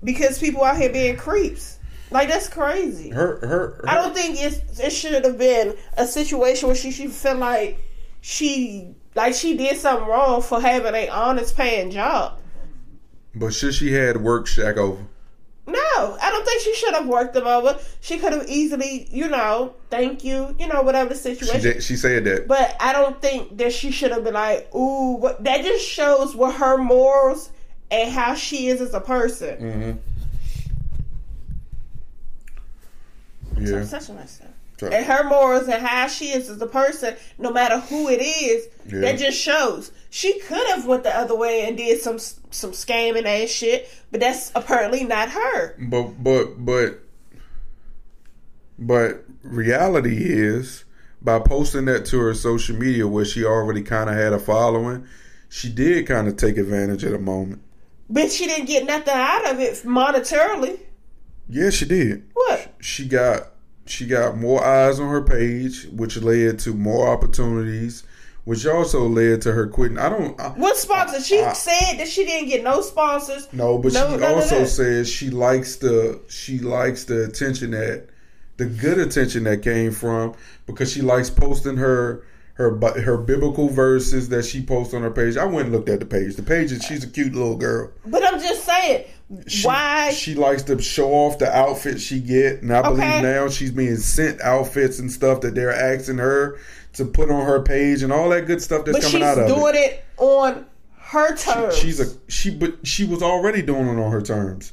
because 0.04 0.40
people 0.40 0.64
out 0.64 0.78
here 0.78 0.92
being 0.92 1.18
creeps 1.18 1.80
like 2.12 2.28
that's 2.30 2.48
crazy 2.48 3.10
her, 3.10 3.40
her, 3.40 3.48
her 3.48 3.86
I 3.88 3.96
don't 3.96 4.14
think 4.14 4.38
it's, 4.40 4.80
it 4.80 4.92
should 4.92 5.26
have 5.26 5.38
been 5.38 5.76
a 5.98 6.06
situation 6.06 6.68
where 6.68 6.76
she 6.76 6.92
should 6.92 7.12
feel 7.12 7.36
like 7.36 7.80
she 8.22 8.96
like 9.16 9.34
she 9.34 9.56
did 9.56 9.78
something 9.78 10.08
wrong 10.08 10.42
for 10.42 10.60
having 10.60 10.94
a 10.94 11.10
honest 11.10 11.56
paying 11.56 11.90
job. 11.90 12.40
But 13.34 13.54
should 13.54 13.74
she 13.74 13.94
had 13.94 14.18
work 14.18 14.46
Shaq 14.46 14.78
over? 14.78 15.06
No, 15.68 16.18
I 16.22 16.30
don't 16.32 16.46
think 16.46 16.62
she 16.62 16.76
should 16.76 16.94
have 16.94 17.08
worked 17.08 17.34
them 17.34 17.48
over. 17.48 17.80
She 18.00 18.20
could 18.20 18.34
have 18.34 18.48
easily, 18.48 19.08
you 19.12 19.28
know, 19.28 19.74
thank 19.90 20.24
you, 20.24 20.56
you 20.60 20.68
know, 20.68 20.84
whatever 20.84 21.10
the 21.10 21.16
She 21.16 21.36
situation. 21.36 21.62
did, 21.62 21.84
she 21.84 21.96
said 21.96 22.24
that. 22.26 22.48
But 22.48 22.76
I 22.80 22.94
don't 22.94 23.20
think 23.20 23.58
that 23.58 23.74
she 23.74 23.90
should 23.90 24.12
have 24.12 24.24
been 24.24 24.36
like, 24.36 24.74
ooh, 24.76 25.16
what 25.16 25.44
that 25.44 25.64
just 25.64 25.86
shows 25.86 26.36
what 26.36 26.56
her 26.56 26.78
morals 26.78 27.50
and 28.04 28.12
how 28.12 28.34
she 28.36 28.68
is 28.68 28.82
as 28.82 28.94
a 28.94 29.00
person. 29.00 29.58
Mm. 29.58 29.98
yeah. 33.60 33.78
I'm 33.78 33.88
touching 33.88 34.16
myself. 34.16 34.50
So- 34.78 34.88
And 34.88 35.06
her 35.06 35.24
morals 35.30 35.68
and 35.70 35.86
how 35.86 36.08
she 36.08 36.32
is 36.32 36.50
as 36.50 36.62
a 36.62 36.68
person, 36.68 37.16
no 37.38 37.52
matter 37.52 37.80
who 37.80 38.10
it 38.10 38.22
is, 38.22 38.68
Yeah. 38.92 39.00
that 39.02 39.18
just 39.18 39.40
shows. 39.40 39.92
She 40.10 40.38
could 40.42 40.68
have 40.68 40.86
went 40.86 41.04
the 41.04 41.16
other 41.18 41.36
way 41.36 41.66
and 41.66 41.78
did 41.78 42.02
some 42.02 42.20
some 42.20 42.72
scamming 42.72 43.26
ass 43.26 43.50
shit, 43.50 43.90
but 44.12 44.20
that's 44.20 44.52
apparently 44.56 45.04
not 45.06 45.30
her. 45.30 45.76
But 45.80 46.22
but 46.24 46.66
but 46.66 47.00
but 48.78 49.24
reality 49.44 50.18
is 50.26 50.84
by 51.22 51.40
posting 51.40 51.86
that 51.86 52.06
to 52.08 52.20
her 52.20 52.34
social 52.34 52.76
media 52.76 53.08
where 53.08 53.26
she 53.26 53.46
already 53.46 53.82
kind 53.82 54.10
of 54.10 54.16
had 54.18 54.34
a 54.34 54.40
following, 54.40 55.06
she 55.50 55.70
did 55.72 56.06
kind 56.08 56.28
of 56.28 56.36
take 56.38 56.58
advantage 56.58 57.04
of 57.06 57.12
the 57.14 57.20
moment. 57.20 57.62
But 58.10 58.32
she 58.32 58.46
didn't 58.46 58.68
get 58.68 58.86
nothing 58.86 59.14
out 59.16 59.50
of 59.52 59.60
it 59.60 59.74
monetarily. 59.84 60.80
Yeah, 61.50 61.70
she 61.70 61.86
did. 61.86 62.24
What? 62.34 62.74
She 62.80 63.08
got 63.08 63.52
she 63.88 64.08
got 64.08 64.38
more 64.38 64.64
eyes 64.64 65.00
on 65.00 65.10
her 65.10 65.22
page, 65.22 65.86
which 65.92 66.18
led 66.18 66.58
to 66.60 66.74
more 66.74 67.08
opportunities, 67.08 68.04
which 68.44 68.66
also 68.66 69.08
led 69.08 69.42
to 69.44 69.52
her 69.52 69.68
quitting. 69.68 69.98
I 70.00 70.10
don't. 70.10 70.40
I, 70.40 70.50
What 70.50 70.76
sponsor? 70.78 71.22
She 71.22 71.40
I- 71.40 71.54
said 71.54 71.98
that 72.00 72.08
she 72.08 72.26
didn't 72.26 72.50
get 72.50 72.64
no 72.64 72.82
sponsors. 72.82 73.48
No, 73.54 73.78
but 73.78 73.94
No, 73.94 74.18
she 74.18 74.24
also 74.24 74.66
says 74.66 75.10
she 75.10 75.30
likes 75.30 75.76
the 75.78 76.20
she 76.28 76.60
likes 76.60 77.04
the 77.06 77.26
attention 77.26 77.72
that 77.72 78.08
the 78.58 78.66
good 78.66 78.98
attention 79.00 79.44
that 79.44 79.62
came 79.62 79.92
from 79.92 80.34
because 80.66 80.92
she 80.92 81.02
likes 81.02 81.30
posting 81.30 81.78
her 81.78 82.24
her 82.56 82.78
her 83.02 83.18
biblical 83.18 83.68
verses 83.70 84.30
that 84.30 84.44
she 84.46 84.62
posts 84.64 84.94
on 84.94 85.02
her 85.02 85.12
page. 85.12 85.38
I 85.38 85.46
went 85.46 85.68
and 85.68 85.72
looked 85.76 85.90
at 85.90 86.00
the 86.00 86.06
page. 86.06 86.36
The 86.36 86.44
page 86.44 86.72
is 86.72 86.84
she's 86.84 87.04
a 87.04 87.08
cute 87.08 87.34
little 87.34 87.58
girl. 87.58 87.92
But 88.06 88.24
I'm 88.26 88.40
just 88.40 88.64
saying, 88.66 89.06
She, 89.48 89.68
why? 89.68 90.12
she 90.12 90.36
likes 90.36 90.64
to 90.64 90.82
show 90.82 91.12
off 91.12 91.38
the 91.38 91.54
outfits 91.54 92.02
she 92.02 92.20
get, 92.22 92.62
and 92.62 92.74
I 92.74 92.80
Okay. 92.80 92.90
believe 92.90 93.22
now 93.24 93.50
she's 93.50 93.72
being 93.72 93.98
sent 93.98 94.40
outfits 94.42 95.00
and 95.00 95.12
stuff 95.12 95.42
that 95.42 95.54
they're 95.54 95.74
asking 95.74 96.18
her 96.20 96.58
to 96.94 97.04
put 97.06 97.30
on 97.30 97.46
her 97.46 97.62
page 97.62 98.02
and 98.04 98.14
all 98.14 98.30
that 98.30 98.48
good 98.48 98.62
stuff 98.62 98.86
that's 98.86 98.98
but 99.00 99.04
she's 99.04 99.12
coming 99.12 99.28
out 99.28 99.38
of 99.38 99.48
doing 99.48 99.76
it. 99.76 99.78
it. 99.78 100.04
on 100.18 100.66
her 100.98 101.36
terms. 101.36 101.76
She's 101.78 102.00
a 102.00 102.06
she, 102.30 102.52
but 102.52 102.88
she 102.88 103.04
was 103.06 103.22
already 103.22 103.62
doing 103.62 103.86
it 103.88 104.02
on 104.02 104.12
her 104.12 104.22
terms. 104.22 104.72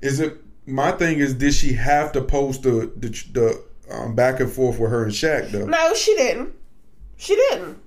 Is 0.00 0.18
it 0.18 0.38
my 0.64 0.92
thing? 0.92 1.18
Is 1.18 1.34
did 1.34 1.52
she 1.52 1.74
have 1.74 2.12
to 2.12 2.22
post 2.22 2.62
the 2.62 2.90
the, 2.96 3.08
the 3.32 3.64
um, 3.94 4.14
back 4.14 4.40
and 4.40 4.50
forth 4.50 4.78
with 4.78 4.90
her 4.90 5.04
and 5.04 5.12
Shaq 5.12 5.50
though? 5.50 5.66
no, 5.66 5.92
she 5.94 6.14
didn't. 6.16 6.54
She 7.18 7.34
didn't. 7.34 7.78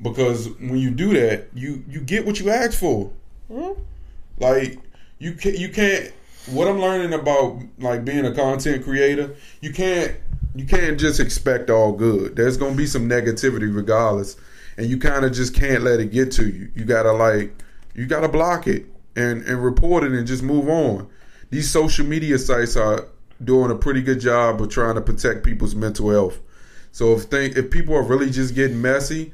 Because 0.00 0.48
when 0.58 0.78
you 0.78 0.90
do 0.90 1.12
that, 1.14 1.48
you 1.54 1.84
you 1.88 2.00
get 2.00 2.24
what 2.24 2.40
you 2.40 2.50
ask 2.50 2.78
for. 2.78 3.10
Mm-hmm. 3.50 3.80
Like 4.38 4.78
you 5.18 5.32
can 5.32 5.54
you 5.56 5.68
can't. 5.68 6.12
What 6.46 6.68
I'm 6.68 6.80
learning 6.80 7.12
about 7.12 7.60
like 7.78 8.04
being 8.04 8.24
a 8.24 8.32
content 8.32 8.84
creator, 8.84 9.34
you 9.60 9.72
can't 9.72 10.16
you 10.54 10.64
can't 10.64 10.98
just 10.98 11.20
expect 11.20 11.70
all 11.70 11.92
good. 11.92 12.36
There's 12.36 12.56
gonna 12.56 12.76
be 12.76 12.86
some 12.86 13.08
negativity 13.08 13.74
regardless, 13.74 14.36
and 14.76 14.86
you 14.86 14.98
kind 14.98 15.24
of 15.24 15.32
just 15.32 15.54
can't 15.54 15.82
let 15.82 16.00
it 16.00 16.12
get 16.12 16.30
to 16.32 16.48
you. 16.48 16.70
You 16.74 16.84
gotta 16.84 17.12
like 17.12 17.52
you 17.94 18.06
gotta 18.06 18.28
block 18.28 18.66
it 18.66 18.86
and 19.16 19.42
and 19.42 19.62
report 19.62 20.04
it 20.04 20.12
and 20.12 20.26
just 20.26 20.42
move 20.42 20.68
on. 20.68 21.08
These 21.50 21.70
social 21.70 22.06
media 22.06 22.38
sites 22.38 22.76
are 22.76 23.06
doing 23.42 23.70
a 23.70 23.74
pretty 23.74 24.02
good 24.02 24.20
job 24.20 24.60
of 24.60 24.68
trying 24.68 24.94
to 24.94 25.00
protect 25.00 25.44
people's 25.44 25.74
mental 25.74 26.10
health. 26.10 26.40
So 26.96 27.12
if 27.12 27.24
think 27.24 27.58
if 27.58 27.70
people 27.70 27.94
are 27.94 28.02
really 28.02 28.30
just 28.30 28.54
getting 28.54 28.80
messy, 28.80 29.30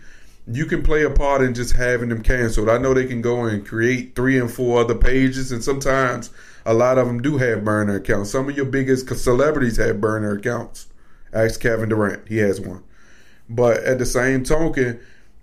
you 0.49 0.67
can 0.67 0.83
play 0.83 1.05
a 1.05 1.11
part 1.11 1.43
in 1.43 1.55
just 1.55 1.77
having 1.77 2.09
them 2.09 2.21
canceled. 2.21 2.69
I 2.69 2.77
know 2.77 2.93
they 2.93 3.07
can 3.07 3.23
go 3.23 3.45
and 3.45 3.65
create 3.65 4.17
three 4.17 4.37
and 4.37 4.51
four 4.51 4.81
other 4.81 4.97
pages, 4.97 5.53
and 5.53 5.63
sometimes 5.63 6.31
a 6.67 6.75
lot 6.75 6.99
of 6.99 7.07
them 7.07 7.23
do 7.23 7.39
have 7.39 7.65
burner 7.65 7.95
accounts. 7.95 8.33
Some 8.33 8.49
of 8.49 8.57
your 8.57 8.65
biggest 8.65 9.09
celebrities 9.17 9.77
have 9.77 10.01
burner 10.01 10.37
accounts. 10.37 10.89
Ask 11.33 11.61
Kevin 11.61 11.89
Durant; 11.89 12.27
he 12.27 12.39
has 12.39 12.61
one. 12.61 12.83
But 13.49 13.85
at 13.85 14.01
the 14.01 14.07
same 14.07 14.43
token, 14.43 14.99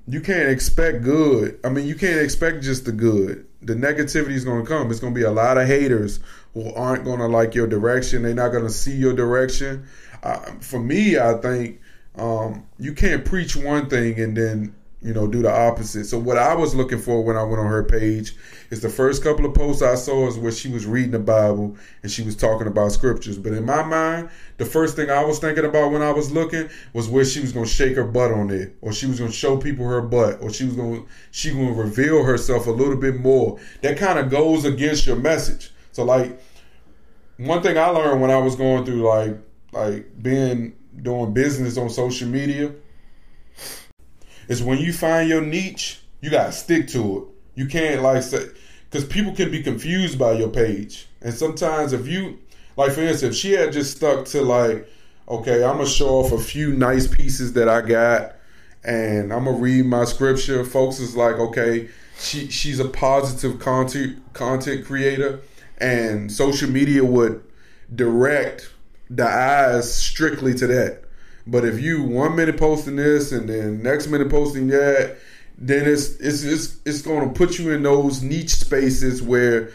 you 0.05 0.19
can't 0.19 0.49
expect 0.49 1.03
good. 1.03 1.57
I 1.63 1.69
mean, 1.69 1.87
you 1.87 1.95
can't 1.95 2.19
expect 2.19 2.63
just 2.63 2.83
the 2.83 2.91
good. 2.91 3.47
The 3.61 3.75
negativity 3.75 4.33
is 4.33 4.43
going 4.43 4.65
to 4.65 4.69
come. 4.69 4.91
It's 4.91 4.99
going 4.99 5.13
to 5.13 5.17
be 5.17 5.25
a 5.25 5.31
lot 5.31 5.57
of 5.57 5.69
haters 5.69 6.19
who 6.53 6.69
aren't 6.73 7.05
going 7.05 7.19
to 7.19 7.27
like 7.27 7.55
your 7.55 7.67
direction. 7.67 8.23
They're 8.23 8.33
not 8.33 8.51
going 8.51 8.65
to 8.65 8.69
see 8.69 8.97
your 8.97 9.13
direction. 9.13 9.87
Uh, 10.21 10.39
for 10.59 10.81
me, 10.81 11.17
I 11.17 11.35
think 11.35 11.79
um, 12.15 12.65
you 12.77 12.93
can't 12.93 13.25
preach 13.25 13.55
one 13.55 13.89
thing 13.89 14.19
and 14.19 14.35
then 14.35 14.75
you 15.01 15.13
know 15.13 15.27
do 15.27 15.41
the 15.41 15.51
opposite. 15.51 16.05
So 16.05 16.19
what 16.19 16.37
I 16.37 16.53
was 16.53 16.75
looking 16.75 16.99
for 16.99 17.23
when 17.23 17.37
I 17.37 17.43
went 17.43 17.59
on 17.59 17.67
her 17.67 17.83
page 17.83 18.35
is 18.69 18.81
the 18.81 18.89
first 18.89 19.23
couple 19.23 19.45
of 19.45 19.53
posts 19.53 19.81
I 19.81 19.95
saw 19.95 20.27
is 20.27 20.37
where 20.37 20.51
she 20.51 20.69
was 20.69 20.85
reading 20.85 21.11
the 21.11 21.19
Bible 21.19 21.77
and 22.03 22.11
she 22.11 22.21
was 22.21 22.35
talking 22.35 22.67
about 22.67 22.91
scriptures. 22.91 23.37
But 23.37 23.53
in 23.53 23.65
my 23.65 23.83
mind, 23.83 24.29
the 24.57 24.65
first 24.65 24.95
thing 24.95 25.09
I 25.09 25.23
was 25.23 25.39
thinking 25.39 25.63
about 25.63 25.91
when 25.91 26.01
I 26.01 26.11
was 26.11 26.31
looking 26.31 26.69
was 26.93 27.07
where 27.07 27.23
she 27.23 27.39
was 27.39 27.53
going 27.53 27.65
to 27.65 27.71
shake 27.71 27.95
her 27.95 28.03
butt 28.03 28.31
on 28.31 28.49
it, 28.49 28.75
or 28.81 28.91
she 28.91 29.05
was 29.05 29.19
going 29.19 29.31
to 29.31 29.37
show 29.37 29.55
people 29.57 29.87
her 29.87 30.01
butt, 30.01 30.41
or 30.41 30.51
she 30.51 30.65
was 30.65 30.75
going 30.75 31.07
she 31.31 31.51
going 31.51 31.73
to 31.73 31.81
reveal 31.81 32.23
herself 32.23 32.67
a 32.67 32.71
little 32.71 32.97
bit 32.97 33.19
more. 33.19 33.59
That 33.81 33.97
kind 33.97 34.19
of 34.19 34.29
goes 34.29 34.65
against 34.65 35.07
your 35.07 35.15
message. 35.15 35.71
So 35.93 36.03
like 36.03 36.41
one 37.37 37.61
thing 37.63 37.77
I 37.77 37.87
learned 37.87 38.21
when 38.21 38.31
I 38.31 38.37
was 38.37 38.57
going 38.57 38.83
through 38.85 39.07
like 39.07 39.37
like 39.71 40.21
being 40.21 40.75
doing 41.01 41.33
business 41.33 41.77
on 41.77 41.89
social 41.89 42.27
media 42.27 42.71
is 44.47 44.63
when 44.63 44.79
you 44.79 44.91
find 44.91 45.29
your 45.29 45.41
niche, 45.41 46.01
you 46.21 46.29
gotta 46.29 46.51
stick 46.51 46.87
to 46.89 47.17
it. 47.17 47.23
You 47.59 47.67
can't 47.67 48.01
like 48.01 48.23
say 48.23 48.47
because 48.89 49.05
people 49.05 49.33
can 49.35 49.51
be 49.51 49.61
confused 49.61 50.17
by 50.17 50.33
your 50.33 50.49
page, 50.49 51.07
and 51.21 51.33
sometimes 51.33 51.93
if 51.93 52.07
you 52.07 52.39
like 52.75 52.91
for 52.91 53.01
instance, 53.01 53.35
if 53.35 53.35
she 53.35 53.51
had 53.51 53.71
just 53.71 53.97
stuck 53.97 54.25
to 54.27 54.41
like, 54.41 54.89
okay, 55.27 55.63
I'm 55.63 55.77
gonna 55.77 55.87
show 55.87 56.09
off 56.09 56.31
a 56.31 56.39
few 56.39 56.73
nice 56.73 57.07
pieces 57.07 57.53
that 57.53 57.69
I 57.69 57.81
got, 57.81 58.35
and 58.83 59.31
I'm 59.31 59.45
gonna 59.45 59.57
read 59.57 59.85
my 59.85 60.05
scripture. 60.05 60.65
Folks 60.65 60.99
is 60.99 61.15
like, 61.15 61.35
okay, 61.35 61.89
she 62.19 62.49
she's 62.49 62.79
a 62.79 62.87
positive 62.87 63.59
content 63.59 64.21
content 64.33 64.85
creator, 64.85 65.41
and 65.77 66.31
social 66.31 66.69
media 66.69 67.03
would 67.03 67.43
direct 67.93 68.71
the 69.09 69.27
eyes 69.27 69.93
strictly 69.93 70.53
to 70.55 70.67
that. 70.67 71.03
But 71.47 71.65
if 71.65 71.79
you 71.79 72.03
one 72.03 72.35
minute 72.35 72.57
posting 72.57 72.95
this 72.95 73.31
and 73.31 73.49
then 73.49 73.81
next 73.81 74.07
minute 74.07 74.29
posting 74.29 74.67
that, 74.67 75.17
then 75.57 75.87
it's 75.87 76.15
it's 76.19 76.43
it's, 76.43 76.77
it's 76.85 77.01
going 77.01 77.27
to 77.27 77.33
put 77.33 77.57
you 77.57 77.71
in 77.71 77.83
those 77.83 78.21
niche 78.21 78.55
spaces 78.55 79.21
where 79.21 79.71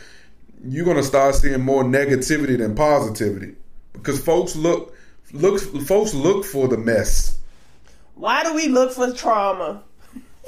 you're 0.64 0.84
going 0.84 0.96
to 0.96 1.02
start 1.02 1.34
seeing 1.34 1.60
more 1.60 1.84
negativity 1.84 2.56
than 2.56 2.74
positivity 2.74 3.54
because 3.92 4.22
folks 4.22 4.56
look 4.56 4.94
look 5.32 5.60
folks 5.60 6.14
look 6.14 6.44
for 6.44 6.68
the 6.68 6.78
mess. 6.78 7.38
Why 8.14 8.44
do 8.44 8.54
we 8.54 8.68
look 8.68 8.92
for 8.92 9.12
trauma? 9.12 9.82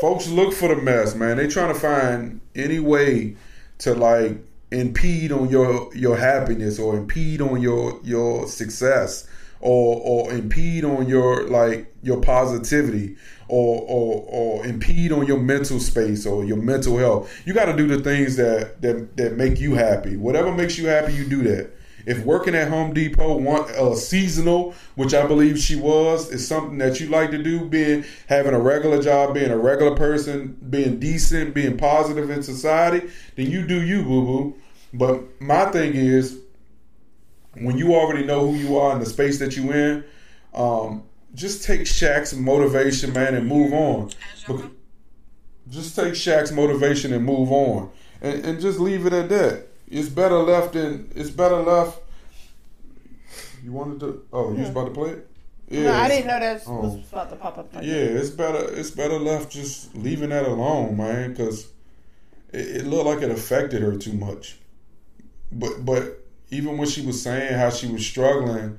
Folks 0.00 0.28
look 0.28 0.52
for 0.52 0.74
the 0.74 0.80
mess, 0.80 1.14
man. 1.14 1.38
They 1.38 1.48
trying 1.48 1.72
to 1.74 1.80
find 1.80 2.40
any 2.54 2.78
way 2.78 3.36
to 3.78 3.94
like 3.94 4.38
impede 4.70 5.32
on 5.32 5.48
your 5.48 5.94
your 5.94 6.16
happiness 6.16 6.78
or 6.78 6.96
impede 6.96 7.40
on 7.40 7.60
your 7.60 8.00
your 8.02 8.48
success 8.48 9.28
or 9.60 10.00
or 10.02 10.32
impede 10.32 10.84
on 10.84 11.08
your 11.08 11.48
like 11.48 11.92
your 12.02 12.20
positivity 12.20 13.16
or 13.48 13.82
or 13.82 14.24
or 14.28 14.66
impede 14.66 15.12
on 15.12 15.26
your 15.26 15.38
mental 15.38 15.78
space 15.78 16.26
or 16.26 16.44
your 16.44 16.56
mental 16.56 16.98
health. 16.98 17.30
You 17.46 17.54
got 17.54 17.66
to 17.66 17.76
do 17.76 17.86
the 17.86 18.00
things 18.02 18.36
that 18.36 18.82
that 18.82 19.16
that 19.16 19.36
make 19.36 19.60
you 19.60 19.74
happy. 19.74 20.16
Whatever 20.16 20.52
makes 20.52 20.78
you 20.78 20.86
happy, 20.86 21.14
you 21.14 21.24
do 21.28 21.42
that. 21.44 21.70
If 22.06 22.24
working 22.24 22.54
at 22.54 22.68
Home 22.68 22.94
Depot, 22.94 23.36
want 23.36 23.68
uh, 23.72 23.96
seasonal, 23.96 24.74
which 24.94 25.12
I 25.12 25.26
believe 25.26 25.58
she 25.58 25.74
was, 25.74 26.30
is 26.30 26.46
something 26.46 26.78
that 26.78 27.00
you 27.00 27.08
like 27.08 27.32
to 27.32 27.42
do, 27.42 27.64
being 27.68 28.04
having 28.28 28.54
a 28.54 28.60
regular 28.60 29.02
job, 29.02 29.34
being 29.34 29.50
a 29.50 29.58
regular 29.58 29.96
person, 29.96 30.56
being 30.70 31.00
decent, 31.00 31.52
being 31.52 31.76
positive 31.76 32.30
in 32.30 32.44
society, 32.44 33.10
then 33.34 33.50
you 33.50 33.66
do 33.66 33.82
you, 33.82 34.04
boo 34.04 34.24
boo. 34.24 34.54
But 34.94 35.40
my 35.40 35.66
thing 35.66 35.94
is, 35.94 36.38
when 37.54 37.76
you 37.76 37.94
already 37.94 38.24
know 38.24 38.52
who 38.52 38.56
you 38.56 38.78
are 38.78 38.92
and 38.92 39.02
the 39.02 39.06
space 39.06 39.40
that 39.40 39.56
you 39.56 39.72
in, 39.72 40.04
um, 40.54 41.02
just 41.34 41.64
take 41.64 41.82
Shaq's 41.82 42.34
motivation, 42.34 43.12
man, 43.12 43.34
and 43.34 43.48
move 43.48 43.72
on. 43.72 44.10
Just 45.68 45.96
take 45.96 46.12
Shaq's 46.12 46.52
motivation 46.52 47.12
and 47.12 47.24
move 47.24 47.50
on, 47.50 47.90
and, 48.22 48.44
and 48.44 48.60
just 48.60 48.78
leave 48.78 49.06
it 49.06 49.12
at 49.12 49.28
that. 49.28 49.66
It's 49.88 50.08
better 50.08 50.38
left 50.38 50.72
than 50.72 51.10
it's 51.14 51.30
better 51.30 51.56
left. 51.56 52.00
You 53.62 53.72
wanted 53.72 54.00
to? 54.00 54.24
Oh, 54.32 54.52
you 54.52 54.60
was 54.60 54.70
about 54.70 54.86
to 54.86 54.90
play 54.92 55.10
it? 55.10 55.28
Yeah, 55.68 55.82
no, 55.82 55.92
I 55.94 56.08
didn't 56.08 56.26
know 56.28 56.38
that 56.40 56.62
Oh. 56.66 56.80
was 56.80 57.12
about 57.12 57.30
to 57.30 57.36
pop 57.36 57.58
up. 57.58 57.74
Like 57.74 57.84
yeah, 57.84 57.94
it's 57.94 58.30
better. 58.30 58.72
It's 58.78 58.90
better 58.90 59.18
left 59.18 59.50
just 59.50 59.94
leaving 59.96 60.30
that 60.30 60.46
alone, 60.46 60.96
man, 60.96 61.30
because 61.30 61.66
it, 62.52 62.76
it 62.76 62.86
looked 62.86 63.06
like 63.06 63.22
it 63.22 63.30
affected 63.30 63.82
her 63.82 63.96
too 63.96 64.12
much. 64.12 64.56
but 65.52 65.84
but 65.84 66.20
even 66.50 66.78
when 66.78 66.86
she 66.88 67.04
was 67.04 67.20
saying 67.20 67.54
how 67.54 67.70
she 67.70 67.88
was 67.88 68.06
struggling, 68.06 68.78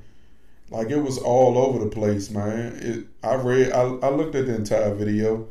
like 0.70 0.88
it 0.90 0.96
was 1.02 1.18
all 1.18 1.58
over 1.58 1.78
the 1.84 1.90
place, 1.90 2.30
man. 2.30 2.72
It 2.80 3.06
I 3.22 3.34
read 3.34 3.72
I, 3.72 3.80
I 3.82 4.08
looked 4.10 4.34
at 4.34 4.46
the 4.46 4.54
entire 4.54 4.94
video. 4.94 5.46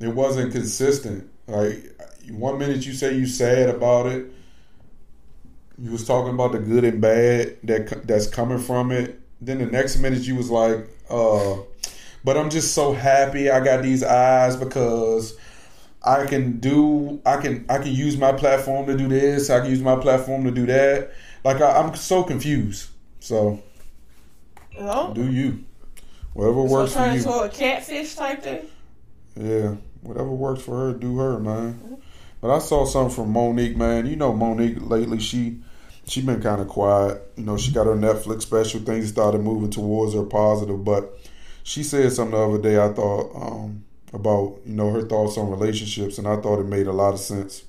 It 0.00 0.08
wasn't 0.08 0.52
consistent. 0.52 1.30
Like 1.46 1.76
one 2.30 2.58
minute 2.58 2.84
you 2.84 2.92
say 2.92 3.14
you 3.16 3.26
sad 3.26 3.70
about 3.70 4.06
it. 4.06 4.26
You 5.80 5.92
was 5.92 6.06
talking 6.06 6.34
about 6.34 6.52
the 6.52 6.58
good 6.58 6.84
and 6.84 7.00
bad 7.00 7.56
that 7.64 8.06
that's 8.06 8.26
coming 8.26 8.58
from 8.58 8.90
it. 8.90 9.20
Then 9.40 9.58
the 9.58 9.66
next 9.66 9.98
minute 9.98 10.22
you 10.26 10.34
was 10.34 10.50
like, 10.50 10.88
uh, 11.08 11.56
but 12.24 12.36
I'm 12.36 12.50
just 12.50 12.74
so 12.74 12.92
happy 12.92 13.48
I 13.50 13.60
got 13.64 13.82
these 13.82 14.02
eyes 14.02 14.56
because 14.56 15.36
I 16.02 16.26
can 16.26 16.58
do 16.58 17.20
I 17.24 17.36
can 17.36 17.64
I 17.68 17.78
can 17.78 17.92
use 17.92 18.16
my 18.16 18.32
platform 18.32 18.86
to 18.86 18.96
do 18.96 19.08
this. 19.08 19.50
I 19.50 19.60
can 19.60 19.70
use 19.70 19.80
my 19.82 19.96
platform 19.96 20.44
to 20.44 20.50
do 20.50 20.66
that. 20.66 21.12
Like 21.44 21.60
I, 21.60 21.78
I'm 21.78 21.94
so 21.94 22.24
confused. 22.24 22.88
So 23.20 23.62
You 24.72 25.10
do 25.14 25.30
you? 25.30 25.64
Whatever 26.34 26.66
So 26.68 26.72
works 26.74 26.92
for 26.94 27.06
you. 27.06 27.12
into 27.12 27.30
a 27.30 27.48
catfish 27.48 28.14
type 28.16 28.42
thing. 28.42 28.66
Yeah, 29.36 29.76
whatever 30.02 30.30
works 30.30 30.62
for 30.62 30.76
her, 30.76 30.92
do 30.92 31.18
her, 31.18 31.38
man. 31.38 31.98
But 32.40 32.54
I 32.54 32.58
saw 32.58 32.84
something 32.84 33.14
from 33.14 33.32
Monique, 33.32 33.76
man. 33.76 34.06
You 34.06 34.16
know 34.16 34.32
Monique 34.32 34.78
lately. 34.80 35.18
She 35.20 35.58
she 36.08 36.22
been 36.22 36.42
kind 36.42 36.60
of 36.60 36.68
quiet. 36.68 37.22
You 37.36 37.44
know, 37.44 37.56
she 37.56 37.72
got 37.72 37.86
her 37.86 37.94
Netflix 37.94 38.42
special. 38.42 38.80
Things 38.80 39.08
started 39.08 39.40
moving 39.40 39.70
towards 39.70 40.14
her 40.14 40.22
positive, 40.24 40.84
but 40.84 41.18
she 41.62 41.82
said 41.82 42.12
something 42.12 42.38
the 42.38 42.44
other 42.44 42.62
day. 42.62 42.82
I 42.82 42.92
thought 42.92 43.30
um, 43.34 43.84
about 44.12 44.60
you 44.64 44.74
know 44.74 44.90
her 44.90 45.02
thoughts 45.02 45.36
on 45.36 45.50
relationships, 45.50 46.18
and 46.18 46.26
I 46.26 46.36
thought 46.36 46.60
it 46.60 46.66
made 46.66 46.86
a 46.86 46.92
lot 46.92 47.14
of 47.14 47.20
sense. 47.20 47.64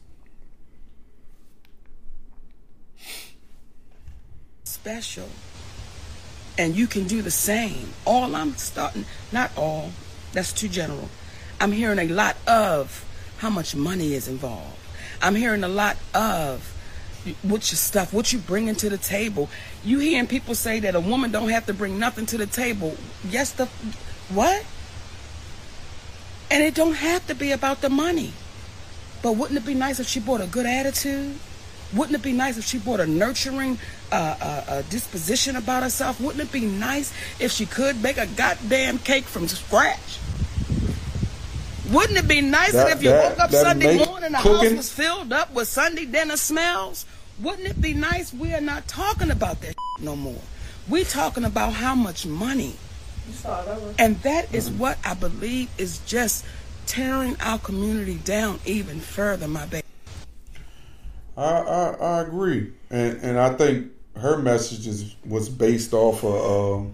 special. 4.80 5.28
And 6.58 6.76
you 6.76 6.88
can 6.88 7.06
do 7.06 7.22
the 7.22 7.32
same. 7.32 7.90
All 8.06 8.36
I'm 8.36 8.56
starting, 8.56 9.06
not 9.32 9.52
all, 9.58 9.92
that's 10.34 10.54
too 10.54 10.68
general. 10.68 11.10
I'm 11.60 11.72
hearing 11.72 12.00
a 12.00 12.08
lot 12.08 12.38
of 12.48 13.06
how 13.38 13.50
much 13.50 13.76
money 13.76 14.14
is 14.14 14.28
involved. 14.28 14.78
I'm 15.22 15.36
hearing 15.36 15.64
a 15.64 15.68
lot 15.68 15.98
of 16.14 16.74
what 17.44 17.72
your 17.72 17.78
stuff, 17.78 18.14
what 18.14 18.32
you 18.32 18.40
bringing 18.40 18.76
to 18.76 18.90
the 18.90 18.98
table. 18.98 19.50
You 19.84 20.00
hearing 20.00 20.28
people 20.28 20.56
say 20.56 20.80
that 20.82 20.96
a 20.96 21.00
woman 21.00 21.32
don't 21.32 21.50
have 21.50 21.66
to 21.68 21.74
bring 21.74 22.00
nothing 22.00 22.26
to 22.28 22.38
the 22.38 22.46
table. 22.46 22.96
Yes, 23.28 23.52
the 23.52 23.66
what? 24.30 24.66
And 26.52 26.64
it 26.64 26.74
don't 26.76 26.96
have 26.96 27.28
to 27.28 27.36
be 27.36 27.52
about 27.52 27.82
the 27.82 27.90
money. 27.90 28.34
But 29.22 29.34
wouldn't 29.34 29.60
it 29.60 29.66
be 29.66 29.74
nice 29.74 30.00
if 30.00 30.08
she 30.08 30.20
brought 30.20 30.42
a 30.42 30.48
good 30.48 30.66
attitude? 30.66 31.36
Wouldn't 31.94 32.16
it 32.16 32.24
be 32.24 32.34
nice 32.34 32.58
if 32.58 32.66
she 32.66 32.78
brought 32.78 33.00
a 33.00 33.08
nurturing 33.08 33.80
uh, 34.12 34.36
uh, 34.40 34.64
uh, 34.68 34.82
disposition 34.84 35.56
about 35.56 35.84
herself? 35.84 36.22
Wouldn't 36.22 36.42
it 36.42 36.52
be 36.52 36.66
nice 36.66 37.12
if 37.40 37.52
she 37.52 37.66
could 37.66 38.02
bake 38.02 38.18
a 38.18 38.28
goddamn 38.28 39.00
cake 39.00 39.26
from 39.26 39.48
scratch? 39.48 40.20
Wouldn't 41.92 42.18
it 42.20 42.28
be 42.28 42.42
nice 42.42 42.72
That- 42.74 42.92
if 42.92 43.04
you 43.04 43.10
that- 43.10 43.32
woke 43.32 43.40
up 43.40 43.52
Sunday 43.52 43.98
morning 44.06 44.32
the 44.34 44.38
cooking- 44.38 44.70
house 44.70 44.78
was 44.78 44.90
filled 44.92 45.34
up 45.34 45.54
with 45.54 45.68
Sunday 45.68 46.06
dinner 46.06 46.38
smells? 46.38 47.06
Wouldn't 47.42 47.68
it 47.68 47.82
be 47.82 47.94
nice? 47.94 48.34
We 48.34 48.54
are 48.54 48.62
not 48.62 48.88
talking 48.88 49.32
about 49.32 49.62
that 49.62 49.76
no 50.00 50.16
more. 50.16 50.42
We 50.88 51.04
talking 51.04 51.46
about 51.46 51.74
how 51.74 51.96
much 51.96 52.26
money. 52.26 52.76
You 53.28 53.34
start 53.36 53.68
over. 53.68 53.94
And 53.98 54.22
that 54.24 54.54
is 54.54 54.70
what 54.70 54.98
I 55.06 55.14
believe 55.14 55.70
is 55.78 56.00
just 56.06 56.44
tearing 56.86 57.38
our 57.40 57.60
community 57.60 58.16
down 58.16 58.60
even 58.66 59.00
further, 59.00 59.48
my 59.48 59.66
baby. 59.68 59.84
I, 61.38 61.44
I 61.44 61.90
I 62.02 62.22
agree, 62.22 62.72
and 62.90 63.18
and 63.22 63.40
I 63.40 63.54
think 63.54 63.88
her 64.18 64.38
message 64.38 64.86
is, 64.88 65.16
was 65.26 65.48
based 65.48 65.94
off 65.94 66.24
of 66.26 66.80
um, 66.82 66.94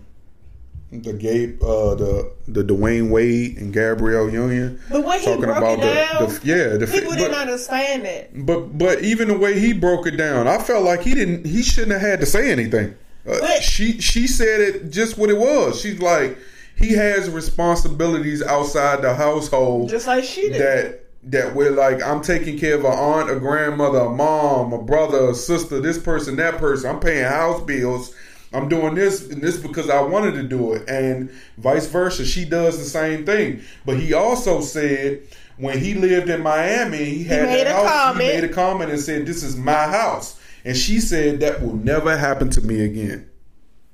the 1.04 1.14
Gabe, 1.14 1.62
uh, 1.64 1.96
the 1.96 2.32
the 2.48 2.64
Dwyane 2.64 3.10
Wade 3.10 3.58
and 3.58 3.74
Gabrielle 3.74 4.30
Union. 4.30 4.80
The 4.89 5.02
way 5.02 5.20
he 5.20 5.26
talking 5.26 5.41
broke 5.41 5.58
about 5.58 5.80
it 5.80 5.82
the, 5.82 5.93
down, 5.93 6.30
the 6.30 6.41
yeah 6.43 6.78
the 6.78 6.88
people 6.88 7.12
but, 7.12 7.18
didn't 7.18 7.36
understand 7.36 8.06
it. 8.06 8.32
but 8.46 8.78
but 8.78 9.02
even 9.04 9.28
the 9.28 9.38
way 9.38 9.60
he 9.60 9.74
broke 9.74 10.08
it 10.08 10.18
down, 10.18 10.48
I 10.48 10.58
felt 10.60 10.84
like 10.84 11.02
he 11.02 11.14
didn't 11.16 11.46
he 11.46 11.62
shouldn't 11.64 11.93
have 11.93 12.02
had 12.02 12.20
to 12.22 12.26
say 12.26 12.52
anything. 12.52 12.96
Uh, 13.28 13.39
But- 13.39 13.64
she 13.64 14.00
she 14.00 14.28
said 14.28 14.62
it 14.62 14.91
just 14.91 15.18
what 15.18 15.30
it 15.30 15.38
was. 15.38 15.82
She's 15.82 16.00
like 16.00 16.38
he 16.78 16.93
has 16.93 17.30
responsibilities 17.30 18.43
outside 18.43 19.02
the 19.02 19.16
household 19.16 19.89
Just 19.89 20.08
like 20.08 20.24
she 20.24 20.50
did. 20.50 20.62
that 20.62 21.02
that 21.24 21.56
we're 21.56 21.72
like 21.72 22.04
I'm 22.04 22.22
taking 22.22 22.60
care 22.60 22.76
of 22.76 22.84
a 22.86 22.89
aunt, 22.89 23.32
a 23.32 23.39
grandmother, 23.39 24.00
a 24.00 24.10
mom, 24.10 24.74
a 24.74 24.78
brother, 24.82 25.30
a 25.30 25.34
sister, 25.34 25.80
this 25.80 25.98
person, 25.98 26.36
that 26.36 26.58
person. 26.58 26.89
I'm 26.89 27.00
paying 27.00 27.24
house 27.26 27.64
bills. 27.64 28.14
I'm 28.56 28.70
doing 28.70 28.95
this 28.95 29.30
and 29.30 29.41
this 29.41 29.58
because 29.58 29.89
I 29.89 30.01
wanted 30.01 30.36
to 30.36 30.43
do 30.43 30.74
it, 30.74 30.88
and 30.88 31.30
vice 31.58 31.88
versa. 31.88 32.26
She 32.26 32.45
does 32.45 32.78
the 32.78 32.86
same 32.86 33.26
thing. 33.26 33.62
But 33.86 33.99
he 33.99 34.14
also 34.14 34.62
said 34.62 35.24
when 35.58 35.80
he 35.80 35.93
lived 35.93 36.30
in 36.30 36.41
Miami, 36.41 37.03
he 37.06 37.24
had 37.26 37.47
made 37.47 37.68
a 37.68 37.74
house. 37.74 37.89
comment. 37.89 38.22
He 38.22 38.41
made 38.41 38.43
a 38.43 38.53
comment 38.53 38.91
and 38.91 38.99
said, 38.99 39.26
"This 39.26 39.43
is 39.43 39.58
my 39.58 39.88
house," 39.88 40.39
and 40.64 40.76
she 40.78 40.99
said 40.99 41.41
that 41.41 41.62
will 41.62 41.76
never 41.76 42.18
happen 42.18 42.49
to 42.51 42.62
me 42.62 42.82
again. 42.84 43.28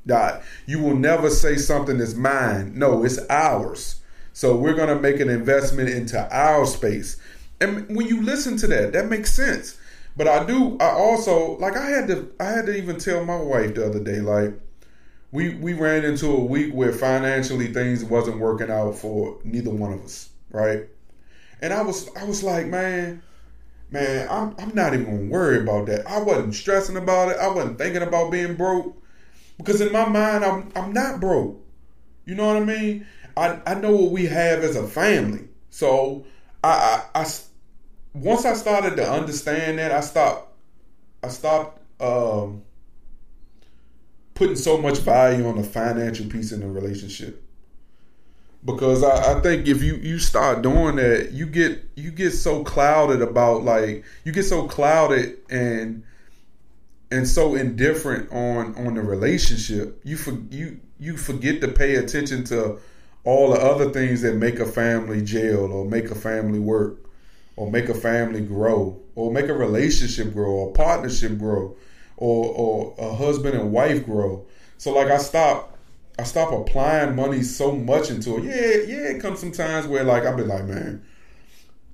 Dot. 0.06 0.44
You 0.66 0.80
will 0.80 0.96
never 0.96 1.30
say 1.30 1.58
something 1.58 2.00
is 2.00 2.16
mine. 2.16 2.74
No, 2.76 3.04
it's 3.04 3.20
ours. 3.30 3.98
So 4.34 4.56
we're 4.56 4.74
gonna 4.74 5.00
make 5.00 5.20
an 5.20 5.30
investment 5.30 5.90
into 5.90 6.20
our 6.36 6.66
space. 6.66 7.18
And 7.60 7.96
when 7.96 8.08
you 8.08 8.22
listen 8.22 8.58
to 8.58 8.68
that, 8.68 8.94
that 8.94 9.10
makes 9.10 9.34
sense. 9.34 9.76
But 10.16 10.28
I 10.28 10.46
do 10.46 10.78
I 10.80 10.90
also 10.92 11.58
like 11.58 11.76
I 11.78 11.88
had 11.90 12.08
to 12.08 12.32
I 12.40 12.46
had 12.46 12.66
to 12.68 12.76
even 12.76 12.98
tell 12.98 13.24
my 13.26 13.38
wife 13.38 13.76
the 13.76 13.86
other 13.86 14.00
day, 14.04 14.20
like, 14.20 14.54
we 15.32 15.56
we 15.56 15.74
ran 15.74 16.06
into 16.06 16.28
a 16.32 16.44
week 16.44 16.74
where 16.74 16.94
financially 16.94 17.74
things 17.74 18.04
wasn't 18.04 18.40
working 18.40 18.72
out 18.72 18.96
for 18.98 19.40
neither 19.44 19.72
one 19.72 19.94
of 19.94 20.04
us, 20.04 20.30
right? 20.52 20.88
And 21.62 21.74
I 21.74 21.82
was 21.84 22.10
I 22.16 22.26
was 22.26 22.44
like, 22.44 22.68
man, 22.68 23.22
man, 23.92 24.28
I'm 24.30 24.56
I'm 24.60 24.76
not 24.76 24.94
even 24.94 25.30
worry 25.30 25.60
about 25.62 25.88
that. 25.88 26.08
I 26.08 26.20
wasn't 26.22 26.56
stressing 26.56 26.98
about 26.98 27.30
it. 27.32 27.38
I 27.40 27.48
wasn't 27.50 27.78
thinking 27.78 28.02
about 28.04 28.32
being 28.32 28.56
broke 28.56 28.98
because 29.58 29.82
in 29.82 29.92
my 29.92 30.08
mind 30.08 30.46
I'm 30.46 30.72
I'm 30.76 30.94
not 30.94 31.20
broke. 31.22 31.60
You 32.26 32.36
know 32.36 32.48
what 32.48 32.58
I 32.58 32.66
mean? 32.66 33.08
I 33.38 33.60
I 33.66 33.76
know 33.76 33.96
what 33.96 34.12
we 34.12 34.28
have 34.28 34.64
as 34.64 34.76
a 34.76 34.88
family. 34.88 35.48
So 35.72 36.26
I 36.64 37.04
I, 37.16 37.22
I 37.22 37.24
once 38.14 38.46
I 38.46 38.54
started 38.54 38.96
to 38.98 39.10
understand 39.10 39.80
that, 39.80 39.92
I 39.92 40.02
stopped 40.02 40.54
I 41.24 41.30
stopped 41.30 41.80
um 42.02 42.64
putting 44.34 44.56
so 44.56 44.78
much 44.78 44.98
value 45.00 45.48
on 45.48 45.58
the 45.58 45.64
financial 45.64 46.26
piece 46.26 46.52
in 46.52 46.62
the 46.62 46.68
relationship. 46.68 47.44
Because 48.64 49.04
I, 49.04 49.38
I 49.38 49.42
think 49.42 49.68
if 49.68 49.82
you, 49.82 49.96
you 49.96 50.20
start 50.20 50.62
doing 50.62 50.98
that, 50.98 51.32
you 51.32 51.46
get 51.46 51.84
you 51.96 52.12
get 52.12 52.32
so 52.32 52.64
clouded 52.64 53.22
about 53.22 53.64
like 53.64 54.04
you 54.24 54.32
get 54.32 54.44
so 54.44 54.68
clouded 54.68 55.38
and 55.50 56.04
and 57.12 57.28
so 57.28 57.56
indifferent 57.56 58.32
on 58.32 58.76
on 58.76 58.96
the 58.96 59.02
relationship. 59.02 60.00
You 60.04 60.18
for, 60.18 60.32
you 60.50 60.80
you 61.00 61.18
forget 61.18 61.62
to 61.62 61.68
pay 61.70 61.96
attention 61.96 62.44
to 62.46 62.80
all 63.24 63.52
the 63.52 63.60
other 63.60 63.92
things 63.92 64.22
that 64.22 64.36
make 64.36 64.60
a 64.60 64.66
family 64.66 65.22
jail 65.22 65.72
or 65.72 65.86
make 65.86 66.12
a 66.12 66.16
family 66.16 66.60
work 66.60 66.98
or 67.56 67.70
make 67.70 67.90
a 67.90 67.94
family 67.94 68.42
grow 68.42 69.02
or 69.16 69.32
make 69.32 69.48
a 69.48 69.54
relationship 69.54 70.34
grow 70.34 70.52
or 70.52 70.74
partnership 70.74 71.38
grow 71.38 71.76
or 72.18 72.46
or 72.46 72.96
a 72.98 73.16
husband 73.16 73.56
and 73.56 73.72
wife 73.72 74.06
grow. 74.06 74.46
So 74.78 74.94
like 74.94 75.08
I 75.08 75.18
stop 75.18 75.78
I 76.20 76.24
stop 76.24 76.52
applying 76.52 77.16
money 77.16 77.42
so 77.44 77.72
much 77.72 78.10
into 78.10 78.38
it. 78.38 78.44
Yeah, 78.44 78.96
yeah, 78.96 79.08
it 79.10 79.22
comes 79.22 79.40
some 79.40 79.52
times 79.52 79.88
where 79.88 80.04
like 80.04 80.24
I'll 80.24 80.38
be 80.38 80.44
like, 80.44 80.66
man, 80.66 81.04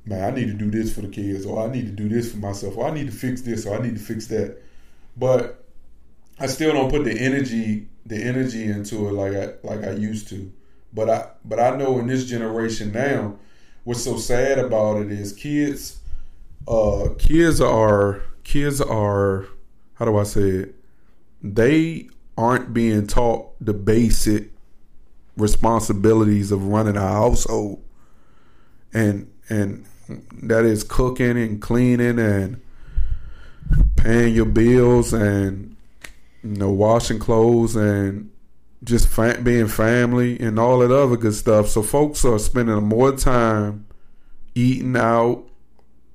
man, 0.06 0.24
I 0.24 0.36
need 0.36 0.48
to 0.48 0.54
do 0.54 0.70
this 0.70 0.94
for 0.94 1.02
the 1.02 1.08
kids, 1.08 1.46
or 1.46 1.66
I 1.66 1.72
need 1.72 1.86
to 1.86 1.92
do 1.92 2.10
this 2.10 2.32
for 2.32 2.38
myself, 2.38 2.78
or 2.78 2.88
I 2.88 2.94
need 2.94 3.08
to 3.08 3.12
fix 3.12 3.42
this, 3.42 3.66
or 3.66 3.78
I 3.78 3.82
need 3.82 3.96
to 3.96 4.02
fix 4.02 4.28
that. 4.28 4.62
But 5.16 5.64
I 6.40 6.48
still 6.48 6.74
don't 6.74 6.90
put 6.90 7.04
the 7.04 7.18
energy 7.18 7.88
the 8.06 8.16
energy 8.16 8.64
into 8.64 9.08
it 9.10 9.14
like 9.14 9.34
I 9.34 9.54
like 9.64 9.84
I 9.84 9.92
used 9.92 10.30
to. 10.30 10.52
But 10.94 11.10
I 11.10 11.30
but 11.46 11.60
I 11.60 11.76
know 11.76 12.00
in 12.00 12.08
this 12.08 12.26
generation 12.26 12.92
now, 12.92 13.38
what's 13.88 14.04
so 14.04 14.18
sad 14.18 14.60
about 14.60 14.98
it 14.98 15.10
is 15.10 15.32
kids 15.32 16.02
uh 16.68 17.08
kids 17.18 17.62
are 17.62 18.22
kids 18.44 18.82
are 18.82 19.48
how 19.98 20.06
do 20.06 20.18
I 20.18 20.24
say 20.24 20.42
it? 20.42 20.76
They 21.42 22.10
aren't 22.38 22.74
being 22.74 23.08
taught 23.08 23.54
the 23.64 23.74
basic 23.74 24.52
responsibilities 25.38 26.52
of 26.52 26.68
running 26.68 26.98
a 26.98 27.02
household. 27.02 27.84
And 28.94 29.32
and 29.50 29.86
that 30.44 30.66
is 30.66 30.84
cooking 30.84 31.38
and 31.38 31.62
cleaning 31.62 32.20
and 32.20 32.62
paying 33.96 34.36
your 34.36 34.46
bills 34.46 35.14
and 35.14 35.76
you 36.44 36.58
know 36.58 36.72
washing 36.72 37.20
clothes 37.20 37.76
and 37.76 38.30
just 38.84 39.08
fa- 39.08 39.40
being 39.44 39.68
family 39.68 40.40
and 40.40 40.60
all 40.60 40.80
that 40.80 40.92
other 40.92 41.18
good 41.18 41.34
stuff. 41.34 41.68
So 41.68 41.82
folks 41.82 42.24
are 42.26 42.40
spending 42.40 42.76
more 42.84 43.12
time 43.16 43.86
eating 44.56 44.96
out, 44.96 45.44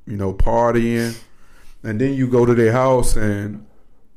you 0.07 0.17
know, 0.17 0.33
partying, 0.35 1.17
and 1.83 2.01
then 2.01 2.15
you 2.15 2.27
go 2.29 2.45
to 2.47 2.55
their 2.55 2.73
house 2.73 3.17
and 3.17 3.67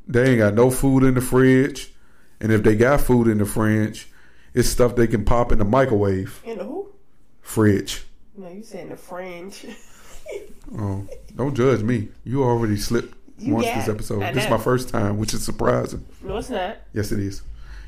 they 0.07 0.29
ain't 0.31 0.39
got 0.39 0.53
no 0.53 0.69
food 0.69 1.03
in 1.03 1.15
the 1.15 1.21
fridge, 1.21 1.91
and 2.39 2.51
if 2.51 2.61
they 2.63 2.75
got 2.75 3.01
food 3.01 3.27
in 3.27 3.39
the 3.39 3.45
fridge, 3.45 4.07
it's 4.53 4.67
stuff 4.69 4.95
they 4.95 5.07
can 5.07 5.25
pop 5.25 5.51
in 5.51 5.57
the 5.59 5.65
microwave 5.65 6.41
In 6.45 6.59
the 6.59 6.63
who? 6.63 6.91
fridge. 7.41 8.03
No, 8.37 8.49
you 8.49 8.63
saying 8.63 8.89
the 8.89 8.97
fringe. 8.97 9.65
Oh, 10.79 11.07
don't 11.35 11.53
judge 11.55 11.83
me. 11.83 12.07
You 12.23 12.43
already 12.43 12.77
slipped 12.77 13.13
You 13.37 13.53
once 13.53 13.67
this 13.67 13.87
episode. 13.87 14.21
This 14.33 14.45
is 14.45 14.49
my 14.49 14.57
first 14.57 14.89
time, 14.89 15.19
which 15.19 15.35
is 15.35 15.45
surprising. 15.45 16.03
no, 16.23 16.37
it's 16.37 16.49
not. 16.49 16.77
Yes, 16.93 17.11
it 17.11 17.19
is. 17.19 17.43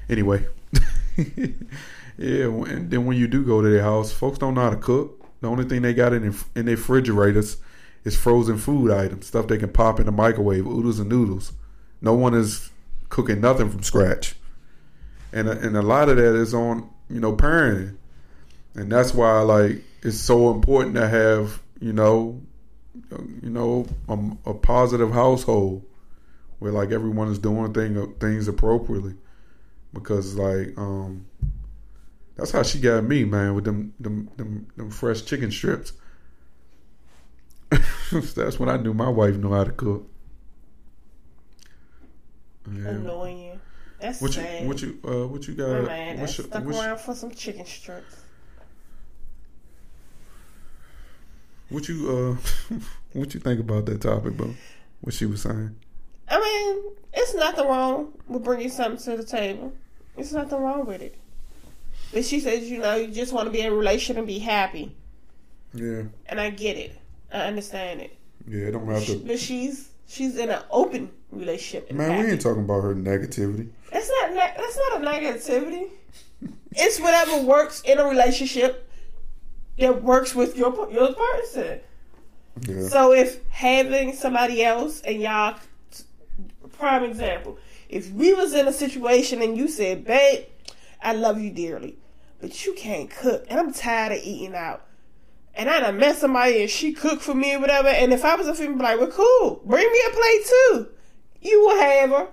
Anyway, 0.09 0.45
yeah, 1.17 2.45
and 2.45 2.89
then 2.89 3.05
when 3.05 3.17
you 3.17 3.27
do 3.27 3.43
go 3.43 3.61
to 3.61 3.69
their 3.69 3.83
house, 3.83 4.11
folks 4.11 4.37
don't 4.37 4.53
know 4.53 4.61
how 4.61 4.69
to 4.69 4.77
cook. 4.77 5.25
The 5.41 5.47
only 5.47 5.65
thing 5.65 5.81
they 5.81 5.93
got 5.93 6.13
in 6.13 6.35
in 6.55 6.65
their 6.65 6.75
refrigerators 6.75 7.57
is 8.05 8.15
frozen 8.15 8.57
food 8.57 8.89
items, 8.89 9.27
stuff 9.27 9.47
they 9.47 9.57
can 9.57 9.69
pop 9.69 9.99
in 9.99 10.05
the 10.05 10.11
microwave, 10.11 10.65
oodles 10.65 10.99
and 10.99 11.09
noodles. 11.09 11.51
No 12.01 12.13
one 12.13 12.33
is 12.33 12.71
cooking 13.09 13.41
nothing 13.41 13.69
from 13.69 13.83
scratch, 13.83 14.35
and 15.33 15.49
and 15.49 15.75
a 15.75 15.81
lot 15.81 16.09
of 16.09 16.17
that 16.17 16.35
is 16.35 16.53
on 16.53 16.89
you 17.09 17.19
know 17.19 17.35
parenting, 17.35 17.97
and 18.75 18.91
that's 18.91 19.13
why 19.13 19.41
like 19.41 19.83
it's 20.03 20.17
so 20.17 20.51
important 20.51 20.95
to 20.95 21.07
have 21.07 21.61
you 21.81 21.91
know 21.91 22.41
you 23.41 23.49
know 23.49 23.85
a, 24.07 24.49
a 24.49 24.53
positive 24.53 25.11
household 25.11 25.83
where 26.59 26.71
like 26.71 26.91
everyone 26.91 27.27
is 27.27 27.39
doing 27.39 27.73
thing 27.73 28.13
things 28.19 28.47
appropriately 28.47 29.15
because 29.99 30.35
like 30.35 30.77
um 30.77 31.25
that's 32.35 32.51
how 32.51 32.63
she 32.63 32.79
got 32.79 33.03
me 33.03 33.23
man 33.25 33.55
with 33.55 33.63
them 33.65 33.93
them 33.99 34.29
them, 34.37 34.67
them 34.77 34.89
fresh 34.91 35.23
chicken 35.23 35.49
strips 35.51 35.93
that's 38.35 38.59
when 38.59 38.69
I 38.69 38.77
knew 38.77 38.93
my 38.93 39.09
wife 39.09 39.35
knew 39.35 39.51
how 39.53 39.63
to 39.63 39.71
cook 39.71 40.07
yeah. 42.69 42.89
Annoying 42.89 43.39
you. 43.39 43.59
That's 44.01 44.21
what 44.21 44.35
you 44.35 44.43
what 44.67 44.81
you 44.81 44.99
uh 45.07 45.27
what 45.27 45.47
you 45.47 45.53
got 45.55 45.69
My 45.69 45.81
man, 45.87 46.19
what's 46.19 46.37
your- 46.37 46.47
stuck 46.47 46.63
what's- 46.65 46.77
around 46.79 46.99
for 46.99 47.15
some 47.15 47.31
chicken 47.31 47.65
strips. 47.65 48.17
what 51.69 51.87
you 51.89 52.37
uh 52.71 52.75
what 53.13 53.33
you 53.33 53.39
think 53.39 53.59
about 53.59 53.85
that 53.85 54.01
topic 54.01 54.35
bro 54.37 54.53
what 55.01 55.13
she 55.13 55.25
was 55.25 55.41
saying 55.41 55.75
I 56.29 56.41
mean, 56.41 56.91
it's 57.13 57.33
nothing 57.35 57.65
wrong 57.65 58.11
with 58.27 58.43
bringing 58.43 58.69
something 58.69 59.01
to 59.05 59.15
the 59.15 59.23
table. 59.25 59.71
It's 60.17 60.31
nothing 60.33 60.59
wrong 60.59 60.85
with 60.85 61.01
it. 61.01 61.15
But 62.13 62.25
she 62.25 62.39
says, 62.39 62.69
you 62.69 62.79
know, 62.79 62.95
you 62.95 63.07
just 63.07 63.33
want 63.33 63.45
to 63.47 63.51
be 63.51 63.59
in 63.61 63.71
a 63.71 63.75
relationship 63.75 64.17
and 64.17 64.25
be 64.27 64.39
happy. 64.39 64.95
yeah 65.73 66.03
And 66.27 66.39
I 66.39 66.49
get 66.49 66.77
it. 66.77 66.93
I 67.31 67.41
understand 67.41 68.01
it. 68.01 68.15
yeah 68.47 68.67
it 68.67 68.71
don't 68.71 68.87
have 68.87 69.05
to 69.05 69.17
But 69.19 69.39
she's 69.39 69.89
she's 70.07 70.37
in 70.37 70.49
an 70.49 70.61
open 70.71 71.11
relationship. 71.31 71.91
Man 71.91 72.11
happy. 72.11 72.25
we 72.25 72.31
ain't 72.31 72.41
talking 72.41 72.63
about 72.63 72.81
her 72.81 72.95
negativity 72.95 73.69
That's 73.91 74.09
not 74.09 74.33
that's 74.33 74.77
not 74.89 75.01
a 75.01 75.05
negativity. 75.05 75.89
it's 76.71 76.99
whatever 76.99 77.41
works 77.41 77.81
in 77.81 77.99
a 77.99 78.05
relationship 78.05 78.89
that 79.79 80.01
works 80.01 80.33
with 80.33 80.57
your 80.57 80.71
your 80.91 81.13
person. 81.13 81.79
yeah 82.67 82.87
So 82.87 83.11
if 83.13 83.43
having 83.49 84.13
somebody 84.15 84.63
else 84.63 85.01
and 85.01 85.21
y'all, 85.21 85.55
prime 86.77 87.03
example, 87.03 87.57
if 87.89 88.11
we 88.11 88.33
was 88.33 88.53
in 88.53 88.67
a 88.67 88.73
situation 88.73 89.41
and 89.41 89.57
you 89.57 89.67
said, 89.67 90.05
"Babe, 90.05 90.45
I 91.01 91.13
love 91.13 91.39
you 91.39 91.51
dearly, 91.51 91.97
but 92.41 92.65
you 92.65 92.73
can't 92.73 93.09
cook, 93.09 93.45
and 93.49 93.59
I'm 93.59 93.73
tired 93.73 94.13
of 94.13 94.23
eating 94.23 94.55
out," 94.55 94.85
and 95.55 95.69
I 95.69 95.79
done 95.79 95.97
met 95.97 96.17
somebody 96.17 96.61
and 96.61 96.69
she 96.69 96.93
cooked 96.93 97.21
for 97.21 97.33
me 97.33 97.55
or 97.55 97.59
whatever, 97.59 97.89
and 97.89 98.13
if 98.13 98.25
I 98.25 98.35
was 98.35 98.47
a 98.47 98.55
female, 98.55 98.77
like, 98.77 98.99
"Well, 98.99 99.11
cool, 99.11 99.61
bring 99.65 99.91
me 99.91 100.01
a 100.07 100.11
plate 100.11 100.45
too." 100.45 100.87
You 101.41 101.61
will 101.61 101.79
have 101.79 102.09
her 102.09 102.27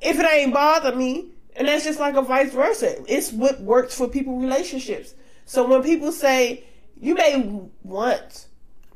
if 0.00 0.18
it 0.18 0.26
ain't 0.30 0.52
bother 0.52 0.94
me. 0.94 1.28
And 1.54 1.68
that's 1.68 1.84
just 1.84 2.00
like 2.00 2.14
a 2.14 2.22
vice 2.22 2.52
versa. 2.52 3.04
It's 3.06 3.30
what 3.30 3.60
works 3.60 3.94
for 3.94 4.08
people 4.08 4.38
relationships. 4.38 5.14
So 5.44 5.66
when 5.66 5.82
people 5.82 6.12
say 6.12 6.64
you 6.98 7.14
may 7.14 7.60
want 7.82 8.46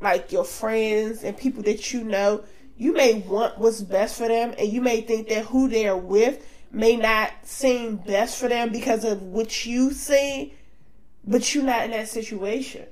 like 0.00 0.32
your 0.32 0.44
friends 0.44 1.22
and 1.22 1.36
people 1.36 1.62
that 1.64 1.92
you 1.92 2.02
know, 2.04 2.44
you 2.76 2.92
may 2.92 3.14
want 3.14 3.58
what's 3.58 3.80
best 3.80 4.18
for 4.18 4.28
them 4.28 4.54
and 4.58 4.68
you 4.68 4.80
may 4.80 5.00
think 5.00 5.28
that 5.28 5.46
who 5.46 5.68
they're 5.68 5.96
with 5.96 6.46
may 6.70 6.96
not 6.96 7.32
seem 7.42 7.96
best 7.96 8.38
for 8.38 8.48
them 8.48 8.70
because 8.70 9.04
of 9.04 9.22
what 9.22 9.64
you 9.64 9.92
see, 9.92 10.54
but 11.26 11.54
you're 11.54 11.64
not 11.64 11.84
in 11.84 11.92
that 11.92 12.08
situation. 12.08 12.84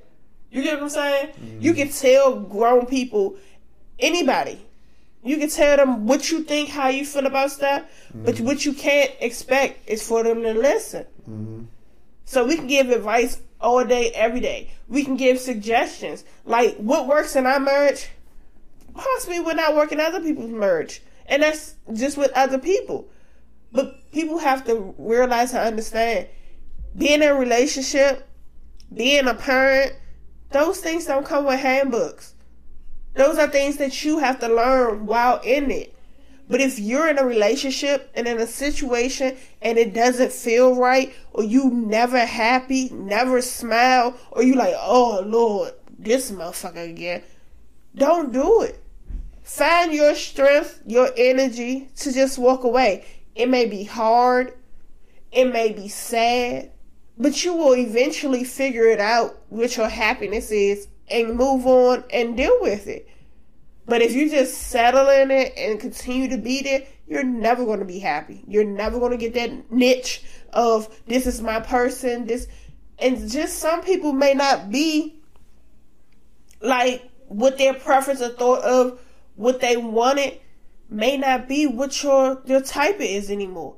You 0.51 0.63
get 0.63 0.75
what 0.75 0.85
I'm 0.85 0.89
saying? 0.89 1.27
Mm-hmm. 1.29 1.61
You 1.61 1.75
can 1.75 1.89
tell 1.91 2.41
grown 2.41 2.87
people, 2.87 3.37
anybody, 3.99 4.65
you 5.23 5.37
can 5.39 5.49
tell 5.49 5.77
them 5.77 6.07
what 6.07 6.31
you 6.31 6.45
think, 6.45 6.69
how 6.69 6.89
you 6.89 7.05
feel 7.05 7.27
about 7.27 7.51
stuff, 7.51 7.83
but 8.15 8.37
mm-hmm. 8.37 8.45
what 8.45 8.65
you 8.65 8.73
can't 8.73 9.11
expect 9.21 9.89
is 9.89 10.07
for 10.07 10.23
them 10.23 10.43
to 10.43 10.55
listen. 10.55 11.05
Mm-hmm. 11.29 11.65
So 12.25 12.47
we 12.47 12.57
can 12.57 12.67
give 12.67 12.89
advice 12.91 13.41
all 13.61 13.85
day, 13.85 14.13
every 14.13 14.41
day. 14.41 14.71
We 14.89 15.05
can 15.05 15.17
give 15.17 15.39
suggestions. 15.39 16.25
Like 16.45 16.77
what 16.77 17.07
works 17.07 17.37
in 17.37 17.47
our 17.47 17.61
marriage 17.61 18.09
possibly 18.95 19.41
would 19.41 19.57
not 19.57 19.75
work 19.75 19.93
in 19.93 20.01
other 20.01 20.21
people's 20.21 20.51
marriage. 20.51 21.03
And 21.27 21.43
that's 21.43 21.75
just 21.93 22.17
with 22.17 22.31
other 22.33 22.59
people. 22.59 23.09
But 23.73 24.11
people 24.13 24.39
have 24.39 24.65
to 24.67 24.95
realize 24.99 25.53
and 25.53 25.61
understand 25.67 26.29
being 26.97 27.23
in 27.23 27.29
a 27.29 27.35
relationship, 27.35 28.29
being 28.93 29.27
a 29.27 29.35
parent, 29.35 29.95
those 30.51 30.79
things 30.79 31.07
don't 31.07 31.27
come 31.27 31.45
with 31.45 31.61
handbooks. 31.61 32.35
Those 33.15 33.39
are 33.39 33.49
things 33.49 33.77
that 33.79 34.05
you 34.05 34.19
have 34.19 34.39
to 34.41 34.49
learn 34.49 35.07
while 35.07 35.41
in 35.41 35.71
it. 35.71 35.95
But 36.49 36.61
if 36.61 36.79
you're 36.79 37.09
in 37.09 37.19
a 37.19 37.25
relationship 37.25 38.11
and 38.15 38.27
in 38.27 38.39
a 38.39 38.47
situation 38.47 39.37
and 39.63 39.79
it 39.79 39.95
doesn't 39.95 40.31
feel 40.33 40.77
right, 40.77 41.13
or 41.33 41.43
you 41.43 41.71
never 41.71 42.25
happy, 42.25 42.91
never 42.91 43.41
smile, 43.41 44.17
or 44.31 44.43
you 44.43 44.55
like, 44.55 44.75
oh 44.77 45.23
Lord, 45.27 45.73
this 45.99 46.31
motherfucker 46.31 46.89
again, 46.89 47.23
don't 47.95 48.33
do 48.33 48.63
it. 48.63 48.84
Find 49.45 49.93
your 49.93 50.15
strength, 50.15 50.81
your 50.87 51.11
energy 51.17 51.91
to 51.97 52.13
just 52.13 52.39
walk 52.39 52.65
away. 52.65 53.05
It 53.35 53.51
may 53.51 53.67
be 53.67 53.85
hard, 53.85 54.55
it 55.31 55.53
may 55.53 55.71
be 55.71 55.87
sad, 55.89 56.71
but 57.19 57.45
you 57.45 57.53
will 57.55 57.77
eventually 57.77 58.43
figure 58.45 58.87
it 58.87 59.01
out 59.01 59.39
what 59.51 59.77
your 59.77 59.89
happiness 59.89 60.51
is 60.51 60.89
and 61.11 61.37
move 61.37 61.67
on 61.67 62.05
and 62.11 62.39
deal 62.39 62.57
with 62.63 62.87
it. 62.87 63.07
But 63.85 64.01
if 64.01 64.15
you 64.15 64.31
just 64.31 64.55
settle 64.55 65.11
in 65.11 65.31
it 65.31 65.53
and 65.59 65.79
continue 65.79 66.29
to 66.31 66.39
be 66.39 66.63
there, 66.63 66.85
you're 67.07 67.23
never 67.23 67.67
going 67.67 67.81
to 67.81 67.85
be 67.85 67.99
happy. 67.99 68.43
You're 68.49 68.65
never 68.65 68.99
going 68.99 69.13
to 69.13 69.19
get 69.19 69.35
that 69.35 69.71
niche 69.71 70.23
of 70.55 70.89
this 71.07 71.27
is 71.27 71.43
my 71.43 71.61
person. 71.61 72.27
This 72.27 72.47
and 72.99 73.31
just 73.31 73.59
some 73.59 73.83
people 73.83 74.15
may 74.15 74.33
not 74.33 74.71
be 74.71 75.21
like 76.63 77.11
what 77.29 77.59
their 77.59 77.75
preference 77.75 78.23
or 78.23 78.31
thought 78.31 78.63
of 78.63 78.99
what 79.37 79.61
they 79.61 79.77
wanted 79.77 80.41
may 80.89 81.17
not 81.17 81.49
be 81.49 81.67
what 81.67 82.03
your 82.03 82.41
your 82.45 82.61
type 82.61 83.01
is 83.01 83.31
anymore. 83.31 83.77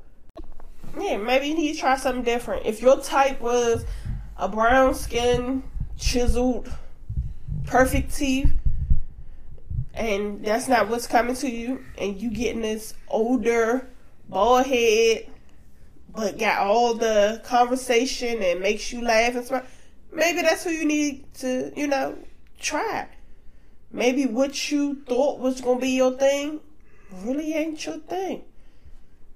Yeah, 0.99 1.19
maybe 1.19 1.49
you 1.49 1.55
need 1.55 1.75
to 1.75 1.79
try 1.79 1.97
something 1.97 2.25
different. 2.25 2.67
If 2.67 2.81
your 2.81 3.01
type 3.01 3.41
was 3.41 3.85
a 4.37 4.49
brown 4.49 4.95
skin, 4.95 5.63
chiseled, 5.99 6.73
perfect 7.67 8.15
teeth, 8.15 8.53
and 9.95 10.45
that's 10.45 10.69
not 10.69 10.89
what's 10.89 11.07
coming 11.07 11.37
to 11.37 11.51
you, 11.51 11.85
and 11.99 12.21
you 12.21 12.31
getting 12.31 12.63
this 12.63 12.95
older, 13.09 13.89
bald 14.29 14.67
head, 14.67 15.29
but 16.15 16.39
got 16.39 16.67
all 16.67 16.95
the 16.95 17.41
conversation 17.45 18.43
and 18.43 18.61
makes 18.61 18.91
you 18.93 19.03
laugh 19.03 19.35
and 19.35 19.45
smile, 19.45 19.65
maybe 20.13 20.43
that's 20.43 20.65
who 20.65 20.71
you 20.71 20.85
need 20.87 21.33
to, 21.35 21.73
you 21.77 21.87
know, 21.87 22.17
try. 22.59 23.07
Maybe 23.93 24.27
what 24.27 24.71
you 24.71 24.97
thought 25.07 25.39
was 25.39 25.61
gonna 25.61 25.81
be 25.81 25.91
your 25.91 26.13
thing 26.13 26.61
really 27.23 27.55
ain't 27.55 27.85
your 27.85 27.99
thing. 27.99 28.43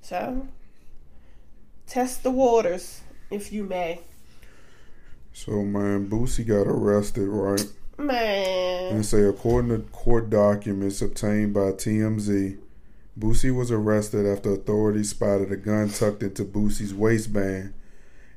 So 0.02 0.48
test 1.86 2.22
the 2.22 2.30
waters, 2.30 3.00
if 3.30 3.52
you 3.52 3.64
may. 3.64 4.00
So 5.32 5.62
man, 5.62 6.08
Boosie 6.08 6.46
got 6.46 6.66
arrested, 6.66 7.28
right? 7.28 7.64
Man. 7.98 8.94
And 8.94 9.06
say 9.06 9.22
according 9.22 9.70
to 9.70 9.88
court 9.90 10.30
documents 10.30 11.02
obtained 11.02 11.54
by 11.54 11.72
TMZ, 11.72 12.58
Boosie 13.18 13.54
was 13.54 13.70
arrested 13.70 14.26
after 14.26 14.52
authorities 14.52 15.10
spotted 15.10 15.52
a 15.52 15.56
gun 15.56 15.90
tucked 15.90 16.22
into 16.22 16.44
Boosie's 16.44 16.94
waistband 16.94 17.74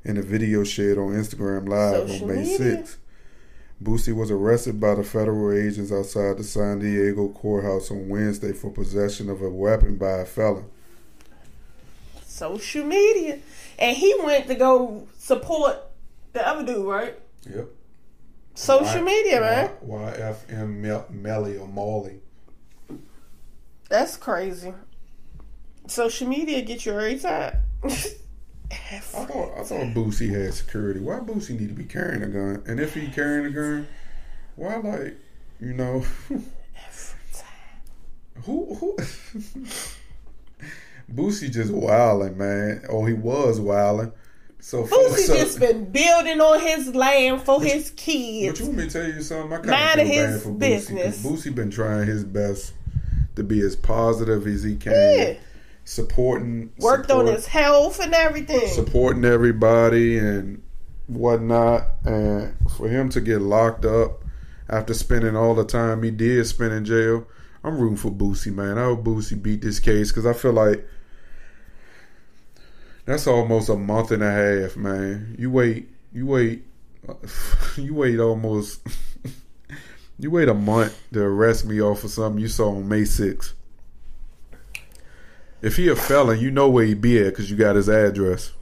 in 0.04 0.18
a 0.18 0.22
video 0.22 0.64
shared 0.64 0.98
on 0.98 1.12
Instagram 1.12 1.68
Live 1.68 2.08
Social 2.08 2.30
on 2.30 2.36
May 2.36 2.42
media. 2.42 2.58
6th. 2.58 2.96
Boosie 3.84 4.14
was 4.14 4.30
arrested 4.30 4.80
by 4.80 4.94
the 4.94 5.04
federal 5.04 5.52
agents 5.52 5.92
outside 5.92 6.38
the 6.38 6.44
San 6.44 6.78
Diego 6.78 7.28
courthouse 7.28 7.90
on 7.90 8.08
Wednesday 8.08 8.52
for 8.54 8.70
possession 8.70 9.28
of 9.28 9.42
a 9.42 9.50
weapon 9.50 9.96
by 9.96 10.20
a 10.20 10.24
felon. 10.24 10.64
Social 12.24 12.84
media. 12.84 13.40
And 13.78 13.94
he 13.96 14.14
went 14.22 14.46
to 14.46 14.54
go 14.54 15.06
support 15.18 15.76
the 16.32 16.46
other 16.46 16.64
dude, 16.64 16.86
right? 16.86 17.18
Yep. 17.46 17.68
Social 18.54 19.02
media, 19.02 19.40
man. 19.40 19.70
YFM 19.86 21.10
Melly 21.10 21.58
or 21.58 21.68
Molly. 21.68 22.20
That's 23.90 24.16
crazy. 24.16 24.72
Social 25.86 26.26
media 26.26 26.62
get 26.62 26.86
you 26.86 26.92
every 26.92 27.18
time. 27.18 27.58
I 28.70 28.98
thought 28.98 29.52
I 29.58 29.62
thought 29.62 29.94
Boosie 29.94 30.30
had 30.30 30.54
security. 30.54 31.00
Why 31.00 31.18
Boosie 31.20 31.58
need 31.58 31.68
to 31.68 31.74
be 31.74 31.84
carrying 31.84 32.22
a 32.22 32.28
gun? 32.28 32.62
And 32.66 32.80
if 32.80 32.94
he 32.94 33.08
carrying 33.08 33.46
a 33.46 33.50
gun, 33.50 33.86
why 34.56 34.76
like 34.76 35.16
you 35.60 35.74
know 35.74 36.04
who 38.44 38.74
who 38.74 38.96
Boosie 41.12 41.50
just 41.52 41.72
wilding, 41.72 42.38
man. 42.38 42.84
Oh, 42.88 43.04
he 43.04 43.12
was 43.12 43.60
wilding. 43.60 44.12
So, 44.58 44.84
Boosie 44.84 45.26
so 45.26 45.36
just 45.36 45.60
been 45.60 45.90
building 45.92 46.40
on 46.40 46.58
his 46.58 46.94
land 46.94 47.42
for 47.42 47.62
his 47.62 47.90
kids. 47.90 48.58
But 48.58 48.60
you 48.60 48.66
want 48.66 48.78
me 48.78 48.84
to 48.88 48.90
tell 48.90 49.06
you 49.06 49.20
something? 49.20 49.52
I 49.52 49.58
kind 49.58 50.00
of 50.00 50.06
his 50.06 50.32
bad 50.32 50.42
for 50.42 50.52
business. 50.52 51.22
Boosie. 51.22 51.50
Boosie 51.50 51.54
been 51.54 51.70
trying 51.70 52.06
his 52.06 52.24
best 52.24 52.72
to 53.36 53.42
be 53.42 53.60
as 53.60 53.76
positive 53.76 54.46
as 54.46 54.62
he 54.62 54.76
can, 54.76 54.92
Yeah. 54.92 55.34
Supporting, 55.84 56.72
Worked 56.78 57.10
on 57.10 57.26
his 57.26 57.46
health 57.46 58.00
and 58.00 58.14
everything. 58.14 58.68
supporting 58.68 59.24
everybody 59.24 60.18
and 60.18 60.62
whatnot. 61.06 61.86
And 62.04 62.56
for 62.76 62.88
him 62.88 63.08
to 63.10 63.20
get 63.20 63.40
locked 63.40 63.84
up 63.84 64.22
after 64.68 64.94
spending 64.94 65.36
all 65.36 65.54
the 65.54 65.64
time 65.64 66.02
he 66.02 66.10
did 66.10 66.46
spend 66.46 66.72
in 66.72 66.84
jail, 66.84 67.26
I'm 67.62 67.78
rooting 67.78 67.96
for 67.96 68.10
Boosie, 68.10 68.54
man. 68.54 68.78
I 68.78 68.84
hope 68.84 69.04
Boosie 69.04 69.40
beat 69.42 69.62
this 69.62 69.78
case 69.80 70.10
because 70.10 70.26
I 70.26 70.32
feel 70.32 70.52
like 70.52 70.86
that's 73.04 73.26
almost 73.26 73.68
a 73.68 73.76
month 73.76 74.10
and 74.10 74.22
a 74.22 74.30
half, 74.30 74.76
man. 74.76 75.36
You 75.38 75.50
wait, 75.50 75.88
you 76.12 76.26
wait, 76.26 76.64
you 77.76 77.94
wait 77.94 78.18
almost. 78.18 78.80
You 80.16 80.30
wait 80.30 80.48
a 80.48 80.54
month 80.54 80.96
to 81.12 81.22
arrest 81.22 81.66
me 81.66 81.82
off 81.82 82.04
of 82.04 82.10
something 82.10 82.40
you 82.40 82.46
saw 82.46 82.70
on 82.70 82.86
May 82.88 83.02
6th. 83.02 83.52
If 85.64 85.76
he 85.76 85.88
a 85.88 85.96
felon, 85.96 86.40
you 86.40 86.50
know 86.50 86.68
where 86.68 86.84
he 86.84 86.92
be 86.92 87.18
at 87.20 87.30
because 87.30 87.50
you 87.50 87.56
got 87.56 87.76
his 87.76 87.88
address. 87.88 88.52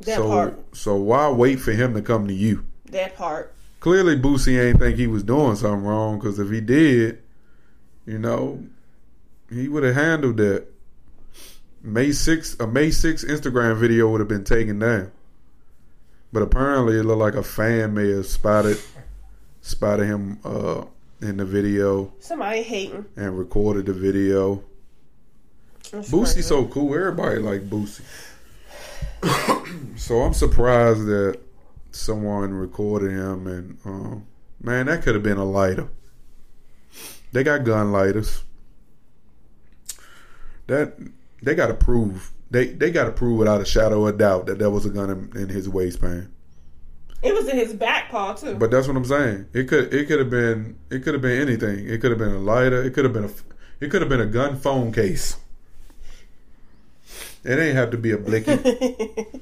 that 0.00 0.16
so, 0.16 0.28
part. 0.28 0.76
so 0.76 0.96
why 0.96 1.30
wait 1.30 1.60
for 1.60 1.72
him 1.72 1.94
to 1.94 2.02
come 2.02 2.28
to 2.28 2.34
you? 2.34 2.66
That 2.90 3.16
part. 3.16 3.54
Clearly, 3.80 4.14
Boosie 4.14 4.62
ain't 4.62 4.78
think 4.78 4.98
he 4.98 5.06
was 5.06 5.22
doing 5.22 5.56
something 5.56 5.86
wrong 5.86 6.18
because 6.18 6.38
if 6.38 6.50
he 6.50 6.60
did, 6.60 7.22
you 8.04 8.18
know, 8.18 8.62
he 9.50 9.66
would 9.66 9.82
have 9.82 9.94
handled 9.94 10.36
that. 10.36 10.66
May 11.80 12.08
6th, 12.08 12.60
a 12.60 12.66
May 12.66 12.88
6th 12.88 13.24
Instagram 13.24 13.78
video 13.78 14.10
would 14.10 14.20
have 14.20 14.28
been 14.28 14.44
taken 14.44 14.78
down. 14.78 15.10
But 16.34 16.42
apparently, 16.42 16.98
it 16.98 17.04
looked 17.04 17.20
like 17.20 17.34
a 17.34 17.42
fan 17.42 17.94
may 17.94 18.10
have 18.10 18.26
spotted 18.26 18.78
spotted 19.62 20.04
him 20.04 20.38
uh, 20.44 20.84
in 21.22 21.38
the 21.38 21.46
video 21.46 22.12
Somebody 22.20 22.62
hating. 22.62 23.06
and 23.16 23.38
recorded 23.38 23.86
the 23.86 23.94
video. 23.94 24.62
That's 25.90 26.10
Boosie 26.10 26.42
so 26.42 26.66
cool. 26.66 26.94
Everybody 26.94 27.38
like 27.40 27.68
Boosie. 27.68 28.02
so 29.96 30.22
I'm 30.22 30.34
surprised 30.34 31.06
that 31.06 31.40
someone 31.90 32.52
recorded 32.52 33.10
him 33.10 33.46
and 33.46 33.78
um, 33.84 34.26
man, 34.60 34.86
that 34.86 35.02
could 35.02 35.14
have 35.14 35.22
been 35.22 35.38
a 35.38 35.44
lighter. 35.44 35.88
They 37.32 37.42
got 37.42 37.64
gun 37.64 37.92
lighters. 37.92 38.42
That 40.66 40.98
they 41.42 41.54
got 41.54 41.68
to 41.68 41.74
prove 41.74 42.32
they 42.50 42.66
they 42.68 42.90
got 42.90 43.04
to 43.04 43.12
prove 43.12 43.38
without 43.38 43.60
a 43.60 43.64
shadow 43.64 44.06
of 44.06 44.18
doubt 44.18 44.46
that 44.46 44.58
there 44.58 44.70
was 44.70 44.86
a 44.86 44.90
gun 44.90 45.10
in, 45.10 45.42
in 45.42 45.48
his 45.48 45.68
waistband. 45.68 46.32
It 47.22 47.34
was 47.34 47.48
in 47.48 47.56
his 47.56 47.72
back 47.72 48.10
paw 48.10 48.34
too. 48.34 48.54
But 48.54 48.70
that's 48.70 48.86
what 48.86 48.96
I'm 48.96 49.04
saying. 49.04 49.46
It 49.52 49.64
could 49.68 49.92
it 49.92 50.06
could 50.06 50.18
have 50.18 50.30
been 50.30 50.78
it 50.90 51.02
could 51.02 51.14
have 51.14 51.22
been 51.22 51.40
anything. 51.40 51.88
It 51.88 52.00
could 52.00 52.10
have 52.10 52.18
been 52.18 52.34
a 52.34 52.38
lighter. 52.38 52.82
It 52.82 52.94
could 52.94 53.04
have 53.04 53.12
been 53.12 53.24
a 53.24 53.30
it 53.80 53.90
could 53.90 54.02
have 54.02 54.08
been 54.08 54.20
a 54.20 54.26
gun 54.26 54.58
phone 54.58 54.92
case. 54.92 55.36
It 57.44 57.58
ain't 57.58 57.76
have 57.76 57.90
to 57.92 57.96
be 57.98 58.10
a 58.12 58.18
blicky. 58.18 58.54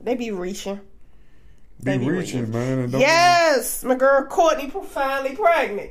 they 0.00 0.14
be 0.14 0.30
reaching. 0.30 0.76
Be 0.76 0.80
They 1.82 1.98
be 1.98 2.08
reaching, 2.08 2.52
reaching. 2.52 2.52
man. 2.52 2.90
Yes, 3.00 3.82
my 3.84 3.94
girl 3.96 4.26
Kourtney 4.26 4.70
finally 4.86 5.34
pregnant. 5.36 5.90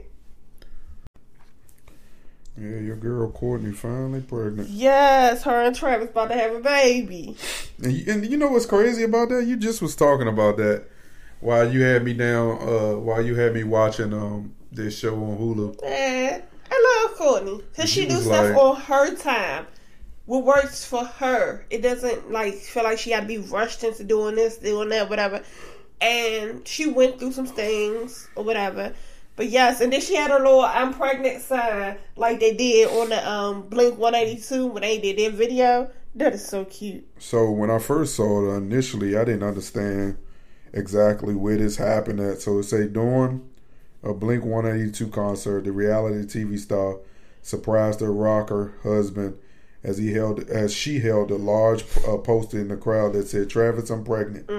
Yeah, 2.57 2.78
your 2.80 2.95
girl 2.95 3.32
Kourtney 3.32 3.74
finally 3.76 4.22
pregnant. 4.22 4.70
Yes, 4.70 5.43
her 5.43 5.64
and 5.64 5.76
Travis 5.76 6.09
about 6.09 6.30
to 6.30 6.36
have 6.36 6.53
a 6.55 6.59
baby. 6.59 7.36
And 7.84 7.91
you, 7.91 8.14
and 8.14 8.26
you 8.30 8.38
know 8.38 8.49
what's 8.49 8.68
crazy 8.68 9.03
about 9.03 9.30
that? 9.30 9.45
You 9.45 9.57
just 9.57 9.82
was 9.82 9.95
talking 9.95 10.28
about 10.28 10.57
that 10.57 10.86
while 11.39 11.72
you 11.72 11.82
had 11.82 12.03
me 12.03 12.14
down. 12.14 12.57
Uh, 12.61 12.93
while 12.99 13.22
you 13.26 13.36
had 13.36 13.53
me 13.55 13.64
watching 13.64 14.14
um 14.14 14.53
this 14.72 14.97
show 14.99 15.16
on 15.16 15.38
Hulu. 15.38 15.82
Man, 15.82 16.43
I 16.72 17.07
love 17.09 17.18
Kourtney 17.18 17.64
because 17.72 17.89
she 17.89 18.01
She 18.03 18.07
do 18.09 18.18
stuff 18.22 18.49
like- 18.49 18.55
on 18.55 18.76
her 18.82 19.16
time. 19.16 19.66
What 20.26 20.45
works 20.45 20.86
for 20.86 21.03
her. 21.03 21.65
It 21.69 21.82
doesn't 21.82 22.32
like 22.32 22.55
feel 22.55 22.84
like 22.84 22.97
she 22.97 23.09
got 23.09 23.21
to 23.21 23.26
be 23.26 23.39
rushed 23.39 23.84
into 23.84 24.03
doing 24.03 24.36
this, 24.36 24.57
doing 24.57 24.89
that, 24.89 25.09
whatever. 25.09 25.43
And 25.99 26.65
she 26.67 26.86
went 26.88 27.19
through 27.19 27.34
some 27.34 27.45
things 27.45 28.28
or 28.36 28.43
whatever. 28.43 28.93
But 29.36 29.49
yes, 29.49 29.82
and 29.82 29.91
then 29.91 29.99
she 29.99 30.15
had 30.15 30.32
her 30.32 30.38
little 30.38 30.61
"I'm 30.61 30.93
pregnant" 30.93 31.41
sign 31.41 31.97
like 32.15 32.39
they 32.39 32.53
did 32.53 32.88
on 32.89 33.09
the 33.09 33.30
um 33.30 33.63
Blink 33.63 33.97
182 33.97 34.67
when 34.67 34.84
they 34.84 34.99
did 34.99 35.17
their 35.17 35.32
video. 35.32 35.89
That 36.15 36.34
is 36.34 36.45
so 36.45 36.65
cute. 36.65 37.07
So 37.17 37.49
when 37.49 37.71
I 37.71 37.80
first 37.80 38.15
saw 38.15 38.45
it 38.45 38.57
initially, 38.57 39.17
I 39.17 39.26
didn't 39.26 39.43
understand 39.43 40.17
exactly 40.71 41.34
where 41.34 41.57
this 41.57 41.78
happened 41.78 42.19
at. 42.19 42.41
So 42.41 42.59
it 42.59 42.63
say 42.63 42.88
during 42.88 43.49
a 44.03 44.13
Blink 44.13 44.45
182 44.45 45.07
concert, 45.07 45.63
the 45.63 45.71
reality 45.71 46.26
TV 46.26 46.59
star 46.59 46.99
surprised 47.41 48.01
her 48.01 48.13
rocker 48.13 48.76
husband 48.84 49.38
as 49.84 49.97
he 49.97 50.13
held 50.13 50.39
as 50.49 50.73
she 50.73 50.99
held 50.99 51.29
a 51.31 51.36
large 51.36 51.84
uh, 52.07 52.17
poster 52.17 52.59
in 52.59 52.69
the 52.69 52.77
crowd 52.77 53.13
that 53.13 53.27
said 53.27 53.49
"Travis, 53.49 53.89
I'm 53.89 54.03
pregnant." 54.03 54.49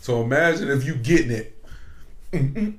So 0.00 0.20
imagine 0.20 0.68
if 0.68 0.84
you 0.84 0.94
getting 0.96 1.30
it. 1.30 1.58
And 2.32 2.78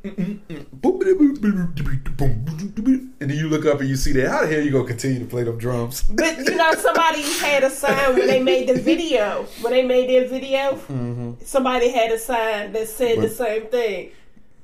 then 3.20 3.38
you 3.38 3.48
look 3.50 3.66
up 3.66 3.80
and 3.80 3.90
you 3.90 3.96
see 3.96 4.12
that. 4.14 4.30
How 4.30 4.42
the 4.42 4.48
hell 4.48 4.62
you 4.62 4.72
gonna 4.72 4.88
continue 4.88 5.20
to 5.20 5.26
play 5.26 5.44
them 5.44 5.58
drums? 5.58 6.04
But 6.04 6.38
you 6.40 6.56
know, 6.56 6.74
somebody 6.74 7.22
had 7.22 7.64
a 7.64 7.70
sign 7.70 8.16
when 8.16 8.28
they 8.28 8.42
made 8.42 8.68
the 8.68 8.80
video. 8.80 9.46
When 9.62 9.74
they 9.74 9.84
made 9.84 10.10
their 10.10 10.28
video, 10.28 11.36
somebody 11.44 11.90
had 11.90 12.12
a 12.12 12.20
sign 12.20 12.74
that 12.74 12.90
said 12.90 13.22
the 13.22 13.30
same 13.30 13.68
thing. 13.68 14.10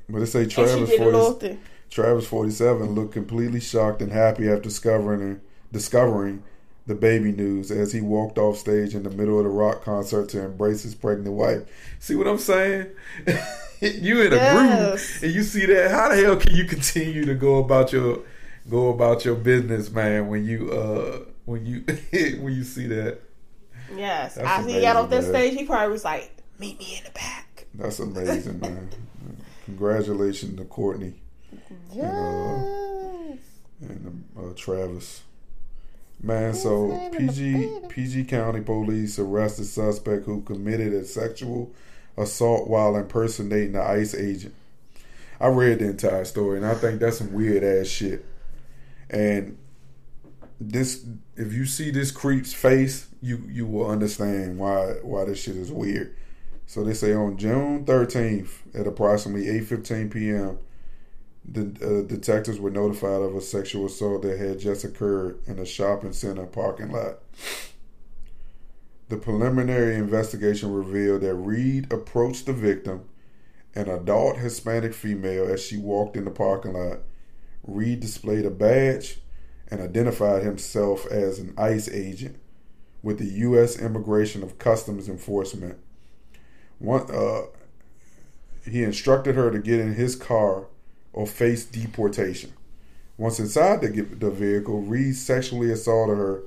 But 0.09 0.23
it 0.23 0.27
say 0.27 0.45
Travis 0.47 0.91
40. 0.95 1.59
Travis 1.89 2.27
forty 2.27 2.51
seven 2.51 2.93
looked 2.93 3.13
completely 3.13 3.59
shocked 3.59 4.01
and 4.01 4.11
happy 4.11 4.47
after 4.49 4.63
discovering 4.63 5.41
discovering 5.71 6.43
the 6.87 6.95
baby 6.95 7.31
news 7.31 7.69
as 7.69 7.93
he 7.93 8.01
walked 8.01 8.37
off 8.39 8.57
stage 8.57 8.95
in 8.95 9.03
the 9.03 9.09
middle 9.11 9.37
of 9.37 9.43
the 9.43 9.49
rock 9.49 9.83
concert 9.83 10.27
to 10.29 10.43
embrace 10.43 10.83
his 10.83 10.95
pregnant 10.95 11.35
wife. 11.35 11.61
See 11.99 12.15
what 12.15 12.27
I'm 12.27 12.39
saying? 12.39 12.87
you 13.81 14.21
in 14.21 14.33
a 14.33 14.35
Yes. 14.35 15.19
groove 15.19 15.23
and 15.23 15.33
you 15.33 15.43
see 15.43 15.65
that. 15.67 15.91
How 15.91 16.09
the 16.09 16.15
hell 16.15 16.35
can 16.37 16.55
you 16.55 16.65
continue 16.65 17.25
to 17.25 17.35
go 17.35 17.57
about 17.57 17.93
your 17.93 18.19
go 18.69 18.89
about 18.89 19.23
your 19.25 19.35
business, 19.35 19.91
man? 19.91 20.27
When 20.29 20.45
you 20.45 20.71
uh 20.71 21.25
when 21.45 21.65
you 21.65 21.81
when 22.41 22.53
you 22.53 22.63
see 22.63 22.87
that, 22.87 23.19
Yes. 23.95 24.35
That's 24.35 24.47
After 24.47 24.71
he 24.71 24.81
got 24.81 24.95
off 24.95 25.09
that 25.11 25.21
man. 25.23 25.31
stage, 25.31 25.53
he 25.57 25.65
probably 25.65 25.91
was 25.91 26.03
like, 26.05 26.31
"Meet 26.57 26.79
me 26.79 26.95
in 26.97 27.03
the 27.03 27.11
back." 27.11 27.67
that's 27.75 27.99
amazing, 27.99 28.59
man. 28.59 28.89
Congratulations 29.65 30.57
to 30.57 30.63
Kourtney. 30.65 31.13
Yes. 31.93 33.39
and 33.81 34.23
uh, 34.37 34.53
Travis. 34.55 35.21
Man, 36.21 36.53
so 36.53 37.09
PG 37.17 37.69
PG 37.87 38.25
County 38.25 38.61
Police 38.61 39.17
arrested 39.19 39.65
suspect 39.65 40.25
who 40.25 40.41
committed 40.41 40.93
a 40.93 41.05
sexual 41.05 41.71
assault 42.17 42.67
while 42.67 42.97
impersonating 42.97 43.71
the 43.71 43.81
ICE 43.81 44.13
agent. 44.15 44.53
I 45.39 45.47
read 45.47 45.79
the 45.79 45.85
entire 45.85 46.25
story, 46.25 46.57
and 46.57 46.65
I 46.65 46.75
think 46.75 46.99
that's 46.99 47.19
some 47.19 47.31
weird 47.31 47.63
ass 47.63 47.87
shit. 47.87 48.25
And 49.09 49.57
this, 50.59 51.05
if 51.37 51.53
you 51.53 51.65
see 51.65 51.89
this 51.89 52.11
creep's 52.11 52.51
face, 52.53 53.07
you 53.21 53.41
you 53.47 53.65
will 53.65 53.89
understand 53.89 54.57
why 54.57 54.95
why 55.01 55.23
this 55.23 55.41
shit 55.41 55.55
is 55.55 55.71
weird. 55.71 56.15
So 56.65 56.83
they 56.83 56.93
say 56.93 57.13
on 57.13 57.37
June 57.37 57.85
thirteenth 57.85 58.61
at 58.75 58.85
approximately 58.85 59.47
eight 59.47 59.65
fifteen 59.65 60.09
p.m. 60.09 60.59
The 61.51 61.61
uh, 61.81 62.07
detectives 62.07 62.59
were 62.59 62.69
notified 62.69 63.21
of 63.21 63.35
a 63.35 63.41
sexual 63.41 63.87
assault 63.87 64.21
that 64.21 64.37
had 64.37 64.59
just 64.59 64.83
occurred 64.83 65.39
in 65.47 65.57
a 65.57 65.65
shopping 65.65 66.13
center 66.13 66.45
parking 66.45 66.91
lot. 66.91 67.19
The 69.07 69.17
preliminary 69.17 69.95
investigation 69.95 70.71
revealed 70.71 71.21
that 71.21 71.33
Reed 71.33 71.91
approached 71.91 72.45
the 72.45 72.53
victim, 72.53 73.05
an 73.73 73.89
adult 73.89 74.37
Hispanic 74.37 74.93
female, 74.93 75.51
as 75.51 75.65
she 75.65 75.77
walked 75.77 76.15
in 76.15 76.25
the 76.25 76.31
parking 76.31 76.73
lot. 76.73 76.99
Reed 77.63 77.99
displayed 77.99 78.45
a 78.45 78.51
badge 78.51 79.19
and 79.71 79.81
identified 79.81 80.43
himself 80.43 81.07
as 81.07 81.39
an 81.39 81.55
ICE 81.57 81.89
agent 81.89 82.39
with 83.01 83.17
the 83.17 83.39
U.S. 83.39 83.79
Immigration 83.79 84.43
of 84.43 84.59
Customs 84.59 85.09
Enforcement. 85.09 85.79
One, 86.77 87.09
uh, 87.11 87.47
he 88.69 88.83
instructed 88.83 89.33
her 89.33 89.49
to 89.49 89.59
get 89.59 89.79
in 89.79 89.95
his 89.95 90.15
car 90.15 90.67
or 91.13 91.27
face 91.27 91.65
deportation. 91.65 92.53
Once 93.17 93.39
inside 93.39 93.81
the, 93.81 94.01
the 94.01 94.31
vehicle, 94.31 94.81
Reed 94.81 95.15
sexually 95.15 95.71
assaulted 95.71 96.17
her. 96.17 96.43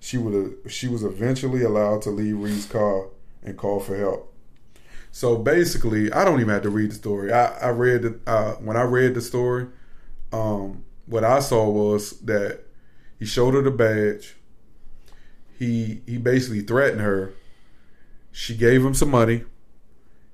She 0.00 0.18
would 0.18 0.58
she 0.68 0.88
was 0.88 1.04
eventually 1.04 1.62
allowed 1.62 2.02
to 2.02 2.10
leave 2.10 2.38
Reed's 2.38 2.66
car 2.66 3.06
and 3.42 3.56
call 3.56 3.80
for 3.80 3.96
help. 3.96 4.32
So 5.10 5.36
basically, 5.36 6.12
I 6.12 6.24
don't 6.24 6.40
even 6.40 6.52
have 6.52 6.62
to 6.62 6.70
read 6.70 6.90
the 6.90 6.94
story. 6.94 7.32
I, 7.32 7.58
I 7.58 7.68
read 7.68 8.04
it 8.04 8.20
uh, 8.26 8.54
when 8.54 8.76
I 8.76 8.82
read 8.82 9.14
the 9.14 9.20
story. 9.20 9.66
Um, 10.32 10.84
what 11.06 11.22
I 11.22 11.40
saw 11.40 11.68
was 11.68 12.18
that 12.20 12.60
he 13.18 13.26
showed 13.26 13.54
her 13.54 13.62
the 13.62 13.70
badge. 13.70 14.36
He 15.58 16.02
he 16.06 16.18
basically 16.18 16.62
threatened 16.62 17.02
her. 17.02 17.34
She 18.32 18.56
gave 18.56 18.84
him 18.84 18.94
some 18.94 19.10
money. 19.10 19.44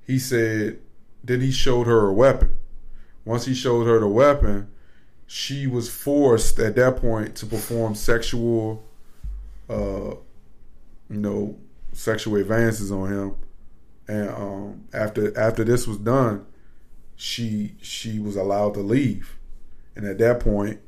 He 0.07 0.19
said, 0.19 0.79
then 1.23 1.41
he 1.41 1.51
showed 1.51 1.87
her 1.87 2.07
a 2.07 2.13
weapon. 2.13 2.55
Once 3.29 3.45
he 3.45 3.53
showed 3.53 3.87
her 3.87 4.01
the 4.01 4.09
weapon, 4.09 4.67
she 5.27 5.67
was 5.67 5.91
forced 5.91 6.59
at 6.59 6.75
that 6.77 6.97
point 6.97 7.37
to 7.37 7.45
perform 7.45 7.95
sexual, 7.95 8.83
uh, 9.69 10.15
you 11.11 11.21
know, 11.21 11.55
sexual 11.93 12.37
advances 12.37 12.91
on 12.91 13.13
him. 13.13 13.35
And 14.09 14.31
um, 14.31 14.85
after 14.95 15.39
after 15.39 15.63
this 15.63 15.87
was 15.87 15.99
done, 15.99 16.47
she 17.17 17.75
she 17.83 18.19
was 18.19 18.35
allowed 18.35 18.73
to 18.75 18.81
leave. 18.81 19.37
And 19.95 20.07
at 20.07 20.17
that 20.17 20.41
point, 20.41 20.81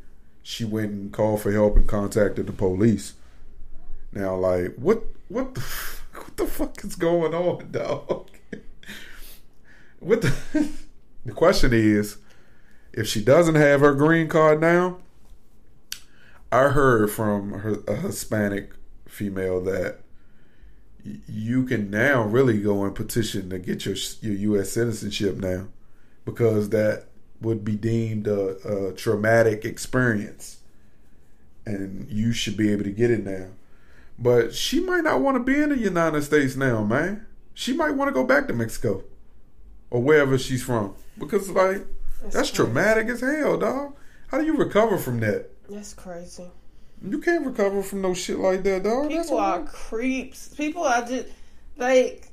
she 0.43 0.64
went 0.64 0.93
and 0.93 1.12
called 1.12 1.43
for 1.43 1.53
help 1.53 1.76
and 1.76 1.86
contacted 1.86 2.47
the 2.47 2.53
police. 2.53 3.12
Now, 4.12 4.34
like, 4.36 4.76
what 4.76 5.03
what 5.28 5.55
the 5.55 5.61
what 6.14 6.38
the 6.38 6.47
fuck 6.47 6.82
is 6.84 6.97
going 6.97 7.34
on, 7.34 7.68
dog? 7.70 8.30
what 9.99 10.22
the 10.22 10.32
the 11.26 11.32
question 11.32 11.74
is, 11.74 12.16
if 12.93 13.07
she 13.07 13.22
doesn't 13.22 13.55
have 13.55 13.80
her 13.80 13.95
green 13.95 14.28
card 14.28 14.61
now, 14.61 14.99
I 16.53 16.68
heard 16.68 17.11
from 17.11 17.53
her, 17.61 17.76
a 17.86 17.97
Hispanic 17.97 18.72
female 19.07 19.61
that 19.62 20.01
you 21.05 21.64
can 21.64 21.91
now 21.91 22.22
really 22.22 22.61
go 22.61 22.84
and 22.84 22.95
petition 22.95 23.51
to 23.51 23.59
get 23.59 23.84
your 23.84 23.97
your 24.20 24.55
U.S. 24.55 24.70
citizenship 24.70 25.36
now, 25.36 25.68
because 26.24 26.70
that 26.70 27.07
would 27.41 27.64
be 27.64 27.76
deemed 27.76 28.26
a, 28.26 28.57
a 28.68 28.93
traumatic 28.93 29.64
experience, 29.64 30.59
and 31.64 32.11
you 32.11 32.32
should 32.32 32.57
be 32.57 32.70
able 32.72 32.84
to 32.84 32.91
get 32.91 33.11
it 33.11 33.24
now. 33.24 33.49
But 34.18 34.55
she 34.55 34.80
might 34.80 35.05
not 35.05 35.20
want 35.20 35.36
to 35.36 35.43
be 35.43 35.61
in 35.61 35.70
the 35.70 35.78
United 35.78 36.22
States 36.22 36.57
now, 36.57 36.84
man. 36.84 37.26
She 37.55 37.72
might 37.72 37.93
want 37.93 38.09
to 38.09 38.14
go 38.14 38.24
back 38.24 38.49
to 38.49 38.53
Mexico 38.53 39.05
or 39.91 40.03
wherever 40.03 40.36
she's 40.36 40.62
from 40.62 40.95
because 41.18 41.51
like 41.51 41.86
that's, 42.29 42.51
traumatic 42.51 43.09
as 43.09 43.21
hell, 43.21 43.57
dog. 43.59 43.95
How 44.29 44.39
do 44.39 44.45
you 44.45 44.57
recover 44.57 44.99
from 44.99 45.21
that? 45.21 45.51
That's 45.68 45.95
crazy. 45.95 46.51
You 47.03 47.18
can't 47.18 47.47
recover 47.47 47.83
from 47.83 48.03
no 48.03 48.14
shit 48.14 48.39
like 48.39 48.62
that, 48.64 48.83
dog. 48.83 49.11
That's 49.11 49.29
People 49.29 49.39
are 49.39 49.64
creeps. 49.64 50.49
People 50.49 50.85
are 50.85 51.07
just 51.07 51.29
like 51.77 52.31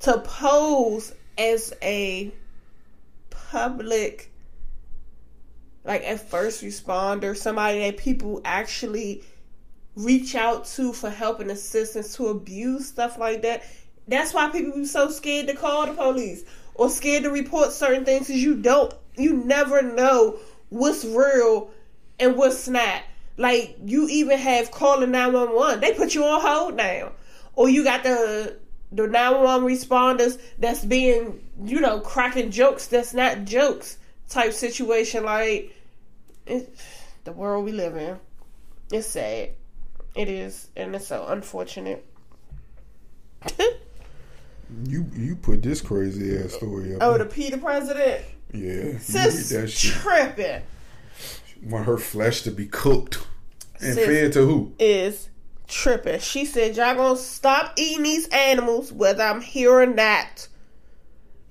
to 0.00 0.18
pose 0.20 1.14
as 1.36 1.74
a 1.82 2.32
public, 3.30 4.32
like 5.84 6.02
a 6.04 6.16
first 6.16 6.64
responder, 6.64 7.36
somebody 7.36 7.80
that 7.80 7.96
people 7.98 8.40
actually 8.44 9.22
reach 9.96 10.34
out 10.34 10.66
to 10.66 10.92
for 10.92 11.10
help 11.10 11.40
and 11.40 11.50
assistance 11.50 12.14
to 12.16 12.28
abuse 12.28 12.86
stuff 12.86 13.18
like 13.18 13.42
that. 13.42 13.64
That's 14.08 14.32
why 14.32 14.50
people 14.50 14.72
be 14.72 14.84
so 14.84 15.10
scared 15.10 15.48
to 15.48 15.54
call 15.54 15.86
the 15.86 15.92
police 15.92 16.44
or 16.76 16.90
scared 16.90 17.24
to 17.24 17.30
report 17.30 17.72
certain 17.72 18.04
things 18.04 18.26
because 18.26 18.42
you 18.42 18.56
don't, 18.56 18.92
you 19.16 19.34
never 19.34 19.82
know 19.82 20.38
what's 20.68 21.04
real 21.04 21.70
and 22.20 22.36
what's 22.36 22.68
not. 22.68 23.02
Like 23.38 23.76
you 23.84 24.08
even 24.08 24.38
have 24.38 24.70
calling 24.70 25.10
nine 25.10 25.32
one 25.32 25.54
one, 25.54 25.80
they 25.80 25.92
put 25.92 26.14
you 26.14 26.24
on 26.24 26.40
hold 26.40 26.74
now, 26.74 27.12
or 27.54 27.68
you 27.68 27.84
got 27.84 28.02
the 28.02 28.56
the 28.92 29.06
nine 29.06 29.34
one 29.34 29.44
one 29.44 29.62
responders 29.62 30.40
that's 30.58 30.84
being 30.84 31.42
you 31.62 31.80
know 31.80 32.00
cracking 32.00 32.50
jokes 32.50 32.86
that's 32.86 33.12
not 33.12 33.44
jokes 33.44 33.98
type 34.28 34.52
situation. 34.52 35.24
Like 35.24 35.74
it, 36.46 36.74
the 37.24 37.32
world 37.32 37.64
we 37.64 37.72
live 37.72 37.96
in, 37.96 38.18
it's 38.90 39.08
sad. 39.08 39.50
It 40.14 40.28
is, 40.30 40.68
and 40.74 40.94
it's 40.94 41.08
so 41.08 41.26
unfortunate. 41.26 42.04
You 44.84 45.06
you 45.14 45.36
put 45.36 45.62
this 45.62 45.80
crazy 45.80 46.36
ass 46.38 46.54
story 46.54 46.94
up. 46.94 47.02
Oh, 47.02 47.18
the 47.18 47.24
PETA 47.24 47.58
president, 47.58 48.24
yeah, 48.52 48.60
you 48.60 48.98
that 48.98 49.70
shit. 49.70 49.92
tripping 49.92 50.62
Want 51.62 51.86
her 51.86 51.98
flesh 51.98 52.42
to 52.42 52.50
be 52.50 52.66
cooked 52.66 53.26
and 53.80 53.94
Sis. 53.94 54.06
fed 54.06 54.32
to 54.32 54.44
who? 54.44 54.72
is 54.78 55.30
tripping. 55.68 56.20
She 56.20 56.44
said, 56.44 56.76
"Y'all 56.76 56.94
gonna 56.94 57.16
stop 57.16 57.74
eating 57.76 58.02
these 58.02 58.28
animals, 58.28 58.92
whether 58.92 59.22
I'm 59.22 59.40
here 59.40 59.72
or 59.72 59.86
not. 59.86 60.48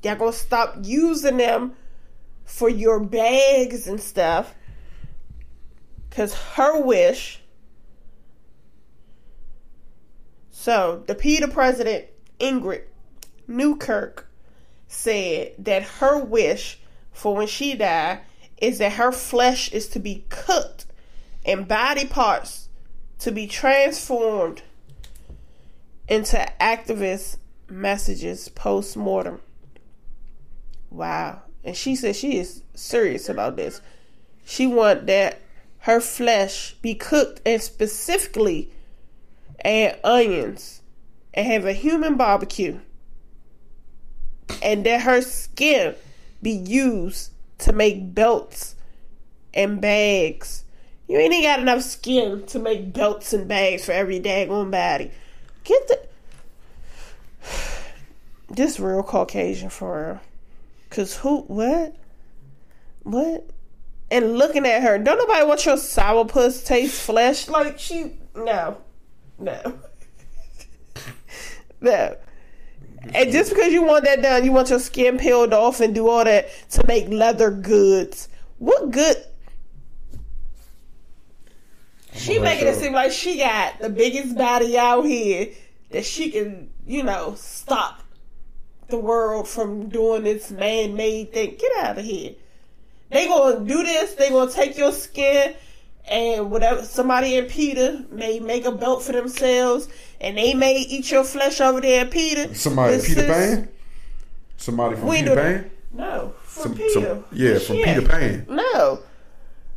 Y'all 0.04 0.16
gonna 0.16 0.34
stop 0.34 0.78
using 0.84 1.38
them 1.38 1.74
for 2.44 2.70
your 2.70 3.00
bags 3.00 3.88
and 3.88 4.00
stuff." 4.00 4.54
Cause 6.12 6.34
her 6.34 6.80
wish. 6.80 7.42
So 10.52 11.04
the 11.08 11.16
PETA 11.16 11.50
president 11.50 12.06
Ingrid 12.40 12.84
Newkirk 13.48 14.28
said 14.88 15.54
that 15.60 15.84
her 15.84 16.18
wish 16.18 16.80
for 17.12 17.36
when 17.36 17.48
she 17.48 17.76
died 17.76 18.20
is 18.58 18.78
that 18.80 18.94
her 18.94 19.12
flesh 19.12 19.72
is 19.72 19.88
to 19.90 20.00
be 20.00 20.26
cooked 20.30 20.86
and 21.46 21.68
body 21.68 22.06
parts 22.06 22.70
to 23.20 23.32
be 23.32 23.48
transformed 23.48 24.62
into 26.08 26.38
activist 26.60 27.38
messages 27.70 28.50
post 28.50 28.96
mortem. 28.96 29.42
Wow. 30.90 31.42
And 31.64 31.76
she 31.76 31.96
said 31.96 32.16
she 32.16 32.38
is 32.38 32.64
serious 32.76 33.28
about 33.28 33.56
this. 33.56 33.82
She 34.46 34.68
want 34.68 35.08
that 35.08 35.42
her 35.80 36.00
flesh 36.00 36.76
be 36.82 36.96
cooked 36.96 37.42
and 37.46 37.62
specifically 37.62 38.72
add 39.64 40.00
onions 40.04 40.82
and 41.34 41.48
have 41.48 41.66
a 41.66 41.74
human 41.74 42.16
barbecue. 42.16 42.80
And 44.62 44.86
that 44.86 45.02
her 45.02 45.22
skin 45.22 45.96
be 46.42 46.52
used 46.52 47.32
to 47.60 47.74
make 47.74 48.14
belts 48.14 48.76
and 49.54 49.82
bags. 49.82 50.64
You 51.08 51.18
ain't 51.18 51.34
even 51.34 51.44
got 51.44 51.60
enough 51.60 51.84
skin 51.84 52.46
to 52.48 52.60
make 52.60 52.94
belts 52.94 53.34
and 53.34 53.48
bags 53.48 53.86
for 53.86 53.92
every 53.92 54.20
daggone 54.20 54.72
body. 54.72 55.12
Get 55.64 55.88
the 55.88 56.00
this 58.54 58.80
real 58.80 59.04
Caucasian 59.04 59.70
for 59.70 60.08
real. 60.08 60.22
Cause 60.90 61.18
who 61.18 61.42
what? 61.42 61.96
What? 63.04 63.50
And 64.10 64.38
looking 64.38 64.66
at 64.66 64.84
her, 64.84 64.98
don't 64.98 65.18
nobody 65.18 65.46
want 65.46 65.66
your 65.66 65.78
sourpuss 65.78 66.66
taste 66.66 67.02
flesh? 67.02 67.48
Like 67.50 67.80
she 67.80 68.14
no. 68.36 68.78
No. 69.38 69.80
no. 71.82 72.18
And 73.14 73.32
just 73.32 73.52
because 73.52 73.72
you 73.72 73.84
want 73.84 74.04
that 74.06 74.22
done, 74.22 74.44
you 74.44 74.52
want 74.52 74.70
your 74.70 74.80
skin 74.80 75.18
peeled 75.18 75.54
off 75.54 75.80
and 75.80 75.94
do 75.94 76.08
all 76.08 76.24
that 76.24 76.48
to 76.72 76.86
make 76.88 77.08
leather 77.10 77.52
goods. 77.52 78.30
What 78.58 78.92
good? 78.92 79.18
She 82.14 82.40
making 82.40 82.68
it 82.68 82.76
seem 82.76 82.94
like 82.94 83.12
she 83.12 83.38
got 83.38 83.80
the 83.80 83.90
biggest 83.90 84.38
body 84.38 84.78
out 84.78 85.06
here 85.06 85.50
that 85.92 86.06
she 86.06 86.32
can, 86.32 86.70
you 86.88 87.04
know, 87.04 87.36
stop 87.38 88.02
the 88.88 88.98
world 88.98 89.48
from 89.48 89.90
doing 89.90 90.24
this 90.24 90.50
man-made 90.52 91.34
thing. 91.34 91.58
Get 91.60 91.72
out 91.78 91.98
of 91.98 92.06
here. 92.06 92.34
They 93.10 93.28
gonna 93.28 93.66
do 93.66 93.84
this. 93.84 94.14
They 94.14 94.30
gonna 94.30 94.52
take 94.52 94.78
your 94.78 94.92
skin 94.92 95.56
and 96.08 96.52
whatever. 96.52 96.84
Somebody 96.84 97.36
in 97.36 97.46
PETA 97.46 98.06
may 98.12 98.40
make 98.40 98.66
a 98.66 98.72
belt 98.72 99.04
for 99.04 99.12
themselves, 99.12 99.88
and 100.22 100.38
they 100.38 100.54
may 100.54 100.78
eat 100.78 101.12
your 101.12 101.24
flesh 101.24 101.60
over 101.62 101.82
there 101.82 102.06
in 102.06 102.12
PETA. 102.12 102.56
Somebody 102.56 103.02
Peter 103.02 103.22
is- 103.22 103.28
Pan? 103.28 103.70
Somebody 104.58 104.96
from 104.96 105.10
Peter 105.10 105.36
Pan? 105.36 105.72
No, 105.94 106.34
from 106.44 106.64
Some- 106.64 106.76
Peter. 106.76 106.90
some- 106.92 107.26
yeah, 107.32 107.60
from. 107.60 107.76
Peter 107.78 108.02
Pan. 108.02 108.46
No, 108.50 109.00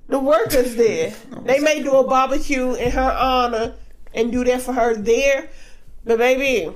the 0.08 0.18
workers 0.18 0.74
there. 0.76 1.14
they 1.44 1.58
may 1.60 1.82
do 1.82 1.92
a 1.96 2.06
barbecue 2.06 2.74
in 2.74 2.90
her 2.92 3.12
honor 3.12 3.74
and 4.14 4.32
do 4.32 4.44
that 4.44 4.62
for 4.62 4.72
her 4.72 4.94
there, 4.96 5.48
but 6.04 6.18
baby, 6.18 6.74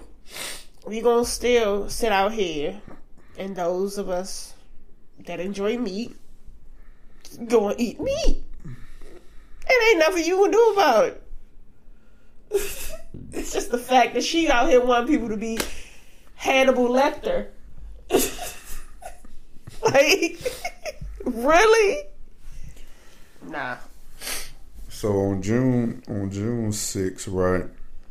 we 0.86 1.00
gonna 1.00 1.24
still 1.24 1.88
sit 1.88 2.12
out 2.12 2.32
here, 2.32 2.80
and 3.38 3.56
those 3.56 3.98
of 3.98 4.08
us 4.08 4.54
that 5.26 5.40
enjoy 5.40 5.78
meat 5.78 6.16
gonna 7.48 7.74
eat 7.78 8.00
meat. 8.00 8.42
It 9.66 9.90
ain't 9.90 9.98
nothing 9.98 10.24
you 10.24 10.42
can 10.42 10.50
do 10.50 10.72
about 10.74 11.04
it. 11.06 11.22
it's 13.32 13.52
just 13.52 13.70
the 13.70 13.78
fact 13.78 14.14
that 14.14 14.24
she 14.24 14.48
out 14.48 14.68
here 14.68 14.84
wanting 14.84 15.08
people 15.08 15.28
to 15.28 15.36
be 15.36 15.58
Hannibal 16.34 16.88
Lecter. 16.88 17.48
like, 19.82 20.38
really? 21.24 22.02
Nah. 23.46 23.76
So 24.88 25.18
on 25.18 25.42
June 25.42 26.02
on 26.08 26.30
June 26.30 26.70
6th, 26.70 27.26
right, 27.28 27.64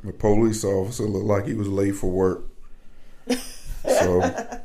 the 0.04 0.12
police 0.12 0.64
officer 0.64 1.04
looked 1.04 1.26
like 1.26 1.46
he 1.46 1.54
was 1.54 1.68
late 1.68 1.96
for 1.96 2.10
work. 2.10 2.44
So 3.28 4.22
he 4.22 4.32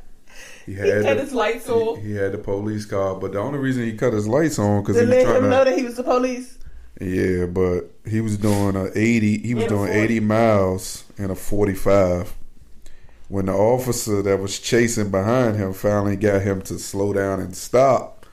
He 0.67 0.75
had 0.75 1.05
cut 1.05 1.17
the, 1.17 1.23
his 1.23 1.33
lights 1.33 1.69
on 1.69 2.01
he, 2.01 2.09
he 2.09 2.15
had 2.15 2.33
the 2.33 2.39
police 2.39 2.85
car, 2.85 3.15
but 3.15 3.33
the 3.33 3.39
only 3.39 3.61
reason 3.61 3.85
he 3.85 3.93
cut 3.93 4.13
his 4.13 4.27
lights 4.27 4.59
on 4.59 4.83
because 4.83 4.97
to 4.97 5.03
he 5.03 5.07
was 5.07 5.17
let 5.17 5.25
trying 5.25 5.37
him 5.37 5.43
to 5.45 5.51
know 5.51 5.65
that 5.65 5.79
he 5.79 5.85
was 5.85 5.95
the 5.97 6.03
police. 6.03 6.59
Yeah, 7.01 7.47
but 7.47 7.91
he 8.07 8.21
was 8.21 8.39
doing 8.39 8.75
a 8.75 8.91
eighty. 8.95 9.39
He 9.39 9.55
was 9.55 9.65
In 9.65 9.71
doing 9.71 9.93
eighty 9.93 10.21
miles 10.21 11.05
in 11.19 11.31
a 11.31 11.35
forty-five. 11.35 12.35
When 13.29 13.47
the 13.47 13.53
officer 13.53 14.23
that 14.23 14.39
was 14.39 14.59
chasing 14.61 15.11
behind 15.11 15.57
him 15.57 15.73
finally 15.73 16.17
got 16.17 16.43
him 16.43 16.63
to 16.63 16.79
slow 16.79 17.13
down 17.13 17.41
and 17.41 17.57
stop, 17.57 18.25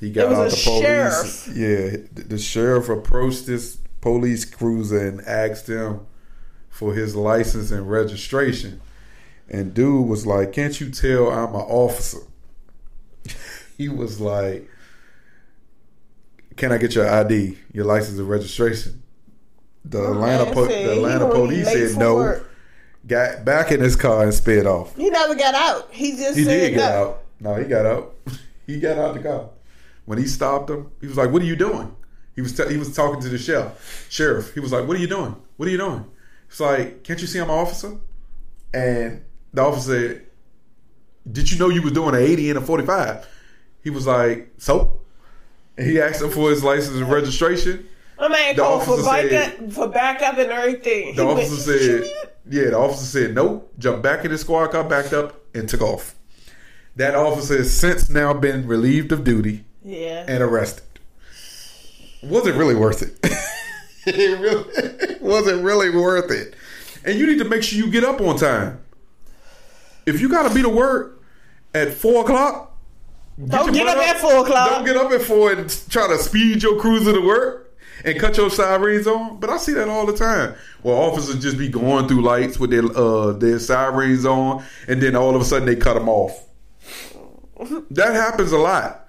he 0.00 0.10
got 0.10 0.32
out 0.32 0.50
the 0.50 0.56
police. 0.64 1.44
sheriff. 1.44 1.48
Yeah, 1.48 1.96
the, 2.12 2.24
the 2.28 2.38
sheriff 2.38 2.88
approached 2.88 3.46
this 3.46 3.76
police 4.00 4.44
cruiser 4.44 5.06
and 5.06 5.20
asked 5.22 5.68
him 5.68 6.06
for 6.70 6.94
his 6.94 7.14
license 7.16 7.70
and 7.70 7.90
registration. 7.90 8.80
And 9.48 9.74
dude 9.74 10.08
was 10.08 10.26
like, 10.26 10.52
"Can't 10.52 10.80
you 10.80 10.90
tell 10.90 11.28
I'm 11.30 11.54
an 11.54 11.60
officer?" 11.60 12.20
he 13.76 13.88
was 13.88 14.20
like, 14.20 14.68
"Can 16.56 16.72
I 16.72 16.78
get 16.78 16.94
your 16.94 17.08
ID, 17.08 17.58
your 17.72 17.84
license 17.84 18.18
and 18.18 18.28
registration?" 18.28 19.02
The 19.84 20.02
Atlanta, 20.12 20.52
po- 20.52 20.66
the 20.66 20.92
Atlanta 20.92 21.28
police 21.28 21.70
said 21.70 21.98
no. 21.98 22.14
work. 22.16 22.50
Got 23.06 23.44
back 23.44 23.70
in 23.70 23.80
his 23.80 23.96
car 23.96 24.22
and 24.22 24.32
sped 24.32 24.64
off. 24.66 24.96
He 24.96 25.10
never 25.10 25.34
got 25.34 25.54
out. 25.54 25.88
He 25.92 26.12
just 26.12 26.38
He 26.38 26.44
said 26.44 26.58
did 26.58 26.70
get 26.74 26.78
no. 26.78 27.02
out. 27.02 27.22
No, 27.38 27.54
he 27.56 27.64
got 27.64 27.84
out. 27.84 28.14
he 28.66 28.80
got 28.80 28.96
out 28.96 29.14
the 29.14 29.20
car. 29.20 29.50
When 30.06 30.18
he 30.18 30.26
stopped 30.26 30.70
him, 30.70 30.90
he 31.00 31.06
was 31.06 31.16
like, 31.18 31.30
"What 31.30 31.42
are 31.42 31.46
you 31.46 31.56
doing?" 31.56 31.94
He 32.34 32.40
was 32.40 32.56
t- 32.56 32.68
he 32.68 32.78
was 32.78 32.94
talking 32.96 33.20
to 33.20 33.28
the 33.28 33.38
sheriff. 33.38 34.06
Sheriff. 34.08 34.54
He 34.54 34.60
was 34.60 34.72
like, 34.72 34.86
"What 34.88 34.96
are 34.96 35.00
you 35.00 35.06
doing? 35.06 35.36
What 35.56 35.68
are 35.68 35.70
you 35.70 35.78
doing?" 35.78 36.06
It's 36.48 36.60
like, 36.60 37.02
"Can't 37.02 37.20
you 37.20 37.26
see 37.26 37.38
I'm 37.38 37.50
an 37.50 37.56
officer?" 37.56 37.92
And 38.72 39.22
the 39.52 39.62
officer 39.62 40.08
said, 40.08 40.22
"Did 41.30 41.50
you 41.50 41.58
know 41.58 41.68
you 41.68 41.82
was 41.82 41.92
doing 41.92 42.14
an 42.14 42.22
80 42.22 42.50
and 42.50 42.58
a 42.58 42.62
45?" 42.62 43.26
He 43.82 43.90
was 43.90 44.06
like, 44.06 44.50
"So?" 44.56 45.00
And 45.76 45.86
he 45.86 46.00
asked 46.00 46.22
him 46.22 46.30
for 46.30 46.50
his 46.50 46.62
license 46.62 46.96
and 46.96 47.10
registration. 47.10 47.86
My 48.18 48.28
man 48.28 48.54
The 48.54 48.62
called 48.62 48.84
for 48.84 48.92
officer 48.92 49.10
said- 49.10 49.30
backup, 49.58 49.72
for 49.72 49.88
backup 49.88 50.38
and 50.38 50.52
everything. 50.52 51.16
The 51.16 51.22
He 51.22 51.26
went, 51.26 51.38
officer 51.40 51.78
said, 51.78 52.10
"Yeah." 52.48 52.62
The 52.70 52.78
officer 52.78 53.04
said, 53.06 53.34
"No." 53.34 53.64
Jumped 53.78 54.02
back 54.02 54.24
in 54.24 54.30
his 54.30 54.42
squad 54.42 54.68
car, 54.68 54.84
backed 54.84 55.12
up, 55.12 55.40
and 55.54 55.68
took 55.68 55.80
off. 55.82 56.14
That 56.96 57.16
officer 57.16 57.56
has 57.58 57.72
since 57.72 58.08
now 58.08 58.32
been 58.32 58.68
relieved 58.68 59.10
of 59.10 59.24
duty 59.24 59.64
"Yeah." 59.84 60.24
and 60.28 60.42
arrested. 60.42 60.84
Was 62.22 62.46
it 62.46 62.54
really 62.54 62.76
worth 62.76 63.02
it? 63.02 63.18
it 64.06 64.38
really 64.40 65.16
was 65.20 65.48
it 65.48 65.60
really 65.62 65.90
worth 65.90 66.30
it? 66.30 66.54
And 67.04 67.18
you 67.18 67.26
need 67.26 67.38
to 67.38 67.44
make 67.48 67.62
sure 67.64 67.78
you 67.78 67.90
get 67.90 68.04
up 68.04 68.20
on 68.20 68.36
time. 68.38 68.78
If 70.06 70.20
you 70.20 70.28
got 70.28 70.48
to 70.48 70.54
be 70.54 70.62
to 70.62 70.68
work 70.68 71.20
at 71.74 71.92
four 71.92 72.22
o'clock, 72.22 72.73
Don't 73.38 73.72
get 73.72 73.86
butt 73.86 73.98
up 73.98 74.04
at 74.04 74.20
4 74.20 74.38
o'clock. 74.38 74.70
Don't 74.70 74.84
get 74.84 74.96
up 74.96 75.10
at 75.10 75.22
four 75.22 75.52
and 75.52 75.68
try 75.90 76.06
to 76.08 76.18
speed 76.18 76.62
your 76.62 76.80
cruiser 76.80 77.12
to 77.12 77.20
work 77.20 77.76
and 78.04 78.18
cut 78.18 78.36
your 78.36 78.50
sirens 78.50 79.06
on. 79.06 79.40
But 79.40 79.50
I 79.50 79.56
see 79.56 79.72
that 79.74 79.88
all 79.88 80.06
the 80.06 80.16
time. 80.16 80.54
Where 80.82 80.94
officers 80.94 81.42
just 81.42 81.58
be 81.58 81.68
going 81.68 82.06
through 82.06 82.22
lights 82.22 82.58
with 82.58 82.70
their 82.70 82.84
uh, 82.96 83.32
their 83.32 83.58
sirens 83.58 84.24
on, 84.24 84.64
and 84.86 85.02
then 85.02 85.16
all 85.16 85.34
of 85.34 85.42
a 85.42 85.44
sudden 85.44 85.66
they 85.66 85.76
cut 85.76 85.94
them 85.94 86.08
off. 86.08 86.46
That 87.90 88.14
happens 88.14 88.52
a 88.52 88.58
lot. 88.58 89.08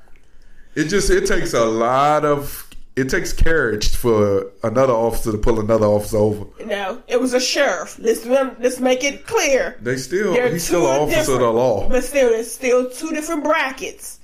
It 0.75 0.85
just 0.85 1.09
it 1.09 1.25
takes 1.25 1.53
a 1.53 1.65
lot 1.65 2.25
of 2.25 2.67
it 2.95 3.09
takes 3.09 3.33
courage 3.33 3.95
for 3.95 4.51
another 4.63 4.93
officer 4.93 5.31
to 5.31 5.37
pull 5.37 5.59
another 5.59 5.85
officer 5.85 6.17
over. 6.17 6.45
No, 6.65 7.01
it 7.07 7.19
was 7.19 7.33
a 7.33 7.39
sheriff. 7.39 7.99
Let's 7.99 8.25
let's 8.25 8.79
make 8.79 9.03
it 9.03 9.25
clear. 9.27 9.77
They 9.81 9.97
still 9.97 10.33
They're 10.33 10.49
he's 10.49 10.65
still 10.65 10.89
an 10.89 11.01
officer 11.01 11.33
of 11.33 11.39
the 11.39 11.51
law. 11.51 11.89
But 11.89 12.03
still, 12.03 12.29
there's 12.29 12.51
still 12.51 12.89
two 12.89 13.11
different 13.11 13.43
brackets. 13.43 14.14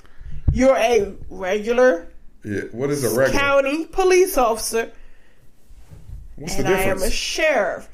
You're 0.53 0.75
a 0.75 1.13
regular 1.29 2.07
Yeah, 2.43 2.61
what 2.71 2.89
is 2.89 3.03
a 3.03 3.09
regular? 3.17 3.39
county 3.39 3.85
police 3.85 4.37
officer, 4.37 4.91
What's 6.35 6.55
the 6.55 6.65
and 6.65 6.73
I 6.73 6.81
am 6.81 7.01
a 7.01 7.09
sheriff. 7.09 7.87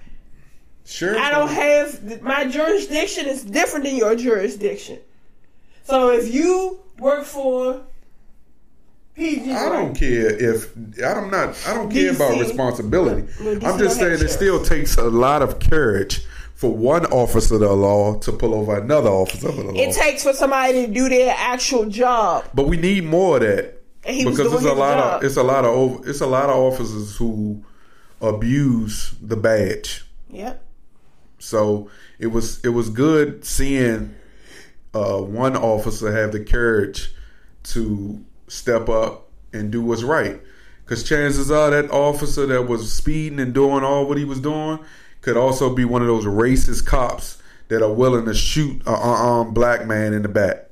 Sheriff 0.86 1.18
I 1.18 1.32
don't 1.32 1.50
have 1.50 2.22
my 2.22 2.48
jurisdiction 2.48 3.26
is 3.26 3.44
different 3.44 3.86
than 3.86 3.96
your 3.98 4.16
jurisdiction. 4.16 5.00
So 5.84 6.12
if 6.12 6.34
you 6.34 6.80
work 6.98 7.26
for 7.26 7.82
PG, 9.16 9.52
I 9.52 9.70
don't 9.70 9.94
care 9.94 10.30
if 10.30 10.74
I'm 10.76 11.30
not. 11.30 11.58
I 11.68 11.74
don't 11.74 11.92
care 11.92 12.14
DC. 12.14 12.16
about 12.16 12.40
responsibility. 12.40 13.28
I'm 13.66 13.78
just 13.80 13.98
saying 14.00 14.22
it 14.22 14.30
still 14.30 14.64
takes 14.64 14.96
a 14.98 15.04
lot 15.10 15.42
of 15.42 15.60
courage 15.60 16.26
for 16.58 16.76
one 16.76 17.06
officer 17.06 17.54
of 17.54 17.62
the 17.62 17.72
law 17.72 18.18
to 18.18 18.32
pull 18.32 18.56
over 18.56 18.80
another 18.80 19.12
officer 19.12 19.48
of 19.50 19.58
the 19.58 19.64
law. 19.64 19.74
It 19.76 19.94
takes 19.94 20.24
for 20.24 20.34
somebody 20.34 20.88
to 20.88 20.92
do 20.92 21.08
their 21.08 21.36
actual 21.38 21.86
job. 21.86 22.46
but 22.56 22.68
we 22.68 22.78
need 22.78 23.06
more 23.06 23.38
of 23.38 23.44
that 23.44 23.80
because 24.02 24.40
it's 24.40 24.66
a 24.66 24.74
lot 24.74 24.98
job. 24.98 25.18
of 25.18 25.24
it's 25.24 25.38
a 25.38 25.44
lot 25.44 25.66
of 25.66 25.72
over, 25.72 26.10
it's 26.10 26.20
a 26.20 26.26
lot 26.26 26.50
of 26.50 26.56
officers 26.56 27.16
who 27.16 27.64
abuse 28.22 29.14
the 29.22 29.36
badge. 29.36 30.04
Yep. 30.32 30.66
So 31.38 31.92
it 32.18 32.28
was 32.28 32.60
it 32.66 32.70
was 32.70 32.90
good 32.90 33.46
seeing 33.46 34.16
uh, 34.96 35.20
one 35.20 35.56
officer 35.56 36.12
have 36.12 36.32
the 36.32 36.44
courage 36.44 37.14
to 37.66 38.26
step 38.48 38.90
up 38.90 39.30
and 39.54 39.72
do 39.72 39.84
what's 39.84 40.02
right. 40.02 40.42
Because 40.84 41.04
chances 41.04 41.52
are 41.52 41.70
that 41.70 41.92
officer 41.92 42.48
that 42.48 42.64
was 42.64 42.92
speeding 42.92 43.40
and 43.40 43.54
doing 43.54 43.84
all 43.84 44.08
what 44.08 44.18
he 44.18 44.26
was 44.26 44.40
doing 44.40 44.80
could 45.22 45.38
also 45.38 45.74
be 45.74 45.86
one 45.86 46.02
of 46.02 46.08
those 46.08 46.26
racist 46.26 46.86
cops 46.86 47.42
that 47.68 47.82
are 47.82 47.92
willing 47.92 48.26
to 48.26 48.34
shoot 48.34 48.76
an 48.86 48.94
unarmed 48.94 49.54
black 49.54 49.86
man 49.86 50.14
in 50.14 50.22
the 50.22 50.30
back. 50.30 50.68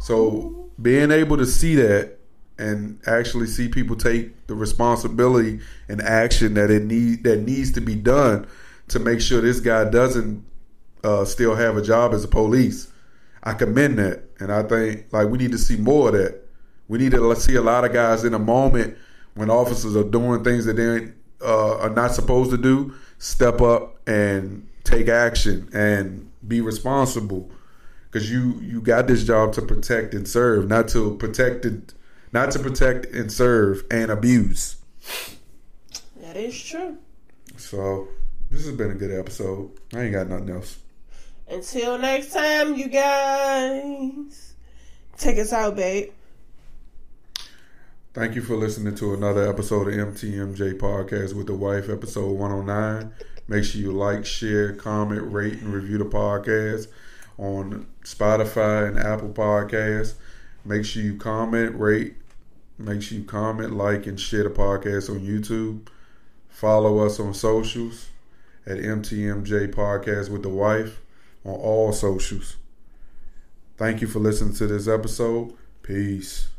So 0.00 0.70
being 0.80 1.10
able 1.10 1.36
to 1.36 1.46
see 1.46 1.74
that 1.76 2.18
and 2.58 3.00
actually 3.06 3.46
see 3.46 3.68
people 3.68 3.96
take 3.96 4.46
the 4.46 4.54
responsibility 4.54 5.60
and 5.88 6.00
action 6.00 6.54
that 6.54 6.70
it 6.70 6.84
need 6.84 7.24
that 7.24 7.40
needs 7.40 7.72
to 7.72 7.80
be 7.80 7.94
done 7.94 8.46
to 8.88 8.98
make 8.98 9.20
sure 9.20 9.40
this 9.40 9.60
guy 9.60 9.88
doesn't 9.88 10.44
uh, 11.04 11.24
still 11.24 11.54
have 11.54 11.76
a 11.76 11.82
job 11.82 12.14
as 12.14 12.24
a 12.24 12.28
police. 12.28 12.88
I 13.42 13.54
commend 13.54 13.98
that, 13.98 14.22
and 14.38 14.52
I 14.52 14.62
think 14.62 15.06
like 15.12 15.28
we 15.28 15.38
need 15.38 15.52
to 15.52 15.58
see 15.58 15.76
more 15.76 16.08
of 16.08 16.14
that. 16.14 16.40
We 16.88 16.98
need 16.98 17.12
to 17.12 17.36
see 17.36 17.56
a 17.56 17.62
lot 17.62 17.84
of 17.84 17.92
guys 17.92 18.24
in 18.24 18.34
a 18.34 18.38
moment 18.38 18.96
when 19.34 19.50
officers 19.50 19.96
are 19.96 20.04
doing 20.04 20.44
things 20.44 20.66
that 20.66 20.74
they 20.74 21.12
uh, 21.44 21.78
are 21.78 21.90
not 21.90 22.14
supposed 22.14 22.50
to 22.50 22.56
do, 22.56 22.94
step 23.22 23.60
up 23.60 23.96
and 24.08 24.68
take 24.82 25.08
action 25.08 25.68
and 25.72 26.28
be 26.46 26.60
responsible. 26.60 27.48
Because 28.10 28.30
you 28.30 28.60
you 28.60 28.82
got 28.82 29.06
this 29.06 29.24
job 29.24 29.54
to 29.54 29.62
protect 29.62 30.12
and 30.12 30.28
serve, 30.28 30.68
not 30.68 30.88
to 30.88 31.16
protect 31.16 31.64
it, 31.64 31.94
not 32.32 32.50
to 32.50 32.58
protect 32.58 33.06
and 33.06 33.32
serve 33.32 33.84
and 33.90 34.10
abuse. 34.10 34.76
That 36.20 36.36
is 36.36 36.60
true. 36.60 36.98
So 37.56 38.08
this 38.50 38.66
has 38.66 38.76
been 38.76 38.90
a 38.90 38.94
good 38.94 39.12
episode. 39.12 39.70
I 39.94 40.02
ain't 40.02 40.12
got 40.12 40.28
nothing 40.28 40.50
else. 40.50 40.78
Until 41.48 41.98
next 41.98 42.32
time, 42.32 42.74
you 42.74 42.88
guys. 42.88 44.54
Take 45.16 45.38
us 45.38 45.52
out, 45.52 45.76
babe. 45.76 46.10
Thank 48.14 48.34
you 48.34 48.42
for 48.42 48.56
listening 48.56 48.94
to 48.96 49.14
another 49.14 49.48
episode 49.48 49.88
of 49.88 49.94
MTMJ 49.94 50.74
Podcast 50.74 51.32
with 51.32 51.46
the 51.46 51.54
Wife, 51.54 51.88
episode 51.88 52.32
109. 52.32 53.10
Make 53.48 53.64
sure 53.64 53.80
you 53.80 53.90
like, 53.90 54.26
share, 54.26 54.74
comment, 54.74 55.32
rate, 55.32 55.54
and 55.62 55.72
review 55.72 55.96
the 55.96 56.04
podcast 56.04 56.88
on 57.38 57.86
Spotify 58.04 58.86
and 58.86 58.98
Apple 58.98 59.30
Podcasts. 59.30 60.12
Make 60.62 60.84
sure 60.84 61.02
you 61.02 61.16
comment, 61.16 61.74
rate, 61.74 62.16
make 62.76 63.00
sure 63.00 63.16
you 63.16 63.24
comment, 63.24 63.72
like, 63.72 64.06
and 64.06 64.20
share 64.20 64.44
the 64.44 64.50
podcast 64.50 65.08
on 65.08 65.20
YouTube. 65.20 65.86
Follow 66.50 66.98
us 66.98 67.18
on 67.18 67.32
socials 67.32 68.10
at 68.66 68.76
MTMJ 68.76 69.72
Podcast 69.72 70.28
with 70.28 70.42
the 70.42 70.50
Wife 70.50 71.00
on 71.46 71.54
all 71.54 71.94
socials. 71.94 72.56
Thank 73.78 74.02
you 74.02 74.06
for 74.06 74.18
listening 74.18 74.52
to 74.56 74.66
this 74.66 74.86
episode. 74.86 75.54
Peace. 75.82 76.51